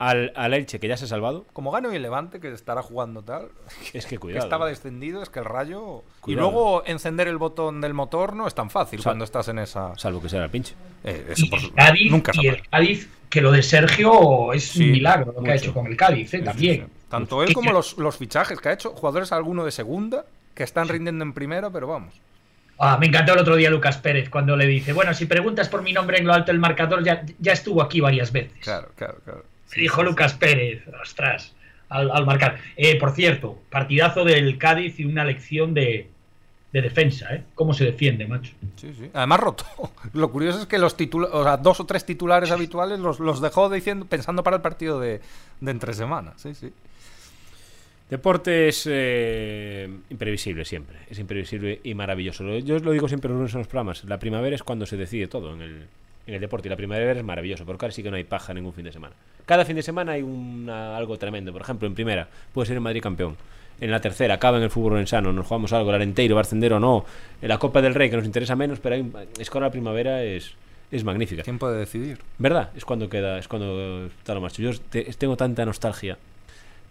Al, 0.00 0.32
al, 0.34 0.54
Elche, 0.54 0.80
que 0.80 0.88
ya 0.88 0.96
se 0.96 1.04
ha 1.04 1.08
salvado. 1.08 1.44
Como 1.52 1.70
gano 1.70 1.92
y 1.92 1.96
el 1.96 2.00
Levante, 2.00 2.40
que 2.40 2.50
estará 2.50 2.82
jugando 2.82 3.22
tal. 3.22 3.48
Es 3.92 4.06
que 4.06 4.16
cuidado. 4.16 4.40
Que 4.40 4.46
estaba 4.46 4.66
eh. 4.66 4.70
descendido, 4.70 5.22
es 5.22 5.28
que 5.28 5.40
el 5.40 5.44
rayo. 5.44 6.02
Y 6.26 6.34
luego 6.34 6.82
encender 6.86 7.28
el 7.28 7.36
botón 7.36 7.82
del 7.82 7.92
motor 7.92 8.34
no 8.34 8.46
es 8.46 8.54
tan 8.54 8.70
fácil 8.70 9.02
cuando 9.02 9.24
estás 9.26 9.48
en 9.48 9.58
esa. 9.58 9.96
Salvo 9.98 10.22
que 10.22 10.30
sea 10.30 10.42
el 10.42 10.50
pinche. 10.50 10.74
Eh, 11.04 11.26
eso 11.28 11.46
Cádiz, 11.76 12.10
nunca 12.10 12.32
y 12.34 12.46
el 12.46 12.66
Cádiz, 12.66 13.10
que 13.28 13.42
lo 13.42 13.52
de 13.52 13.62
Sergio 13.62 14.54
es 14.54 14.74
un 14.76 14.90
milagro 14.90 15.34
lo 15.36 15.42
que 15.42 15.52
ha 15.52 15.54
hecho 15.54 15.74
con 15.74 15.86
el 15.86 15.96
Cádiz, 15.96 16.32
eh, 16.32 16.38
también. 16.40 16.88
Tanto 17.10 17.42
él 17.42 17.52
como 17.52 17.70
los, 17.72 17.98
los, 17.98 18.16
fichajes 18.16 18.58
que 18.58 18.70
ha 18.70 18.72
hecho, 18.72 18.92
jugadores 18.92 19.32
alguno 19.32 19.66
de 19.66 19.70
segunda, 19.70 20.24
que 20.54 20.62
están 20.62 20.88
rindiendo 20.88 21.24
en 21.24 21.34
primera, 21.34 21.68
pero 21.68 21.86
vamos. 21.86 22.14
Ah, 22.78 22.96
me 22.98 23.06
encantó 23.06 23.34
el 23.34 23.40
otro 23.40 23.56
día 23.56 23.68
Lucas 23.68 23.98
Pérez 23.98 24.30
cuando 24.30 24.56
le 24.56 24.66
dice, 24.66 24.94
bueno, 24.94 25.12
si 25.12 25.26
preguntas 25.26 25.68
por 25.68 25.82
mi 25.82 25.92
nombre 25.92 26.16
en 26.16 26.26
lo 26.26 26.32
alto 26.32 26.50
del 26.50 26.58
marcador, 26.58 27.04
ya, 27.04 27.22
ya 27.38 27.52
estuvo 27.52 27.82
aquí 27.82 28.00
varias 28.00 28.32
veces. 28.32 28.58
Claro, 28.62 28.88
claro, 28.96 29.18
claro. 29.22 29.44
Dijo 29.78 30.02
Lucas 30.02 30.34
Pérez, 30.34 30.82
ostras, 31.02 31.54
al, 31.88 32.24
marcar. 32.24 32.58
Eh, 32.76 32.98
por 32.98 33.12
cierto, 33.12 33.58
partidazo 33.70 34.24
del 34.24 34.58
Cádiz 34.58 34.98
y 34.98 35.04
una 35.04 35.24
lección 35.24 35.74
de, 35.74 36.08
de 36.72 36.82
defensa, 36.82 37.34
¿eh? 37.34 37.42
Cómo 37.54 37.74
se 37.74 37.84
defiende, 37.84 38.26
macho. 38.26 38.52
Sí, 38.76 38.92
sí. 38.98 39.10
Además 39.12 39.40
roto. 39.40 39.64
Lo 40.14 40.30
curioso 40.30 40.60
es 40.60 40.66
que 40.66 40.78
los 40.78 40.96
titulares, 40.96 41.34
o 41.34 41.44
sea, 41.44 41.56
dos 41.56 41.80
o 41.80 41.86
tres 41.86 42.04
titulares 42.04 42.50
habituales 42.50 42.98
los, 42.98 43.20
los 43.20 43.40
dejó 43.40 43.68
diciendo, 43.68 44.06
pensando 44.06 44.42
para 44.42 44.56
el 44.56 44.62
partido 44.62 44.98
de, 44.98 45.20
de 45.60 45.70
entre 45.70 45.92
semana. 45.94 46.32
Sí, 46.36 46.54
sí. 46.54 46.72
Deporte 48.08 48.66
es 48.66 48.88
eh, 48.90 49.88
imprevisible 50.10 50.64
siempre, 50.64 50.98
es 51.08 51.20
imprevisible 51.20 51.80
y 51.84 51.94
maravilloso. 51.94 52.58
Yo 52.58 52.74
os 52.74 52.82
lo 52.82 52.90
digo 52.90 53.06
siempre 53.06 53.30
en 53.30 53.40
los 53.40 53.52
programas, 53.68 54.02
la 54.02 54.18
primavera 54.18 54.56
es 54.56 54.64
cuando 54.64 54.84
se 54.84 54.96
decide 54.96 55.28
todo 55.28 55.54
en 55.54 55.62
el, 55.62 55.86
en 56.30 56.34
el 56.34 56.40
deporte 56.40 56.68
y 56.68 56.70
la 56.70 56.76
primavera 56.76 57.12
es 57.12 57.24
maravilloso, 57.24 57.66
porque 57.66 57.84
ahora 57.84 57.92
sí 57.92 58.02
que 58.02 58.10
no 58.10 58.16
hay 58.16 58.24
paja 58.24 58.54
ningún 58.54 58.72
fin 58.72 58.84
de 58.84 58.92
semana. 58.92 59.14
Cada 59.46 59.64
fin 59.64 59.76
de 59.76 59.82
semana 59.82 60.12
hay 60.12 60.22
una, 60.22 60.96
algo 60.96 61.18
tremendo, 61.18 61.52
por 61.52 61.62
ejemplo, 61.62 61.86
en 61.86 61.94
primera 61.94 62.28
puede 62.54 62.66
ser 62.66 62.76
el 62.76 62.80
Madrid 62.80 63.02
campeón, 63.02 63.36
en 63.80 63.90
la 63.90 64.00
tercera 64.00 64.34
acaba 64.34 64.58
en 64.58 64.62
el 64.62 64.70
fútbol 64.70 64.98
ensano, 64.98 65.32
nos 65.32 65.46
jugamos 65.46 65.72
algo, 65.72 65.90
el 65.90 65.96
Arenteiro 65.96 66.36
va 66.36 66.42
a 66.42 66.42
ascender 66.42 66.72
o 66.72 66.80
no, 66.80 67.04
en 67.42 67.48
la 67.48 67.58
Copa 67.58 67.82
del 67.82 67.94
Rey 67.94 68.10
que 68.10 68.16
nos 68.16 68.26
interesa 68.26 68.54
menos, 68.54 68.78
pero 68.78 68.96
es 68.96 69.50
que 69.50 69.58
ahora 69.58 69.66
la 69.66 69.72
primavera 69.72 70.22
es, 70.22 70.52
es 70.90 71.02
magnífica. 71.02 71.42
Tiempo 71.42 71.68
de 71.70 71.78
decidir. 71.78 72.18
¿Verdad? 72.38 72.70
Es 72.76 72.84
cuando 72.84 73.08
queda, 73.08 73.38
es 73.38 73.48
cuando 73.48 74.06
está 74.06 74.34
lo 74.34 74.40
más. 74.40 74.56
Yo 74.56 74.70
tengo 75.18 75.36
tanta 75.36 75.64
nostalgia 75.64 76.18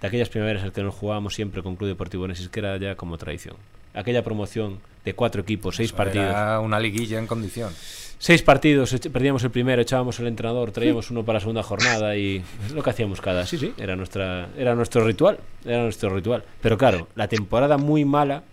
de 0.01 0.07
aquellas 0.07 0.29
primaveras 0.29 0.61
en 0.61 0.67
las 0.67 0.75
que 0.75 0.83
nos 0.83 0.95
jugábamos 0.95 1.35
siempre 1.35 1.61
con 1.61 1.75
Club 1.75 1.89
Deportivo 1.89 2.27
Nesis, 2.27 2.49
que 2.49 2.59
era 2.59 2.75
ya 2.77 2.95
como 2.95 3.17
tradición. 3.17 3.55
Aquella 3.93 4.23
promoción 4.23 4.79
de 5.05 5.13
cuatro 5.13 5.41
equipos, 5.41 5.75
seis 5.75 5.91
partidos. 5.91 6.29
Era 6.29 6.59
una 6.59 6.79
liguilla 6.79 7.19
en 7.19 7.27
condición. 7.27 7.73
Seis 8.21 8.43
partidos, 8.43 8.93
perdíamos 9.13 9.45
el 9.45 9.49
primero, 9.49 9.81
echábamos 9.81 10.19
al 10.19 10.27
entrenador, 10.27 10.71
traíamos 10.71 11.09
uno 11.09 11.23
para 11.23 11.37
la 11.37 11.39
segunda 11.39 11.63
jornada 11.63 12.17
y 12.17 12.43
es 12.65 12.73
lo 12.73 12.83
que 12.83 12.89
hacíamos 12.89 13.21
cada. 13.21 13.45
Sí, 13.45 13.57
sí, 13.57 13.73
era, 13.77 13.95
nuestra, 13.95 14.49
era 14.57 14.75
nuestro 14.75 15.05
ritual. 15.05 15.39
Era 15.63 15.83
nuestro 15.83 16.09
ritual. 16.09 16.43
Pero 16.61 16.77
claro, 16.77 17.07
la 17.15 17.29
temporada 17.29 17.77
muy 17.77 18.03
mala 18.03 18.43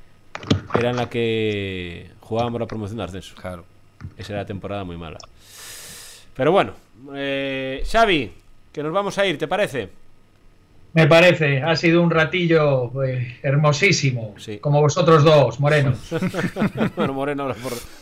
era 0.78 0.90
en 0.90 0.96
la 0.96 1.10
que 1.10 2.12
jugábamos 2.20 2.60
la 2.60 2.66
promoción 2.68 2.98
de 2.98 3.04
ascenso. 3.04 3.34
Claro. 3.34 3.64
Esa 4.16 4.34
era 4.34 4.42
la 4.42 4.46
temporada 4.46 4.84
muy 4.84 4.96
mala. 4.96 5.18
Pero 6.36 6.52
bueno, 6.52 6.74
eh, 7.16 7.82
Xavi, 7.90 8.32
que 8.72 8.82
nos 8.84 8.92
vamos 8.92 9.18
a 9.18 9.26
ir, 9.26 9.36
¿te 9.36 9.48
parece? 9.48 9.88
Me 10.96 11.06
parece, 11.06 11.60
ha 11.60 11.76
sido 11.76 12.00
un 12.00 12.10
ratillo 12.10 12.90
eh, 13.04 13.36
hermosísimo, 13.42 14.34
como 14.62 14.80
vosotros 14.80 15.24
dos, 15.24 15.60
Moreno. 15.60 15.94
bueno, 16.96 17.12
Moreno, 17.12 17.42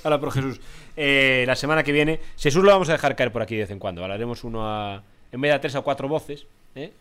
habla 0.05 0.20
por, 0.20 0.30
Jesús. 0.30 0.61
Eh, 0.97 1.42
la 1.45 1.57
semana 1.57 1.82
que 1.82 1.90
viene, 1.90 2.20
Jesús 2.38 2.62
lo 2.62 2.70
vamos 2.70 2.88
a 2.90 2.92
dejar 2.92 3.16
caer 3.16 3.32
por 3.32 3.42
aquí 3.42 3.57
de 3.57 3.62
vez 3.62 3.70
en 3.72 3.80
cuando. 3.80 4.05
Hablaremos 4.05 4.45
uno 4.45 4.64
a, 4.64 5.03
en 5.32 5.40
vez 5.40 5.51
de 5.51 5.55
a 5.57 5.61
tres 5.61 5.74
o 5.74 5.82
cuatro 5.82 6.07
voces. 6.07 6.47
¿eh? 6.76 6.92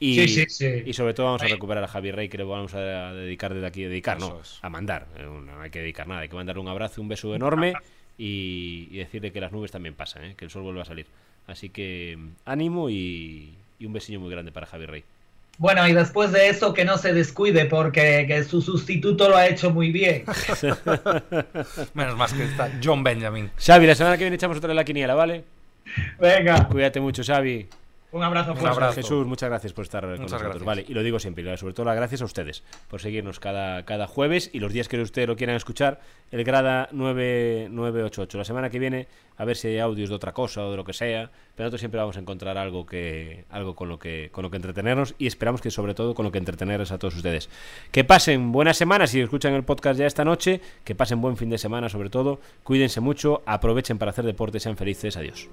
Y, 0.00 0.26
sí, 0.26 0.46
sí, 0.48 0.84
y 0.86 0.94
sobre 0.94 1.12
todo 1.12 1.26
vamos 1.26 1.42
a 1.42 1.48
recuperar 1.48 1.84
a 1.84 1.88
Javier 1.88 2.16
Rey, 2.16 2.30
que 2.30 2.38
le 2.38 2.44
vamos 2.44 2.72
a 2.72 3.12
dedicar 3.12 3.52
desde 3.52 3.66
aquí, 3.66 3.82
dedicar, 3.82 4.18
no, 4.18 4.40
a 4.62 4.68
mandar. 4.70 5.06
No 5.18 5.60
hay 5.60 5.68
que 5.68 5.80
dedicar 5.80 6.08
nada, 6.08 6.22
hay 6.22 6.30
que 6.30 6.34
mandarle 6.34 6.62
un 6.62 6.68
abrazo, 6.68 7.02
un 7.02 7.08
beso 7.08 7.34
enorme 7.34 7.74
y, 8.16 8.86
decirle 8.96 9.32
que 9.32 9.40
las 9.42 9.52
nubes 9.52 9.70
también 9.70 9.94
pasan, 9.94 10.34
que 10.34 10.46
el 10.46 10.50
sol 10.50 10.62
vuelve 10.62 10.80
a 10.80 10.86
salir. 10.86 11.04
Así 11.46 11.68
que 11.68 12.16
ánimo 12.46 12.88
y, 12.88 13.52
y 13.78 13.84
un 13.84 13.92
besillo 13.92 14.18
muy 14.18 14.30
grande 14.30 14.50
para 14.50 14.64
Javier 14.64 14.90
Rey. 14.90 15.04
Bueno, 15.58 15.86
y 15.86 15.92
después 15.92 16.32
de 16.32 16.48
eso 16.48 16.74
que 16.74 16.84
no 16.84 16.98
se 16.98 17.12
descuide 17.12 17.66
porque 17.66 18.44
su 18.48 18.62
sustituto 18.62 19.28
lo 19.28 19.36
ha 19.36 19.46
hecho 19.46 19.70
muy 19.70 19.92
bien. 19.92 20.24
Menos 21.94 22.16
más 22.16 22.32
que 22.32 22.44
está 22.44 22.70
John 22.82 23.04
Benjamin. 23.04 23.50
Xavi, 23.58 23.86
la 23.86 23.94
semana 23.94 24.16
que 24.16 24.24
viene 24.24 24.36
echamos 24.36 24.56
otra 24.56 24.68
de 24.68 24.74
la 24.74 24.84
quiniela, 24.84 25.14
¿vale? 25.14 25.44
Venga. 26.18 26.68
Cuídate 26.68 27.00
mucho, 27.00 27.22
Xavi. 27.22 27.68
Un 28.12 28.22
abrazo, 28.22 28.52
un 28.52 28.66
abrazo. 28.66 28.92
Jesús, 28.92 29.26
muchas 29.26 29.48
gracias 29.48 29.72
por 29.72 29.84
estar 29.84 30.02
con 30.02 30.20
nosotros. 30.20 30.62
Vale, 30.62 30.84
y 30.86 30.92
lo 30.92 31.02
digo 31.02 31.18
siempre, 31.18 31.56
sobre 31.56 31.72
todo 31.72 31.86
las 31.86 31.96
gracias 31.96 32.20
a 32.20 32.26
ustedes 32.26 32.62
por 32.88 33.00
seguirnos 33.00 33.40
cada, 33.40 33.86
cada 33.86 34.06
jueves 34.06 34.50
y 34.52 34.60
los 34.60 34.70
días 34.70 34.86
que 34.88 35.00
ustedes 35.00 35.26
lo 35.26 35.34
quieran 35.34 35.56
escuchar, 35.56 35.98
el 36.30 36.44
Grada 36.44 36.90
9988. 36.92 38.36
La 38.36 38.44
semana 38.44 38.68
que 38.68 38.78
viene, 38.78 39.08
a 39.38 39.46
ver 39.46 39.56
si 39.56 39.68
hay 39.68 39.78
audios 39.78 40.10
de 40.10 40.14
otra 40.14 40.32
cosa 40.32 40.62
o 40.66 40.70
de 40.70 40.76
lo 40.76 40.84
que 40.84 40.92
sea, 40.92 41.30
pero 41.56 41.64
nosotros 41.64 41.80
siempre 41.80 42.00
vamos 42.00 42.18
a 42.18 42.20
encontrar 42.20 42.58
algo 42.58 42.84
que 42.84 43.46
algo 43.48 43.74
con 43.74 43.88
lo 43.88 43.98
que 43.98 44.28
con 44.30 44.42
lo 44.42 44.50
que 44.50 44.56
entretenernos 44.56 45.14
y 45.18 45.26
esperamos 45.26 45.62
que 45.62 45.70
sobre 45.70 45.94
todo 45.94 46.14
con 46.14 46.26
lo 46.26 46.32
que 46.32 46.38
entretenerles 46.38 46.92
a 46.92 46.98
todos 46.98 47.16
ustedes. 47.16 47.48
Que 47.92 48.04
pasen 48.04 48.52
buenas 48.52 48.76
semanas 48.76 49.08
si 49.08 49.22
escuchan 49.22 49.54
el 49.54 49.64
podcast 49.64 49.98
ya 49.98 50.06
esta 50.06 50.26
noche, 50.26 50.60
que 50.84 50.94
pasen 50.94 51.22
buen 51.22 51.38
fin 51.38 51.48
de 51.48 51.56
semana 51.56 51.88
sobre 51.88 52.10
todo, 52.10 52.40
cuídense 52.62 53.00
mucho, 53.00 53.42
aprovechen 53.46 53.96
para 53.96 54.10
hacer 54.10 54.26
deporte, 54.26 54.60
sean 54.60 54.76
felices, 54.76 55.16
adiós. 55.16 55.48